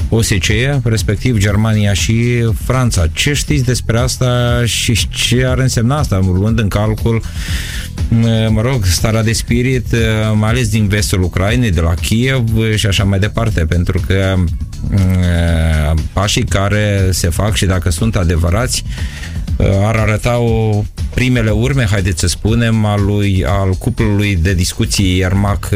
OSCE, 0.10 0.82
respectiv 0.84 1.38
Germania 1.38 1.93
și 1.93 2.16
Franța. 2.64 3.08
Ce 3.14 3.34
știți 3.34 3.64
despre 3.64 3.99
asta 3.99 4.62
și 4.66 5.08
ce 5.10 5.45
ar 5.45 5.58
însemna 5.58 5.97
asta, 5.97 6.20
luând 6.34 6.60
în 6.60 6.68
calcul, 6.68 7.16
uh, 7.16 8.47
mă 8.49 8.62
rog, 8.62 8.86
starea 8.86 9.24
de 9.24 9.32
spirit, 9.32 9.91
uh, 9.91 9.99
mai 10.36 10.49
ales 10.49 10.70
din 10.70 10.88
vestul 10.88 11.24
Ucrainei, 11.24 11.72
de 11.72 11.82
la 11.82 11.93
Kiev 11.93 12.76
și 12.76 12.88
așa 12.88 13.04
mai 13.04 13.20
departe, 13.20 13.66
pentru 13.66 14.02
că 14.08 14.36
pașii 16.14 16.43
care 16.43 17.08
se 17.12 17.30
fac 17.30 17.56
și 17.56 17.66
dacă 17.66 17.89
sunt 17.89 18.16
adevărați, 18.16 18.84
ar 19.84 19.95
arăta 19.95 20.38
o 20.38 20.84
primele 21.14 21.49
urme, 21.49 21.88
haideți 21.89 22.20
să 22.20 22.28
spunem, 22.28 22.86
al, 22.86 23.05
lui, 23.05 23.45
al 23.45 23.74
cuplului 23.74 24.36
de 24.36 24.53
discuții 24.53 25.18
Iermac 25.18 25.70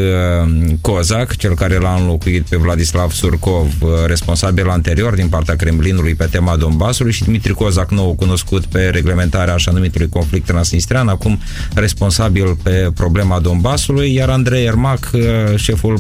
Cozac, 0.82 1.30
uh, 1.30 1.38
cel 1.38 1.56
care 1.56 1.78
l-a 1.78 1.96
înlocuit 1.96 2.44
pe 2.44 2.56
Vladislav 2.56 3.12
Surkov, 3.12 3.74
uh, 3.82 3.90
responsabil 4.06 4.70
anterior 4.70 5.14
din 5.14 5.28
partea 5.28 5.56
Kremlinului 5.56 6.16
pe 6.16 6.28
tema 6.32 6.56
Donbasului 6.56 7.12
și 7.12 7.24
Dimitri 7.24 7.54
Cozac, 7.54 7.92
nou 7.92 8.14
cunoscut 8.14 8.66
pe 8.66 8.90
reglementarea 8.90 9.54
așa 9.54 9.72
numitului 9.72 10.10
conflict 10.10 10.46
transnistrian, 10.46 11.08
acum 11.08 11.40
responsabil 11.74 12.58
pe 12.64 12.90
problema 12.96 13.40
Donbasului, 13.40 14.14
iar 14.14 14.30
Andrei 14.30 14.64
Iermac, 14.64 15.12
uh, 15.14 15.22
șeful 15.56 16.00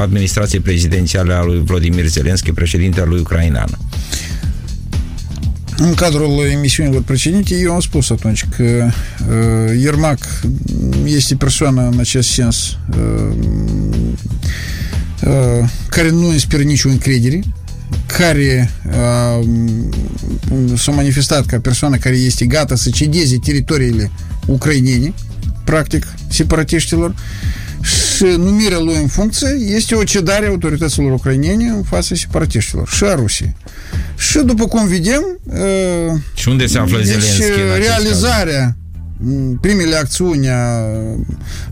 administrației 0.00 0.60
prezidențiale 0.60 1.32
a 1.32 1.42
lui 1.42 1.62
Vladimir 1.64 2.06
Zelenski, 2.06 2.52
președintele 2.52 3.06
lui 3.08 3.20
ucrainean. 3.20 3.68
Am 7.70 7.80
spus 7.80 8.10
atunci 8.10 8.44
că 8.56 8.62
uh, 8.62 9.80
Iermac 9.80 10.18
este 11.04 11.34
persoană 11.34 11.88
în 11.92 11.98
acest 11.98 12.28
sens 12.28 12.76
uh, 12.90 13.36
uh, 15.26 15.68
care 15.88 16.10
nu 16.10 16.32
inspiră 16.32 16.62
nicio 16.62 16.88
încredere, 16.88 17.40
care 18.06 18.70
uh, 18.86 19.46
s-a 20.76 20.92
manifestat 20.92 21.46
ca 21.46 21.60
persoană 21.60 21.96
care 21.96 22.16
este 22.16 22.46
gata 22.46 22.74
să 22.74 22.90
cedeze 22.90 23.38
teritoriile 23.38 24.10
ucrainene, 24.46 25.14
practic, 25.64 26.14
separatiștilor, 26.28 27.14
și 27.86 28.24
numirea 28.24 28.78
lui 28.78 28.96
în 28.96 29.06
funcție 29.06 29.48
este 29.48 29.94
o 29.94 30.04
cedare 30.04 30.46
a 30.46 30.48
autorităților 30.48 31.12
ucrainene 31.12 31.68
în 31.68 31.82
fața 31.82 32.14
separatiștilor 32.14 32.88
și 32.88 33.04
a 33.04 33.14
Rusiei. 33.14 33.56
Și 34.16 34.38
după 34.38 34.66
cum 34.66 34.86
vedem... 34.86 35.22
Uh, 35.44 36.20
și 36.34 36.48
unde 36.48 36.66
se 36.66 36.78
află 36.78 36.96
deci, 36.96 37.06
Zelenski 37.06 37.60
realizarea 37.78 38.76
primele 39.60 39.96
acțiuni 39.96 40.48
a, 40.48 40.54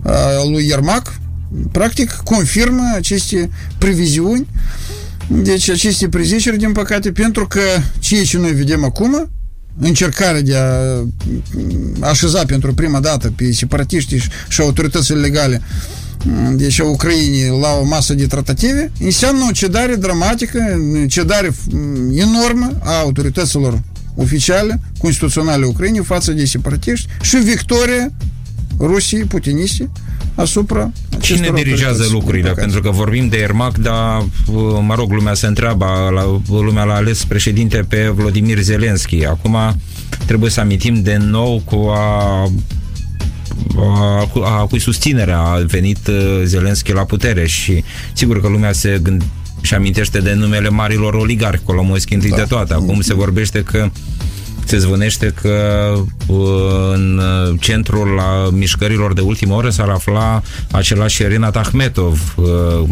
a 0.03 0.45
lui 0.51 0.67
Iermac 0.67 1.15
practic 1.73 2.11
confirmă 2.11 2.93
aceste 2.95 3.51
previziuni 3.79 4.47
deci 5.29 5.69
aceste 5.69 6.09
preziceri, 6.09 6.59
din 6.59 6.73
păcate, 6.73 7.12
pentru 7.12 7.47
că 7.47 7.61
ceea 7.99 8.25
ce 8.25 8.39
noi 8.39 8.53
vedem 8.53 8.85
acum, 8.85 9.31
încercarea 9.79 10.41
de 10.41 10.57
a 10.57 12.09
așeza 12.09 12.45
pentru 12.45 12.75
prima 12.75 13.01
dată 13.01 13.33
pe 13.37 13.53
separatiștii 13.53 14.23
și 14.49 14.61
autoritățile 14.61 15.19
legale 15.19 15.62
deci 16.53 16.81
a 16.81 16.85
Ucrainei 16.85 17.59
la 17.61 17.68
o 17.81 17.85
masă 17.85 18.14
de 18.14 18.27
tratative, 18.27 18.93
înseamnă 19.01 19.45
o 19.49 19.53
cedare 19.53 19.95
dramatică, 19.95 20.59
cedare 21.09 21.55
enormă 22.14 22.79
a 22.83 22.99
autorităților 22.99 23.83
oficiale, 24.14 24.81
constituționale 24.99 25.64
Ucrainei 25.64 26.05
față 26.05 26.33
de 26.33 26.45
separatiști 26.45 27.09
și 27.22 27.37
victoria 27.37 28.12
Rusiei 28.79 29.25
putiniste 29.25 29.91
asupra 30.35 30.93
Cine 31.20 31.51
dirigează 31.55 32.07
lucrurile? 32.12 32.51
Pentru 32.51 32.81
că 32.81 32.91
vorbim 32.91 33.29
de 33.29 33.37
Ermac, 33.37 33.79
dar, 33.79 34.25
mă 34.81 34.95
rog, 34.95 35.11
lumea 35.11 35.35
se 35.35 35.47
întreabă, 35.47 35.85
la, 36.14 36.41
lumea 36.49 36.85
l-a 36.85 36.95
ales 36.95 37.25
președinte 37.25 37.85
pe 37.89 38.12
Vladimir 38.14 38.61
Zelenski. 38.61 39.25
Acum 39.25 39.57
trebuie 40.27 40.51
să 40.51 40.61
amintim 40.61 41.03
de 41.03 41.16
nou 41.16 41.62
cu 41.64 41.77
a 41.77 42.51
a, 43.77 44.31
a 44.45 44.67
cui 44.67 44.79
susținerea 44.79 45.39
a 45.39 45.59
venit 45.67 46.07
uh, 46.07 46.43
Zelenski 46.45 46.93
la 46.93 47.05
putere 47.05 47.47
și 47.47 47.85
sigur 48.13 48.41
că 48.41 48.49
lumea 48.49 48.73
se 48.73 48.99
gând 49.03 49.25
și 49.61 49.75
amintește 49.75 50.19
de 50.19 50.33
numele 50.33 50.69
marilor 50.69 51.15
oligarhi, 51.15 51.63
Kolomoisky 51.65 52.15
întâi 52.15 52.31
da. 52.31 52.37
de 52.37 52.43
toate. 52.43 52.73
Acum 52.73 53.01
se 53.01 53.15
vorbește 53.15 53.63
că 53.63 53.91
se 54.65 54.79
zvonește 54.79 55.35
că 55.41 55.93
uh, 56.27 56.39
în 56.95 57.21
centrul 57.61 58.09
la 58.09 58.49
mișcărilor 58.53 59.13
de 59.13 59.21
ultimă 59.21 59.55
oră 59.55 59.71
s-ar 59.71 59.89
afla 59.89 60.43
același 60.71 61.23
Renat 61.23 61.57
Ahmetov, 61.57 62.35
uh, 62.37 62.89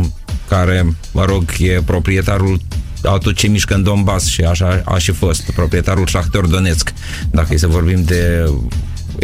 care, 0.49 0.97
mă 1.13 1.25
rog, 1.25 1.45
e 1.59 1.83
proprietarul 1.85 2.61
a 3.05 3.19
tot 3.19 3.35
ce 3.35 3.47
mișcă 3.47 3.75
în 3.75 3.83
Donbass 3.83 4.27
și 4.27 4.41
așa 4.41 4.83
a 4.85 4.99
și 4.99 5.13
fost 5.13 5.51
proprietarul 5.51 6.07
Shakhtar 6.07 6.45
Donetsk, 6.45 6.93
dacă 7.31 7.55
e 7.55 7.57
să 7.57 7.67
vorbim 7.67 8.03
de 8.05 8.51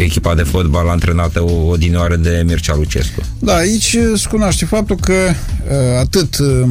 echipa 0.01 0.35
de 0.35 0.43
fotbal 0.43 0.89
antrenată 0.89 1.43
o 1.43 1.67
odinioară 1.67 2.15
de 2.15 2.43
Mircea 2.45 2.75
Lucescu. 2.75 3.21
Da, 3.39 3.55
aici 3.55 3.97
se 4.15 4.27
cunoaște 4.29 4.65
faptul 4.65 4.95
că 4.95 5.13
uh, 5.13 5.99
atât 5.99 6.37
uh, 6.37 6.69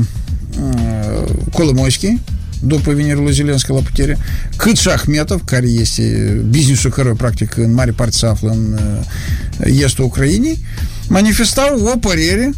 Kolomoisky, 1.53 2.19
după 2.61 2.93
venirea 2.93 3.23
lui 3.23 3.33
Zelenski 3.33 3.71
la 3.71 3.81
putere, 3.81 4.19
cât 4.57 4.77
și 4.77 4.89
Ahmetov, 4.89 5.41
care 5.45 5.67
este 5.67 6.03
businessul 6.49 6.91
căruia 6.91 7.15
practic 7.15 7.57
în 7.57 7.75
mare 7.75 7.91
parte 7.91 8.17
se 8.17 8.27
află 8.27 8.51
în 8.51 8.73
uh, 8.73 9.83
estul 9.83 10.05
Ucrainei, 10.05 10.59
manifestau 11.09 11.91
o 11.95 11.99
părere 11.99 12.51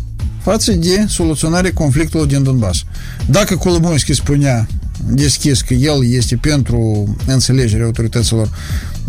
față 0.42 0.72
de 0.72 1.04
soluționarea 1.08 1.72
conflictului 1.72 2.26
din 2.26 2.42
Donbass. 2.42 2.84
Dacă 3.26 3.56
Kolomoisky 3.56 4.14
spunea 4.14 4.66
deschis 5.06 5.60
că 5.60 5.74
el 5.74 6.12
este 6.12 6.36
pentru 6.36 7.08
înțelegerea 7.26 7.84
autorităților 7.84 8.48
mm, 8.48 8.99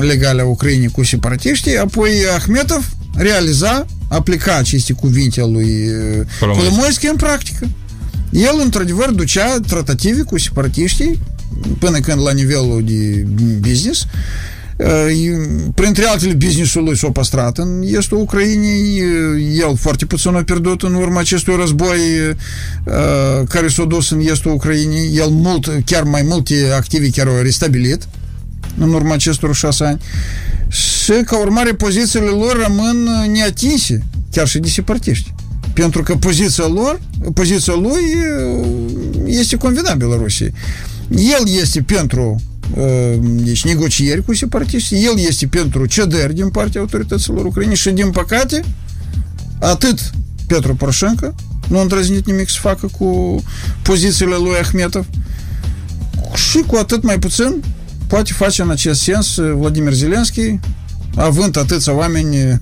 legale 0.00 0.40
a 0.40 0.44
Ucrainei 0.44 0.88
cu 0.88 1.04
separatiștii, 1.04 1.78
apoi 1.78 2.10
Ahmetov 2.34 2.88
realiza 3.14 3.86
aplica 4.08 4.56
aceste 4.56 4.92
cuvinte 4.92 5.40
al 5.40 5.52
lui 5.52 5.90
Colomoischi 6.40 7.06
în 7.06 7.16
practică. 7.16 7.68
El, 8.30 8.60
într-adevăr, 8.62 9.10
ducea 9.10 9.60
tratative 9.66 10.22
cu 10.22 10.38
separatiștii 10.38 11.20
până 11.78 11.98
când 11.98 12.22
la 12.22 12.32
nivelul 12.32 12.84
de 12.84 13.24
business 13.58 14.06
printre 15.74 16.04
altele 16.04 16.32
businessul 16.32 16.84
lui 16.84 16.96
s-a 16.96 17.10
păstrat 17.10 17.58
în 17.58 17.82
estul 17.84 18.18
Ucrainei 18.18 19.02
el 19.58 19.76
foarte 19.76 20.04
puțin 20.04 20.34
a 20.34 20.42
pierdut 20.42 20.82
în 20.82 20.94
urma 20.94 21.20
acestui 21.20 21.56
război 21.56 21.98
care 23.48 23.68
s-a 23.68 23.84
dus 23.84 24.10
în 24.10 24.20
estul 24.20 24.52
Ucrainei 24.52 25.16
el 25.16 25.28
mult, 25.28 25.82
chiar 25.84 26.02
mai 26.02 26.22
multe 26.22 26.54
active 26.76 27.10
chiar 27.10 27.26
au 27.26 27.42
restabilit 27.42 28.08
în 28.78 28.92
urma 28.92 29.14
acestor 29.14 29.54
șase 29.54 29.84
ani 29.84 30.00
și 30.68 31.12
ca 31.24 31.38
urmare 31.38 31.72
pozițiile 31.72 32.26
lor 32.26 32.66
rămân 32.66 33.08
neatinse 33.32 34.06
chiar 34.30 34.48
și 34.48 34.58
de 34.58 34.68
separatiști 34.68 35.34
pentru 35.72 36.02
că 36.02 36.16
poziția 36.16 36.66
lor 36.66 37.00
poziția 37.34 37.74
lui 37.74 38.02
este 39.26 39.56
convenabilă 39.56 40.16
Rusiei. 40.22 40.52
El 41.08 41.60
este 41.60 41.82
pentru 41.82 42.40
deci 43.20 43.64
negocieri 43.64 44.24
cu 44.24 44.34
separatiști, 44.34 45.04
el 45.04 45.18
este 45.18 45.46
pentru 45.46 45.86
cedări 45.86 46.34
din 46.34 46.48
partea 46.48 46.80
autorităților 46.80 47.44
ucraine 47.44 47.74
și 47.74 47.90
din 47.90 48.10
păcate 48.10 48.60
atât 49.60 50.10
Petru 50.46 50.74
Poroșenko 50.74 51.34
nu 51.68 51.78
a 51.78 51.80
îndrăznit 51.80 52.26
nimic 52.26 52.50
să 52.50 52.58
facă 52.60 52.86
cu 52.98 53.42
pozițiile 53.82 54.36
lui 54.36 54.58
Ahmetov 54.60 55.06
și 56.34 56.58
cu 56.66 56.76
atât 56.76 57.02
mai 57.02 57.18
puțin 57.18 57.62
poate 58.06 58.32
face 58.32 58.62
în 58.62 58.70
acest 58.70 59.00
sens 59.00 59.34
Vladimir 59.34 59.92
Zelenski 59.92 60.58
având 61.16 61.56
atâția 61.56 61.92
oameni 61.92 62.58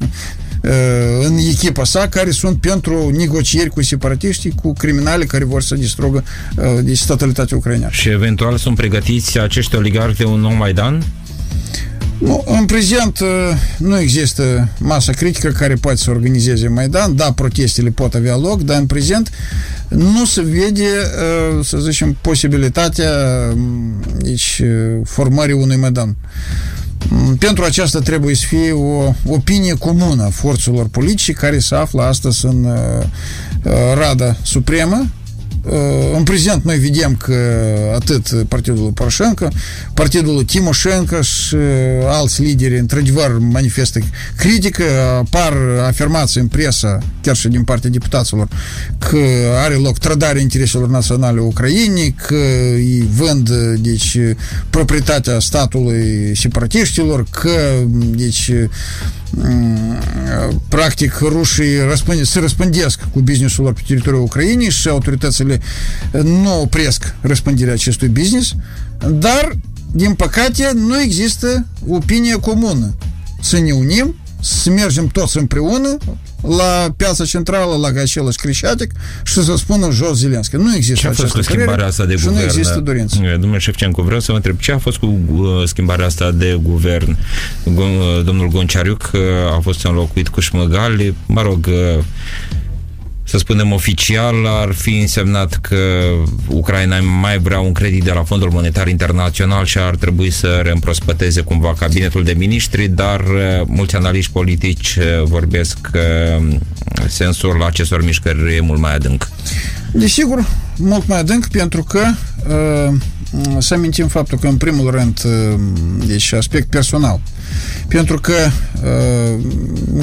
în 1.20 1.36
echipa 1.51 1.84
sa 1.84 2.09
care 2.09 2.30
sunt 2.30 2.61
pentru 2.61 3.11
negocieri 3.16 3.70
cu 3.70 3.82
separatiștii, 3.82 4.53
cu 4.62 4.72
criminali 4.72 5.26
care 5.26 5.45
vor 5.45 5.62
să 5.62 5.74
distrugă 5.74 6.24
deci, 6.82 7.05
totalitatea 7.05 7.57
ucraineană. 7.57 7.93
Și 7.93 8.09
eventual 8.09 8.57
sunt 8.57 8.76
pregătiți 8.76 9.38
acești 9.38 9.76
oligarhi 9.76 10.16
de 10.16 10.24
un 10.24 10.40
nou 10.40 10.55
Maidan? 10.55 11.05
Nu, 12.22 12.44
în 12.46 12.64
prezent 12.64 13.18
nu 13.78 14.00
există 14.00 14.68
masă 14.78 15.12
critică 15.12 15.48
care 15.48 15.74
poate 15.74 15.96
să 15.96 16.10
organizeze 16.10 16.68
Maidan. 16.68 17.16
Da, 17.16 17.32
protestele 17.32 17.90
pot 17.90 18.14
avea 18.14 18.36
loc, 18.36 18.62
dar 18.62 18.78
în 18.78 18.86
prezent 18.86 19.30
nu 19.88 20.24
se 20.24 20.42
vede, 20.42 20.86
să 21.62 21.78
zicem, 21.78 22.16
posibilitatea 22.20 23.10
deci, 24.18 24.62
formării 25.04 25.54
unui 25.54 25.76
Maidan. 25.76 26.16
Pentru 27.38 27.64
aceasta 27.64 27.98
trebuie 27.98 28.34
să 28.34 28.44
fie 28.46 28.72
o 28.72 29.12
opinie 29.26 29.74
comună 29.74 30.22
a 30.22 30.30
forțelor 30.30 30.88
politice 30.88 31.32
care 31.32 31.58
se 31.58 31.74
află 31.74 32.02
astăzi 32.02 32.46
în 32.46 32.64
uh, 32.64 33.06
Rada 33.94 34.36
Supremă 34.42 35.06
în 36.16 36.22
prezent 36.22 36.64
noi 36.64 36.78
vedem 36.78 37.16
că 37.16 37.34
atât 37.94 38.44
partidul 38.48 38.92
Poroșenko, 38.94 39.48
partidul 39.94 40.42
Timoșenko 40.42 41.20
și 41.20 41.56
alți 42.06 42.42
lideri 42.42 42.78
într-adevăr 42.78 43.38
manifestă 43.38 43.98
critică, 44.36 44.84
apar 45.18 45.52
afirmații 45.86 46.40
în 46.40 46.46
presă, 46.46 46.98
chiar 47.20 47.36
și 47.36 47.48
din 47.48 47.62
partea 47.62 47.90
deputaților, 47.90 48.48
că 48.98 49.18
are 49.64 49.74
loc 49.74 49.98
trădarea 49.98 50.40
intereselor 50.40 50.88
naționale 50.88 51.40
Ucrainei, 51.40 52.14
că 52.26 52.44
îi 52.74 53.08
vând 53.16 53.50
deci, 53.80 54.18
proprietatea 54.70 55.38
statului 55.38 56.32
separatiștilor, 56.36 57.24
că 57.30 57.50
deci 58.16 58.50
practic 60.68 61.18
rușii 61.18 61.78
răspânde, 61.89 62.24
se 62.24 62.39
răspândesc 62.39 63.01
cu 63.12 63.20
businessul 63.20 63.64
lor 63.64 63.72
pe 63.72 63.80
teritoriul 63.87 64.22
Ucrainei 64.22 64.70
și 64.70 64.89
autoritățile 64.89 65.61
nu 66.22 66.61
opresc 66.61 67.14
răspândirea 67.20 67.72
acestui 67.72 68.09
business, 68.09 68.55
dar, 69.09 69.57
din 69.93 70.14
păcate, 70.14 70.72
nu 70.74 71.01
există 71.01 71.66
opinie 71.89 72.35
comună. 72.35 72.95
Să 73.41 73.59
ne 73.59 74.83
unim, 76.43 76.55
să 76.55 76.82
mergem 76.82 76.82
toți 76.82 76.82
împreună 76.82 76.86
la 76.86 76.95
piața 76.97 77.24
centrală, 77.24 77.76
la 77.76 78.01
același 78.01 78.36
Crișatic 78.36 78.93
și 79.24 79.32
să 79.32 79.55
spună 79.57 79.90
jos 79.90 80.18
Zelenski. 80.18 80.57
Nu 80.57 80.76
există 80.76 81.01
ce 81.01 81.07
a 81.09 81.12
fost 81.12 81.32
cu 81.32 81.43
schimbarea 81.43 81.86
asta 81.86 82.05
de 82.05 82.14
guvern? 82.14 82.34
nu 82.34 82.43
există 82.43 82.80
dorință. 82.80 83.16
Domnule 83.40 83.59
Șefcencu, 83.59 84.03
vreau 84.03 84.20
să 84.20 84.30
vă 84.30 84.36
întreb 84.36 84.59
ce 84.59 84.72
a 84.72 84.78
fost 84.78 84.97
cu 84.97 85.07
uh, 85.07 85.62
schimbarea 85.64 86.07
asta 86.07 86.30
de 86.30 86.59
guvern? 86.62 87.16
Uh, 87.64 88.24
domnul 88.24 88.49
Gonciariuc 88.49 89.11
uh, 89.14 89.20
a 89.57 89.61
fost 89.61 89.84
înlocuit 89.84 90.28
cu 90.28 90.40
Șmăgali, 90.40 91.14
mă 91.26 91.43
rog, 91.43 91.68
să 93.24 93.38
spunem 93.38 93.72
oficial, 93.72 94.46
ar 94.46 94.72
fi 94.72 94.98
însemnat 94.98 95.54
că 95.54 95.76
Ucraina 96.48 97.00
mai 97.00 97.38
vrea 97.38 97.60
un 97.60 97.72
credit 97.72 98.04
de 98.04 98.12
la 98.12 98.22
Fondul 98.22 98.50
Monetar 98.50 98.88
Internațional 98.88 99.64
și 99.64 99.78
ar 99.78 99.96
trebui 99.96 100.30
să 100.30 100.60
reîmprospăteze 100.62 101.40
cumva 101.40 101.74
cabinetul 101.78 102.24
de 102.24 102.32
miniștri, 102.32 102.88
dar 102.88 103.20
uh, 103.20 103.66
mulți 103.66 103.96
analiști 103.96 104.32
politici 104.32 104.96
uh, 104.98 105.24
vorbesc 105.24 105.78
că 105.90 106.00
um, 106.38 106.60
sensul 107.08 107.62
acestor 107.62 108.04
mișcări 108.04 108.56
e 108.56 108.60
mult 108.60 108.80
mai 108.80 108.94
adânc. 108.94 109.28
Desigur, 109.92 110.46
mult 110.76 111.06
mai 111.06 111.18
adânc, 111.18 111.46
pentru 111.46 111.82
că 111.82 112.00
uh, 112.48 112.94
să 113.58 113.74
amintim 113.74 114.08
faptul 114.08 114.38
că, 114.38 114.46
în 114.46 114.56
primul 114.56 114.90
rând, 114.90 115.20
uh, 115.24 115.60
deci 116.06 116.32
aspect 116.32 116.70
personal, 116.70 117.20
pentru 117.88 118.20
că 118.20 118.34
uh, 118.82 119.44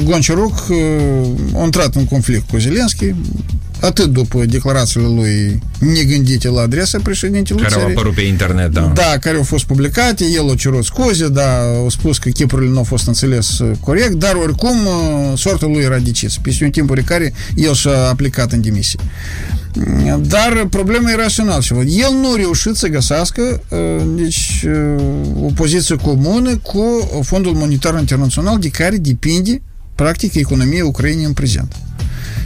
Gonceruc 0.04 0.66
uh, 0.68 1.60
a 1.60 1.64
intrat 1.64 1.94
în 1.94 2.04
conflict 2.04 2.48
cu 2.50 2.58
Zelenski, 2.58 3.14
atât 3.80 4.12
după 4.12 4.44
declarațiile 4.44 5.06
lui 5.06 5.58
negândite 5.78 6.48
la 6.48 6.60
adresa 6.60 6.98
președintelui 7.02 7.62
Care 7.62 7.74
țării, 7.74 7.86
au 7.86 7.92
apărut 7.92 8.14
pe 8.14 8.20
internet, 8.20 8.70
da. 8.70 8.92
Da, 8.94 9.16
care 9.20 9.36
au 9.36 9.42
fost 9.42 9.64
publicate, 9.64 10.24
el 10.24 10.50
a 10.50 10.54
cerut 10.54 10.84
scuze, 10.84 11.28
da, 11.28 11.58
a 11.86 11.88
spus 11.88 12.18
că 12.18 12.28
chipurile 12.28 12.70
nu 12.70 12.76
au 12.76 12.84
fost 12.84 13.06
înțeles 13.06 13.58
uh, 13.58 13.70
corect, 13.80 14.12
dar 14.12 14.34
oricum 14.34 14.86
uh, 14.86 15.38
sortul 15.38 15.70
lui 15.70 15.82
era 15.82 15.98
decis. 15.98 16.36
Peste 16.36 16.64
un 16.64 16.70
timp 16.70 16.98
care 17.04 17.32
el 17.54 17.74
și-a 17.74 18.08
aplicat 18.08 18.52
în 18.52 18.60
demisie. 18.60 18.98
Dar 20.26 20.66
problema 20.70 21.10
era 21.10 21.28
și 21.28 21.40
în 21.40 21.48
altceva. 21.48 21.80
El 21.80 22.12
nu 22.20 22.32
a 22.32 22.36
reușit 22.36 22.74
să 22.74 22.88
găsească 22.88 23.60
uh, 23.68 24.02
deci, 24.16 24.66
o 25.42 25.50
poziție 25.54 25.96
comună 25.96 26.56
cu 26.56 26.84
Fondul 27.22 27.52
Monetar 27.52 27.98
Internațional 27.98 28.58
de 28.58 28.68
care 28.68 28.96
depinde 28.96 29.62
practic 29.94 30.34
economia 30.34 30.84
Ucrainei 30.84 31.24
în 31.24 31.32
prezent. 31.32 31.76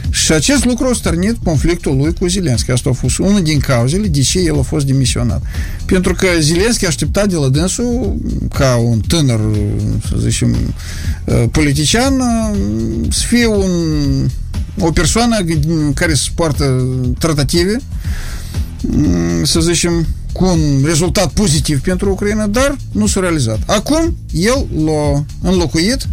Și 0.09 0.31
acest 0.31 0.65
lucru 0.65 0.87
a 0.87 0.93
stărnit 0.93 1.35
conflictul 1.43 1.97
lui 1.97 2.13
cu 2.13 2.27
Zelenski. 2.27 2.71
Asta 2.71 2.89
a 2.89 2.93
fost 2.93 3.17
unul 3.17 3.41
din 3.41 3.59
cauzele 3.59 4.07
de 4.07 4.21
ce 4.21 4.39
el 4.39 4.59
a 4.59 4.61
fost 4.61 4.85
demisionat. 4.85 5.41
Pentru 5.85 6.13
că 6.13 6.27
Zelenski 6.39 6.85
aștepta 6.85 7.25
de 7.25 7.35
la 7.35 7.49
dânsul, 7.49 8.17
ca 8.53 8.75
un 8.75 8.99
tânăr, 8.99 9.39
să 10.09 10.15
zicem, 10.19 10.55
politician, 11.51 12.13
să 13.09 13.23
fie 13.27 13.45
un, 13.45 13.71
o 14.79 14.91
persoană 14.91 15.37
care 15.93 16.13
să 16.13 16.27
poartă 16.35 16.87
tratative, 17.19 17.77
să 19.43 19.59
zicem, 19.59 20.07
cu 20.31 20.45
un 20.45 20.83
rezultat 20.85 21.31
pozitiv 21.31 21.79
pentru 21.81 22.11
Ucraina, 22.11 22.47
dar 22.47 22.75
nu 22.91 23.07
s-a 23.07 23.19
realizat. 23.19 23.59
Acum, 23.65 24.17
el 24.31 24.67
l-a 24.85 25.25
înlocuit 25.49 26.07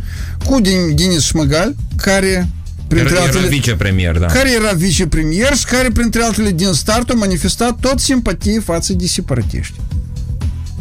cu 0.45 0.61
Denis 0.95 1.23
Șmăgal, 1.23 1.75
care 1.97 2.49
printre 2.87 3.15
era, 3.15 3.23
altele, 3.23 3.41
era 3.41 3.49
vicepremier, 3.49 4.19
da. 4.19 4.27
Care 4.27 4.53
era 4.53 4.73
vicepremier 4.73 5.57
și 5.57 5.65
care, 5.65 5.91
printre 5.91 6.23
altele, 6.23 6.51
din 6.51 6.73
start 6.73 7.11
a 7.11 7.15
manifestat 7.15 7.81
tot 7.81 8.01
simpatie 8.01 8.61
față 8.61 8.93
de 8.93 9.07
separatiști. 9.07 9.75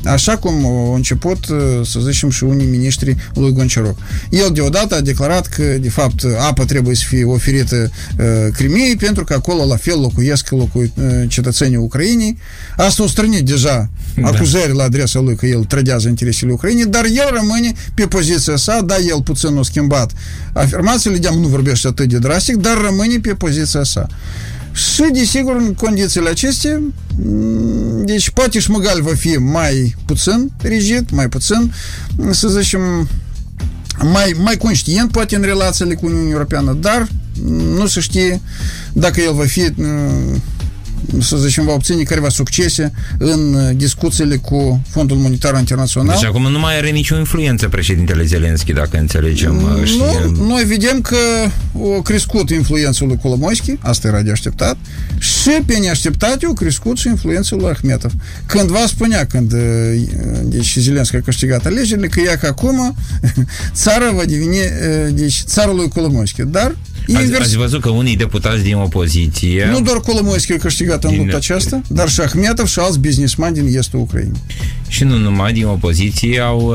Așa 0.05 0.37
cum 0.37 0.65
au 0.65 0.93
început, 0.93 1.45
să 1.83 1.99
zicem, 1.99 2.29
și 2.29 2.43
unii 2.43 2.65
miniștri 2.65 3.15
lui 3.33 3.51
Gonciaroc. 3.51 3.97
El 4.29 4.49
deodată 4.53 4.95
a 4.95 5.01
declarat 5.01 5.47
că, 5.47 5.63
de 5.63 5.89
fapt, 5.89 6.23
apa 6.39 6.65
trebuie 6.65 6.95
să 6.95 7.03
fie 7.07 7.23
oferită 7.23 7.91
uh, 8.19 8.25
Crimiei, 8.53 8.95
pentru 8.95 9.23
că 9.23 9.33
acolo, 9.33 9.65
la 9.65 9.75
fel, 9.75 9.99
locuiesc 9.99 10.49
locu- 10.49 10.79
uh, 10.79 11.23
cetățenii 11.27 11.77
Ucrainei. 11.77 12.37
Asta 12.77 13.03
o 13.03 13.07
strânit 13.07 13.45
deja 13.45 13.89
da. 14.15 14.27
acuzări 14.27 14.75
la 14.75 14.83
adresa 14.83 15.19
lui 15.19 15.35
că 15.35 15.45
el 15.45 15.63
trădează 15.63 16.07
interesele 16.07 16.51
Ucrainei, 16.51 16.85
dar 16.85 17.05
el 17.05 17.29
rămâne 17.33 17.71
pe 17.93 18.05
poziția 18.05 18.55
sa, 18.55 18.81
da, 18.81 18.95
el 18.97 19.21
puțin 19.21 19.57
a 19.57 19.61
schimbat 19.61 20.11
afirmațiile, 20.53 21.17
de 21.17 21.29
nu 21.29 21.47
vorbește 21.47 21.87
atât 21.87 22.09
de 22.09 22.17
drastic, 22.17 22.55
dar 22.55 22.77
rămâne 22.77 23.19
pe 23.19 23.33
poziția 23.33 23.83
sa. 23.83 24.07
Și, 24.73 25.03
desigur, 25.13 25.55
în 25.55 25.73
condițiile 25.73 26.29
acestea, 26.29 26.81
deci 28.05 28.29
poate 28.29 28.59
șmăgal 28.59 29.01
va 29.01 29.13
fi 29.15 29.37
mai 29.37 29.95
puțin 30.05 30.51
rigid, 30.61 31.09
mai 31.09 31.29
puțin, 31.29 31.73
să 32.31 32.47
zicem, 32.47 33.07
mai, 34.03 34.35
mai 34.37 34.57
conștient 34.57 35.11
poate 35.11 35.35
în 35.35 35.41
relațiile 35.41 35.93
cu 35.93 36.05
Uniunea 36.05 36.31
Europeană, 36.31 36.77
dar 36.79 37.07
nu 37.75 37.87
se 37.87 37.99
știe 37.99 38.41
dacă 38.93 39.21
el 39.21 39.33
va 39.33 39.45
fi 39.45 39.73
să 41.19 41.37
zicem, 41.37 41.65
va 41.65 41.73
obține 41.73 42.03
careva 42.03 42.29
succese 42.29 42.93
în 43.17 43.71
discuțiile 43.77 44.35
cu 44.35 44.81
Fondul 44.89 45.17
Monetar 45.17 45.57
Internațional. 45.57 46.15
Deci 46.19 46.29
acum 46.29 46.51
nu 46.51 46.59
mai 46.59 46.77
are 46.77 46.89
nicio 46.89 47.17
influență 47.17 47.67
președintele 47.67 48.23
Zelenski, 48.25 48.73
dacă 48.73 48.97
înțelegem. 48.97 49.53
Nu, 49.53 49.85
și... 49.85 50.01
noi 50.47 50.63
vedem 50.63 51.01
că 51.01 51.15
a 51.97 52.01
crescut 52.01 52.49
influența 52.49 53.05
lui 53.05 53.17
Kolomoisky, 53.17 53.77
asta 53.79 54.07
era 54.07 54.21
de 54.21 54.31
așteptat, 54.31 54.77
și 55.17 55.49
pe 55.65 55.77
neașteptate 55.77 56.45
a 56.49 56.53
crescut 56.53 56.97
și 56.97 57.07
influența 57.07 57.55
lui 57.55 57.69
Ahmetov. 57.69 58.11
Cândva 58.45 58.85
spunea, 58.87 59.25
când 59.25 59.53
deci 60.43 60.77
Zelenski 60.77 61.15
a 61.15 61.21
câștigat 61.21 61.65
alegerile, 61.65 62.07
că 62.07 62.19
ea 62.19 62.37
că 62.37 62.47
acum 62.47 62.95
țara 63.73 64.11
va 64.11 64.25
deveni 64.25 64.57
deci, 65.13 65.43
țara 65.45 65.71
lui 65.71 65.87
Kolomoisky. 65.87 66.43
Dar 66.43 66.75
Ați, 67.13 67.35
ați 67.35 67.57
văzut 67.57 67.81
că 67.81 67.89
unii 67.89 68.15
deputați 68.15 68.63
din 68.63 68.75
opoziție... 68.75 69.67
Nu 69.71 69.81
doar 69.81 69.99
Kolomoisky 69.99 70.53
a 70.53 70.57
câștigat 70.57 71.03
în 71.03 71.15
lupta 71.17 71.35
aceasta, 71.35 71.81
dar 71.87 72.09
și 72.09 72.21
Ahmetov 72.21 72.67
și 72.67 72.79
alți 72.79 72.99
businessmani 72.99 73.55
din 73.55 73.77
estul 73.77 73.99
Ucrainei. 73.99 74.41
Și 74.87 75.03
nu 75.03 75.17
numai 75.17 75.53
din 75.53 75.65
opoziție 75.65 76.39
au 76.39 76.73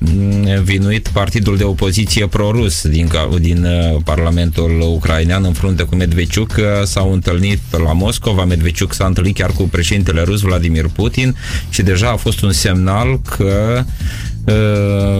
uh, 0.00 0.58
vinuit 0.62 1.08
partidul 1.08 1.56
de 1.56 1.64
opoziție 1.64 2.26
prorus 2.26 2.86
din, 2.86 3.10
din 3.40 3.64
uh, 3.64 4.00
Parlamentul 4.04 4.80
ucrainean 4.94 5.44
în 5.44 5.52
frunte 5.52 5.82
cu 5.82 5.94
Medveciuc. 5.94 6.54
Uh, 6.58 6.64
s-au 6.84 7.12
întâlnit 7.12 7.60
la 7.70 7.92
Moscova. 7.92 8.44
Medveciuc 8.44 8.94
s-a 8.94 9.06
întâlnit 9.06 9.34
chiar 9.34 9.50
cu 9.50 9.62
președintele 9.62 10.22
rus 10.22 10.40
Vladimir 10.40 10.90
Putin 10.94 11.36
și 11.68 11.82
deja 11.82 12.10
a 12.10 12.16
fost 12.16 12.42
un 12.42 12.52
semnal 12.52 13.20
că 13.20 13.76
uh, 13.76 13.84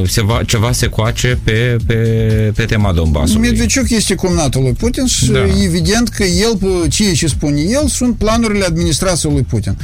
se 0.07 0.23
va, 0.23 0.43
ceva 0.47 0.73
se 0.73 0.87
coace 0.87 1.39
pe, 1.45 1.77
pe, 1.87 1.95
pe 2.55 2.65
tema 2.65 2.93
Donbasului. 2.93 3.49
Medveciuc 3.49 3.91
este 3.91 4.15
cumnatul 4.15 4.63
lui 4.63 4.73
Putin 4.73 5.07
și 5.07 5.31
da. 5.31 5.45
evident 5.63 6.09
că 6.09 6.25
el, 6.25 6.59
ceea 6.89 7.13
ce 7.13 7.27
spune 7.27 7.61
el, 7.61 7.87
sunt 7.87 8.17
planurile 8.17 8.65
administrației 8.65 9.33
lui 9.33 9.43
Putin. 9.43 9.77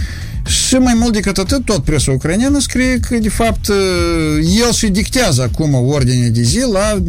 Și 0.46 0.74
mai 0.74 0.94
mult 0.96 1.12
decât 1.12 1.38
atât, 1.38 1.64
tot 1.64 1.84
presa 1.84 2.10
ucraineană 2.10 2.58
scrie 2.58 2.98
că, 3.08 3.16
de 3.16 3.28
fapt, 3.28 3.68
el 4.60 4.72
și 4.72 4.86
dictează 4.86 5.42
acum 5.42 5.74
ordine 5.74 6.28
de 6.28 6.42
zi 6.42 6.60
la 6.72 7.02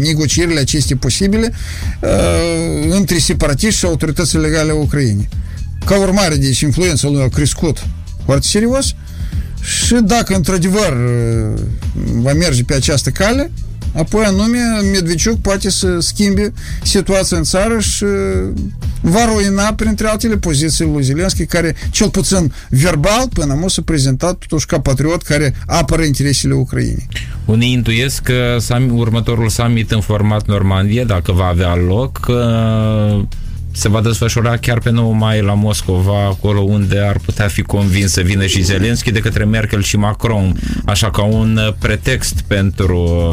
negocierile 0.00 0.60
acestea 0.60 0.96
posibile 1.00 1.52
uh, 2.00 2.08
între 2.90 3.18
separatiști 3.18 3.78
și 3.78 3.84
autoritățile 3.84 4.40
legale 4.40 4.72
Ucrainei. 4.72 5.28
Ca 5.84 5.98
urmare, 5.98 6.36
deci, 6.36 6.60
influența 6.60 7.08
lui 7.08 7.22
a 7.22 7.28
crescut 7.28 7.86
foarte 8.24 8.46
serios 8.46 8.94
și 9.62 9.94
dacă, 9.94 10.34
într-adevăr, 10.34 10.96
va 12.14 12.32
merge 12.32 12.64
pe 12.64 12.74
această 12.74 13.10
cale, 13.10 13.50
apoi 13.94 14.24
anume 14.24 14.58
Medveciuc 14.92 15.40
poate 15.40 15.70
să 15.70 16.00
schimbe 16.00 16.52
situația 16.82 17.36
în 17.36 17.42
țară 17.42 17.78
și 17.78 18.04
va 19.00 19.24
ruina, 19.24 19.72
printre 19.74 20.06
altele, 20.06 20.36
pozițiile 20.36 20.90
lui 20.90 21.02
Zelenski, 21.02 21.46
care, 21.46 21.74
cel 21.90 22.10
puțin 22.10 22.52
verbal, 22.70 23.28
până 23.32 23.52
acum 23.52 23.68
s-a 23.68 23.82
prezentat 23.84 24.34
totuși 24.34 24.66
ca 24.66 24.80
patriot 24.80 25.22
care 25.22 25.54
apără 25.66 26.02
interesele 26.02 26.54
Ucrainei. 26.54 27.08
Unii 27.44 27.72
intuiesc 27.72 28.22
că 28.22 28.56
următorul 28.90 29.48
summit 29.48 29.90
în 29.90 30.00
format 30.00 30.46
Normandia, 30.46 31.04
dacă 31.04 31.32
va 31.32 31.46
avea 31.46 31.74
loc, 31.74 32.30
se 33.72 33.88
va 33.88 34.00
desfășura 34.00 34.56
chiar 34.56 34.78
pe 34.78 34.90
9 34.90 35.14
mai 35.14 35.42
la 35.42 35.54
Moscova, 35.54 36.26
acolo 36.26 36.60
unde 36.60 36.98
ar 36.98 37.16
putea 37.24 37.48
fi 37.48 37.62
convins 37.62 38.12
să 38.12 38.20
vină 38.20 38.46
și 38.46 38.62
Zelenski 38.62 39.10
de 39.10 39.18
către 39.18 39.44
Merkel 39.44 39.82
și 39.82 39.96
Macron, 39.96 40.60
așa 40.84 41.10
ca 41.10 41.22
un 41.22 41.74
pretext 41.78 42.40
pentru 42.46 43.28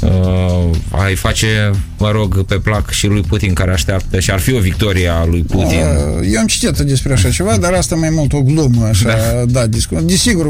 uh, 0.00 0.76
a-i 0.90 1.14
face, 1.14 1.70
mă 1.98 2.10
rog, 2.10 2.42
pe 2.44 2.54
plac 2.54 2.90
și 2.90 3.06
lui 3.06 3.20
Putin 3.20 3.52
care 3.52 3.72
așteaptă 3.72 4.20
și 4.20 4.30
ar 4.30 4.38
fi 4.38 4.54
o 4.54 4.58
victorie 4.58 5.08
a 5.08 5.24
lui 5.24 5.42
Putin. 5.42 5.78
Uh, 5.78 6.28
eu 6.32 6.40
am 6.40 6.46
citit 6.46 6.78
despre 6.78 7.12
așa 7.12 7.30
ceva, 7.30 7.56
dar 7.56 7.72
asta 7.72 7.94
mai 7.94 8.10
mult 8.10 8.32
o 8.32 8.42
glumă, 8.42 8.84
așa, 8.84 9.08
da, 9.08 9.44
da 9.46 9.66
discu- 9.66 10.00
desigur, 10.00 10.46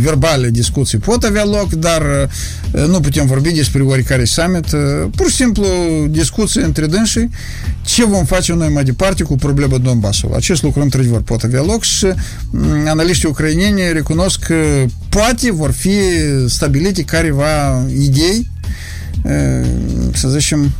verbale 0.00 0.50
discuții 0.50 0.98
pot 0.98 1.22
avea 1.22 1.44
loc, 1.44 1.72
dar 1.72 2.02
uh, 2.72 2.86
nu 2.86 3.00
putem 3.00 3.26
vorbi 3.26 3.50
despre 3.50 3.82
oricare 3.82 4.24
summit, 4.24 4.72
uh, 4.72 4.80
pur 5.16 5.28
și 5.28 5.34
simplu 5.34 5.66
discuții 6.08 6.62
între 6.62 6.86
dânsii, 6.86 7.30
ce 7.84 8.04
vom 8.04 8.24
face 8.24 8.41
noi 8.48 8.68
mai 8.68 8.84
departe 8.84 9.22
cu 9.22 9.36
problema 9.36 9.78
Donbasului. 9.78 10.36
Acest 10.36 10.62
lucru, 10.62 10.80
într-adevăr, 10.80 11.20
pot 11.20 11.42
avea 11.42 11.62
loc 11.62 11.82
și 11.82 12.06
mm, 12.50 12.88
analiștii 12.88 13.28
ucraineni 13.28 13.92
recunosc 13.92 14.38
că 14.38 14.84
poate 15.08 15.52
vor 15.52 15.70
fi 15.70 15.92
stabilite 16.46 17.02
careva 17.02 17.84
idei 17.98 18.50
să 20.12 20.28
zicem, 20.28 20.72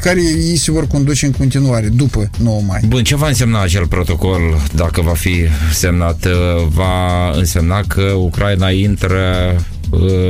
care 0.00 0.20
ei 0.20 0.56
se 0.56 0.70
vor 0.70 0.86
conduce 0.86 1.26
în 1.26 1.32
continuare 1.32 1.88
după 1.88 2.30
9 2.38 2.60
mai. 2.66 2.80
Bun, 2.86 3.02
ce 3.02 3.16
va 3.16 3.28
însemna 3.28 3.62
acel 3.62 3.86
protocol 3.86 4.40
dacă 4.74 5.00
va 5.00 5.12
fi 5.14 5.34
semnat? 5.72 6.26
Va 6.68 7.30
însemna 7.30 7.80
că 7.80 8.02
Ucraina 8.02 8.70
intră 8.70 9.56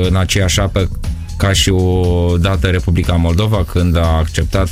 în 0.09 0.17
aceeași 0.17 0.61
apă 0.61 0.89
ca 1.43 1.53
și 1.53 1.71
o 1.71 2.37
dată 2.39 2.67
Republica 2.67 3.13
Moldova 3.13 3.65
când 3.65 3.97
a 3.97 4.07
acceptat 4.07 4.69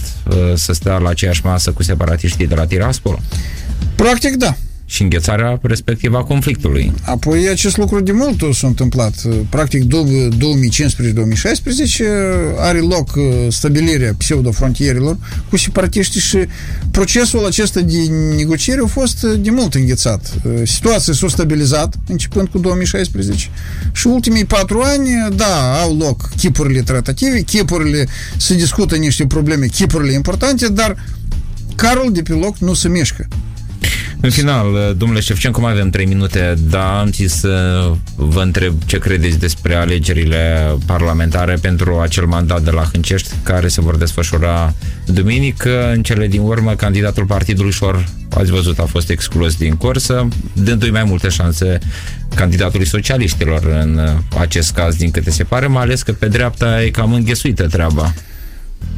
să 0.54 0.72
stea 0.72 0.98
la 0.98 1.08
aceeași 1.08 1.44
masă 1.44 1.72
cu 1.72 1.82
separatiștii 1.82 2.46
de 2.46 2.54
la 2.54 2.66
Tiraspol? 2.66 3.18
Practic 3.94 4.36
da 4.36 4.54
și 4.90 5.02
înghețarea 5.02 5.58
respectivă 5.62 6.16
a 6.16 6.22
conflictului. 6.22 6.92
Apoi 7.02 7.48
acest 7.48 7.76
lucru 7.76 8.00
de 8.00 8.12
mult 8.12 8.54
s-a 8.54 8.66
întâmplat. 8.66 9.14
Practic 9.48 9.82
2015-2016 9.84 9.86
are 12.58 12.78
loc 12.78 13.14
uh, 13.16 13.24
stabilirea 13.48 14.14
pseudo-frontierilor 14.18 15.16
cu 15.48 15.56
separatiștii 15.56 16.20
și 16.20 16.38
procesul 16.90 17.46
acesta 17.46 17.80
de 17.80 17.96
negociere 18.36 18.80
a 18.84 18.86
fost 18.86 19.22
uh, 19.22 19.40
de 19.40 19.50
mult 19.50 19.74
înghețat. 19.74 20.32
Uh, 20.44 20.52
situația 20.64 21.12
s-a 21.12 21.28
stabilizat 21.28 21.94
începând 22.08 22.48
cu 22.48 22.58
2016 22.58 23.48
și 23.92 24.06
ultimii 24.06 24.44
patru 24.44 24.80
ani, 24.80 25.08
da, 25.36 25.80
au 25.80 25.96
loc 25.96 26.28
chipurile 26.36 26.80
tratative, 26.80 27.40
chipurile 27.40 28.06
se 28.36 28.54
discută 28.54 28.96
niște 28.96 29.26
probleme, 29.26 29.66
chipurile 29.66 30.12
importante, 30.12 30.68
dar 30.68 30.96
carul 31.74 32.12
de 32.12 32.22
pe 32.22 32.32
loc 32.32 32.56
nu 32.58 32.74
se 32.74 32.88
mișcă. 32.88 33.28
În 34.22 34.30
final, 34.30 34.94
domnule 34.96 35.20
Șefcencu, 35.20 35.60
mai 35.60 35.72
avem 35.72 35.90
3 35.90 36.06
minute, 36.06 36.54
dar 36.70 36.98
am 37.00 37.10
zis 37.12 37.32
să 37.32 37.84
vă 38.16 38.40
întreb 38.40 38.74
ce 38.86 38.98
credeți 38.98 39.38
despre 39.38 39.74
alegerile 39.74 40.74
parlamentare 40.86 41.54
pentru 41.60 41.98
acel 41.98 42.26
mandat 42.26 42.62
de 42.62 42.70
la 42.70 42.82
Hâncești, 42.92 43.34
care 43.42 43.68
se 43.68 43.80
vor 43.80 43.96
desfășura 43.96 44.74
duminică. 45.06 45.92
În 45.92 46.02
cele 46.02 46.26
din 46.26 46.40
urmă, 46.40 46.74
candidatul 46.74 47.24
Partidului 47.24 47.72
Șor, 47.72 48.08
ați 48.30 48.50
văzut, 48.50 48.78
a 48.78 48.84
fost 48.84 49.10
exclus 49.10 49.56
din 49.56 49.74
cursă, 49.74 50.28
dându-i 50.52 50.90
mai 50.90 51.04
multe 51.04 51.28
șanse 51.28 51.78
candidatului 52.34 52.86
socialiștilor 52.86 53.64
în 53.64 54.00
acest 54.38 54.72
caz, 54.72 54.96
din 54.96 55.10
câte 55.10 55.30
se 55.30 55.44
pare, 55.44 55.66
mai 55.66 55.82
ales 55.82 56.02
că 56.02 56.12
pe 56.12 56.28
dreapta 56.28 56.82
e 56.82 56.90
cam 56.90 57.12
înghesuită 57.12 57.66
treaba. 57.66 58.14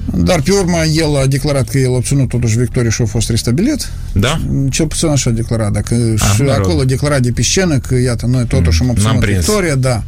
Dar 0.04 0.40
pe 0.40 0.52
urmă 0.52 0.76
el 0.94 1.16
a 1.16 1.26
declarat 1.26 1.68
că 1.68 1.78
el 1.78 1.92
a 1.92 1.96
obținut 1.96 2.28
totuși 2.28 2.58
victorie 2.58 2.90
și 2.90 3.02
a 3.02 3.04
fost 3.04 3.30
restabilit. 3.30 3.92
Da? 4.12 4.40
Cel 4.70 4.86
puțin 4.86 5.08
așa 5.08 5.30
a 5.30 5.32
declarat. 5.32 5.72
Dacă 5.72 5.94
ah, 6.18 6.34
și 6.34 6.42
acolo 6.42 6.80
a 6.80 6.84
declarat 6.84 7.20
de 7.20 7.30
pe 7.30 7.42
scenă 7.42 7.78
că, 7.78 7.98
iată, 7.98 8.26
noi 8.26 8.46
totuși 8.46 8.82
mm, 8.82 8.88
am 8.88 8.94
obținut 8.94 9.24
victoria, 9.24 9.74
da. 9.74 10.02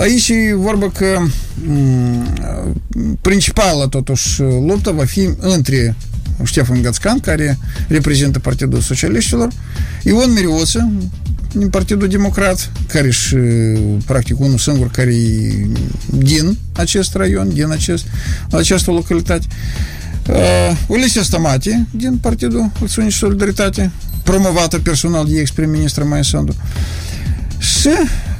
Aici 0.00 0.28
e 0.28 0.54
vorba 0.54 0.90
că 0.90 1.18
principala 3.20 3.86
totuși 3.88 4.40
luptă 4.40 4.90
va 4.90 5.04
fi 5.04 5.28
între 5.38 5.96
Ștefan 6.44 6.82
Gățcan, 6.82 7.20
care 7.20 7.58
reprezintă 7.88 8.38
Partidul 8.38 8.80
Socialiștilor, 8.80 9.48
Ion 10.02 10.32
Miriuță, 10.32 10.92
din 11.54 11.68
Partidul 11.68 12.08
Democrat, 12.08 12.70
care 12.86 13.10
și, 13.10 13.36
practic, 14.04 14.40
unul 14.40 14.58
singur 14.58 14.90
care 14.90 15.14
e 15.14 15.66
din 16.08 16.58
acest 16.72 17.14
raion, 17.14 17.48
din 17.52 17.70
acest, 17.70 18.04
această 18.50 18.90
localitate. 18.90 19.46
Uh, 20.28 20.36
Ulise 20.86 21.22
Stamati, 21.22 21.84
din 21.90 22.16
Partidul 22.16 22.70
Acțiune 22.80 23.08
și 23.08 23.18
Solidaritate, 23.18 23.90
promovată 24.22 24.78
personal 24.78 25.26
de 25.26 25.40
ex-prim-ministru 25.40 26.08
Maia 26.08 26.22
Sandu. 26.22 26.54
Și 27.58 27.88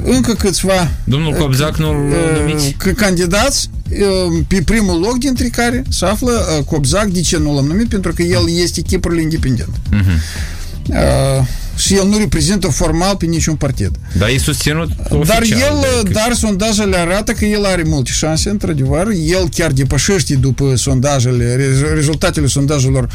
încă 0.05 0.33
câțiva 0.33 0.91
Domnul 1.05 1.33
uh, 1.33 1.39
Cobzac 1.39 1.77
nu 1.77 1.93
numiți? 2.39 2.77
Candidați 2.97 3.71
uh, 3.91 4.45
pe 4.49 4.63
primul 4.65 5.01
loc 5.01 5.19
dintre 5.19 5.49
care 5.49 5.83
se 5.89 6.05
află 6.05 6.31
uh, 6.31 6.65
Cobzac. 6.65 7.07
De 7.07 7.21
ce 7.21 7.39
nu 7.39 7.55
l-am 7.55 7.67
numit? 7.67 7.89
Pentru 7.89 8.13
că 8.13 8.23
el 8.23 8.45
este 8.63 8.81
chipurile 8.81 9.23
independent. 9.23 9.71
Uh-huh 9.93 11.63
și 11.77 11.95
el 11.95 12.07
nu 12.07 12.19
reprezintă 12.19 12.69
formal 12.69 13.17
pe 13.17 13.27
niciun 13.27 13.55
partid. 13.55 13.91
Dar 14.19 14.29
e 14.29 14.39
susținut 14.39 14.89
Dar 15.27 15.43
el, 15.43 16.03
de... 16.03 16.11
dar 16.11 16.33
sondajele 16.35 16.97
arată 16.97 17.33
că 17.33 17.45
el 17.45 17.65
are 17.65 17.83
multe 17.83 18.11
șanse, 18.15 18.51
într-adevăr. 18.51 19.09
El 19.27 19.49
chiar 19.49 19.73
depășește 19.73 20.35
după 20.35 20.77
sondajele, 20.77 21.73
rezultatele 21.95 22.47
sondajelor 22.47 23.09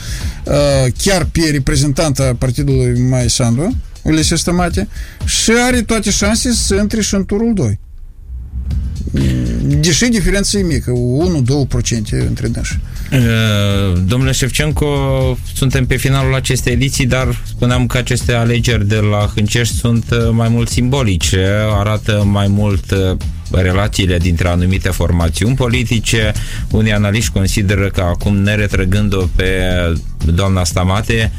uh, 0.43 0.53
chiar 0.97 1.28
pe 1.32 1.49
reprezentanta 1.51 2.36
partidului 2.38 3.01
Mai 3.01 3.30
Sandu, 3.30 3.76
Ulise 4.01 4.36
Stămate, 4.36 4.88
și 5.26 5.51
are 5.68 5.82
toate 5.82 6.10
șanse 6.10 6.51
să 6.53 6.76
intre 6.76 7.01
și 7.01 7.16
în 7.16 7.26
turul 7.26 7.53
2. 7.53 7.80
Deși 9.78 10.05
diferența 10.05 10.57
e 10.57 10.61
mică, 10.61 10.91
1-2% 10.91 12.28
între 12.28 12.47
dânsi. 12.47 12.80
Domnule 14.05 14.32
Șefcenco, 14.32 14.88
suntem 15.53 15.86
pe 15.86 15.95
finalul 15.95 16.36
acestei 16.36 16.74
ediții, 16.74 17.05
dar 17.05 17.41
spuneam 17.47 17.86
că 17.86 17.97
aceste 17.97 18.34
alegeri 18.34 18.88
de 18.88 18.95
la 18.95 19.32
Hâncești 19.36 19.76
sunt 19.76 20.05
mai 20.32 20.49
mult 20.49 20.70
simbolice, 20.70 21.47
arată 21.80 22.24
mai 22.26 22.47
mult 22.47 22.95
relațiile 23.51 24.17
dintre 24.17 24.47
anumite 24.47 24.89
formațiuni 24.89 25.55
politice. 25.55 26.32
Unii 26.72 26.93
analiști 26.93 27.32
consideră 27.32 27.88
că 27.88 28.01
acum, 28.01 28.36
neretrăgând-o 28.38 29.22
pe 29.36 29.45
doamna 30.26 30.63
Stamate, 30.63 31.32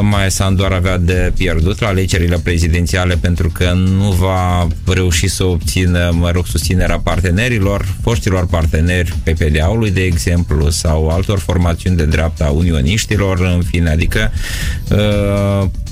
mai 0.00 0.30
Sandu 0.30 0.64
ar 0.64 0.72
avea 0.72 0.98
de 0.98 1.32
pierdut 1.36 1.80
la 1.80 1.86
alegerile 1.86 2.38
prezidențiale 2.42 3.14
pentru 3.14 3.48
că 3.48 3.72
nu 3.72 4.10
va 4.10 4.66
reuși 4.86 5.28
să 5.28 5.44
obțină, 5.44 6.10
mă 6.12 6.30
rog, 6.30 6.46
susținerea 6.46 6.98
partenerilor, 6.98 7.86
foștilor 8.02 8.46
parteneri 8.46 9.14
PPD-ului, 9.22 9.90
de 9.90 10.02
exemplu, 10.02 10.70
sau 10.70 11.08
altor 11.08 11.38
formațiuni 11.38 11.96
de 11.96 12.04
dreapta 12.04 12.46
unioniștilor, 12.46 13.40
în 13.40 13.62
fine, 13.62 13.90
adică 13.90 14.32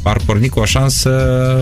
ar 0.03 0.21
porni 0.25 0.49
cu 0.49 0.61
o 0.61 0.65
șansă, 0.65 1.11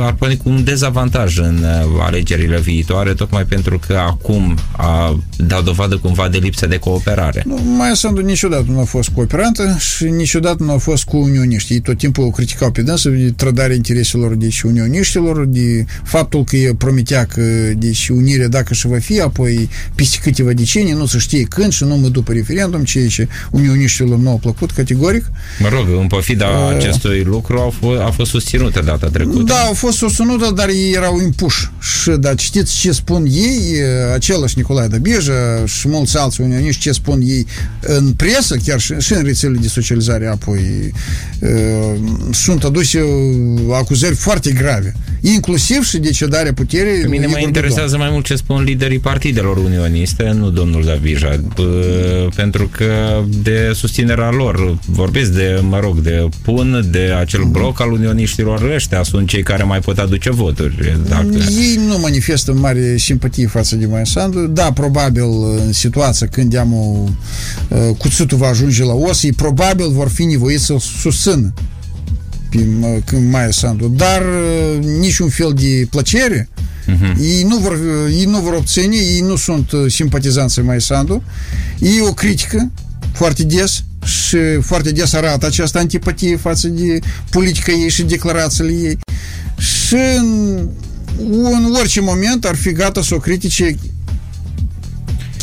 ar 0.00 0.12
porni 0.12 0.36
cu 0.36 0.48
un 0.48 0.64
dezavantaj 0.64 1.38
în 1.38 1.58
uh, 1.62 2.00
alegerile 2.00 2.60
viitoare, 2.60 3.12
tocmai 3.12 3.44
pentru 3.44 3.78
că 3.86 3.96
acum 3.96 4.58
a 4.76 5.18
dat 5.36 5.64
dovadă 5.64 5.96
cumva 5.96 6.28
de 6.28 6.38
lipsă 6.38 6.66
de 6.66 6.76
cooperare. 6.76 7.42
Nu, 7.46 7.60
mai 7.76 7.96
Sandu 7.96 8.20
niciodată 8.20 8.64
nu 8.68 8.80
a 8.80 8.84
fost 8.84 9.08
cooperantă 9.08 9.76
și 9.78 10.04
niciodată 10.04 10.62
nu 10.62 10.72
a 10.72 10.76
fost 10.76 11.04
cu 11.04 11.16
unioniști. 11.16 11.72
Ei 11.72 11.80
tot 11.80 11.98
timpul 11.98 12.30
criticau 12.30 12.70
pe 12.70 12.82
dânsă 12.82 13.08
de 13.08 13.32
trădarea 13.36 13.74
intereselor 13.74 14.34
deci 14.34 14.60
unioniștilor, 14.60 15.44
de 15.44 15.84
faptul 16.04 16.44
că 16.44 16.56
e 16.56 16.74
promitea 16.78 17.24
că 17.24 17.42
deci 17.76 18.08
unirea 18.08 18.48
dacă 18.48 18.74
și 18.74 18.86
va 18.86 18.98
fi, 18.98 19.20
apoi 19.20 19.68
peste 19.94 20.18
câteva 20.22 20.52
decenii, 20.52 20.92
nu 20.92 21.06
se 21.06 21.18
știe 21.18 21.42
când 21.42 21.72
și 21.72 21.84
numai 21.84 22.10
după 22.10 22.32
referendum, 22.32 22.84
ceea 22.84 23.08
ce 23.08 23.28
unioniștilor 23.50 24.18
nu 24.18 24.30
au 24.30 24.38
plăcut 24.38 24.70
categoric. 24.70 25.24
Mă 25.58 25.68
rog, 25.68 25.86
în 26.00 26.06
pofida 26.06 26.46
uh, 26.46 26.74
acestui 26.74 27.22
lucru 27.22 27.58
a 27.58 27.72
fost, 27.80 28.00
a 28.00 28.10
fost 28.10 28.25
susținută 28.26 28.82
data 28.84 29.06
trecută. 29.06 29.42
Da, 29.42 29.60
au 29.60 29.72
fost 29.72 29.96
susținută, 29.96 30.52
dar 30.54 30.68
ei 30.68 30.92
erau 30.92 31.20
impuși. 31.20 31.70
Și, 31.80 32.10
dar 32.10 32.38
știți 32.38 32.78
ce 32.78 32.92
spun 32.92 33.26
ei, 33.30 33.74
același 34.14 34.54
Nicolae 34.56 34.88
Dabija 34.88 35.64
și 35.64 35.88
mulți 35.88 36.16
alți 36.16 36.40
unioniști, 36.40 36.80
ce 36.80 36.92
spun 36.92 37.20
ei 37.24 37.46
în 37.80 38.12
presă, 38.12 38.56
chiar 38.64 38.80
și, 38.80 38.94
și 38.98 39.12
în 39.12 39.22
rețelele 39.22 39.58
de 39.60 39.68
socializare, 39.68 40.26
apoi 40.26 40.92
uh, 41.40 42.00
sunt 42.32 42.64
aduse 42.64 43.04
acuzări 43.72 44.14
foarte 44.14 44.50
grave, 44.50 44.94
inclusiv 45.34 45.84
și 45.84 45.98
decedarea 45.98 46.52
puterii. 46.52 47.00
Pe 47.00 47.08
mine 47.08 47.26
mă 47.26 47.38
interesează 47.38 47.96
mai 47.96 48.08
mult 48.10 48.24
ce 48.24 48.34
spun 48.36 48.62
liderii 48.62 48.98
partidelor 48.98 49.56
unioniste, 49.56 50.34
nu 50.38 50.50
domnul 50.50 50.84
Davija, 50.84 51.40
pentru 52.34 52.68
că 52.68 53.22
de 53.42 53.70
susținerea 53.74 54.30
lor 54.30 54.78
vorbesc 54.86 55.30
de, 55.30 55.60
mă 55.68 55.80
rog, 55.80 55.98
de 55.98 56.28
PUN, 56.42 56.88
de 56.90 57.14
acel 57.18 57.42
bloc 57.42 57.80
al 57.80 57.92
unioniștilor 57.92 58.14
unioniștilor 58.16 58.74
ăștia 58.74 59.02
sunt 59.02 59.28
cei 59.28 59.42
care 59.42 59.62
mai 59.62 59.78
pot 59.78 59.98
aduce 59.98 60.30
voturi. 60.30 60.98
Dacă... 61.08 61.26
Ei 61.60 61.80
nu 61.86 61.98
manifestă 61.98 62.52
mare 62.52 62.96
simpatie 62.96 63.46
față 63.46 63.76
de 63.76 63.86
Maia 63.86 64.04
Sandu. 64.04 64.46
Da, 64.46 64.72
probabil 64.72 65.22
în 65.66 65.72
situația 65.72 66.26
când 66.26 66.56
am 66.56 66.72
o, 66.72 67.04
uh, 67.68 67.96
cuțitul 67.98 68.38
va 68.38 68.46
ajunge 68.46 68.84
la 68.84 68.92
os, 68.92 69.22
ei 69.22 69.32
probabil 69.32 69.90
vor 69.90 70.08
fi 70.08 70.24
nevoiți 70.24 70.64
să 70.64 70.76
susțină 71.00 71.52
pe 73.04 73.16
Maia 73.16 73.50
Sandu, 73.50 73.88
dar 73.88 74.22
uh, 74.22 74.84
niciun 74.84 75.28
fel 75.28 75.52
de 75.54 75.86
plăcere 75.90 76.48
Uh-huh. 76.86 77.16
Ei, 77.20 77.42
nu 77.42 77.56
vor, 77.58 77.78
ei 78.10 78.24
nu 78.24 78.40
vor 78.40 78.52
obține, 78.52 78.96
ei 78.96 79.20
nu 79.20 79.36
sunt 79.36 79.72
uh, 79.72 79.92
simpatizanții 79.92 80.62
Maia 80.62 80.78
Sandu, 80.78 81.22
ei 81.78 82.00
o 82.00 82.12
critică 82.12 82.70
foarte 83.12 83.42
des, 83.42 83.84
și 84.04 84.36
foarte 84.60 84.92
des 84.92 85.12
arată 85.12 85.46
această 85.46 85.78
antipatie 85.78 86.36
față 86.36 86.68
de 86.68 86.98
politica 87.30 87.72
ei 87.72 87.88
și 87.88 88.02
declarațiile 88.02 88.72
ei. 88.72 88.98
Și 89.58 89.94
în, 90.16 90.58
în 91.42 91.74
orice 91.78 92.00
moment 92.00 92.44
ar 92.44 92.54
fi 92.54 92.72
gata 92.72 93.02
să 93.02 93.14
o 93.14 93.18
critique 93.18 93.76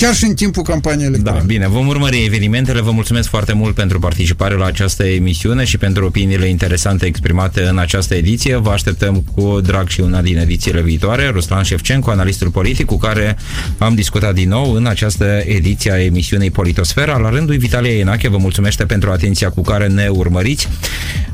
chiar 0.04 0.16
și 0.16 0.26
în 0.26 0.34
timpul 0.34 0.64
campaniei 0.64 1.08
electorale. 1.08 1.40
Da, 1.40 1.46
bine, 1.46 1.68
vom 1.68 1.88
urmări 1.88 2.24
evenimentele. 2.26 2.82
Vă 2.82 2.92
mulțumesc 2.92 3.30
foarte 3.30 3.54
mult 3.54 3.76
pentru 3.76 4.00
participare 4.00 4.56
la 4.56 4.66
această 4.66 5.04
emisiune 5.04 5.64
și 5.64 5.78
pentru 5.78 6.06
opiniile 6.06 6.46
interesante 6.46 7.06
exprimate 7.06 7.62
în 7.62 7.78
această 7.78 8.16
ediție. 8.16 8.56
Vă 8.56 8.70
așteptăm 8.70 9.24
cu 9.36 9.62
drag 9.62 9.88
și 9.88 10.02
una 10.02 10.22
din 10.22 10.38
edițiile 10.38 10.82
viitoare. 10.82 11.30
Ruslan 11.30 11.64
Șefcenco, 11.64 12.12
analistul 12.12 12.50
politic, 12.50 12.86
cu 12.86 12.98
care 12.98 13.38
am 13.78 13.96
discutat 13.96 14.34
din 14.34 14.50
nou 14.50 14.74
în 14.74 14.86
această 14.86 15.42
ediție 15.46 15.92
a 15.92 16.04
emisiunii 16.04 16.52
Politosfera. 16.52 17.18
La 17.18 17.30
rândul 17.30 17.58
Vitalia 17.58 17.98
Enache 17.98 18.30
vă 18.30 18.38
mulțumește 18.38 18.86
pentru 18.86 19.12
atenția 19.12 19.50
cu 19.50 19.62
care 19.62 19.88
ne 19.88 20.08
urmăriți. 20.08 20.68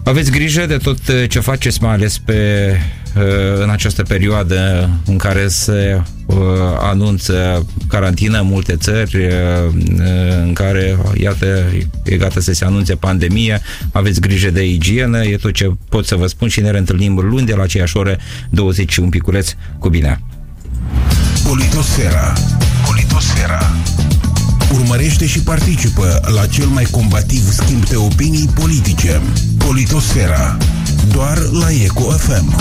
Aveți 0.03 0.31
grijă 0.31 0.65
de 0.65 0.77
tot 0.77 0.99
ce 1.29 1.39
faceți, 1.39 1.81
mai 1.81 1.93
ales 1.93 2.17
pe 2.17 2.35
Uh, 3.15 3.61
în 3.61 3.69
această 3.69 4.03
perioadă 4.03 4.89
în 5.05 5.17
care 5.17 5.47
se 5.47 5.95
uh, 5.97 6.03
anunță 6.79 7.65
carantină 7.87 8.39
în 8.39 8.47
multe 8.47 8.75
țări, 8.75 9.17
uh, 9.17 9.31
în 10.43 10.53
care, 10.53 10.97
iată, 11.17 11.45
e 12.03 12.17
gata 12.17 12.39
să 12.39 12.53
se 12.53 12.65
anunțe 12.65 12.95
pandemie, 12.95 13.61
aveți 13.91 14.19
grijă 14.19 14.49
de 14.49 14.65
igienă, 14.65 15.23
e 15.23 15.35
tot 15.35 15.53
ce 15.53 15.71
pot 15.89 16.05
să 16.05 16.15
vă 16.15 16.27
spun 16.27 16.47
și 16.47 16.61
ne 16.61 16.71
reîntâlnim 16.71 17.19
luni 17.19 17.45
de 17.45 17.53
la 17.55 17.63
aceeași 17.63 17.97
oră 17.97 18.17
21 18.49 19.09
piculeț 19.09 19.51
cu 19.79 19.89
bine. 19.89 20.21
Politosfera 21.43 22.33
Politosfera 22.85 23.59
Urmărește 24.73 25.27
și 25.27 25.39
participă 25.39 26.21
la 26.35 26.45
cel 26.45 26.65
mai 26.65 26.83
combativ 26.83 27.51
schimb 27.51 27.85
de 27.85 27.95
opinii 27.95 28.49
politice. 28.53 29.21
Politosfera. 29.57 30.57
Doar 31.11 31.37
la 31.37 31.71
Eco 31.71 32.09
FM. 32.11 32.55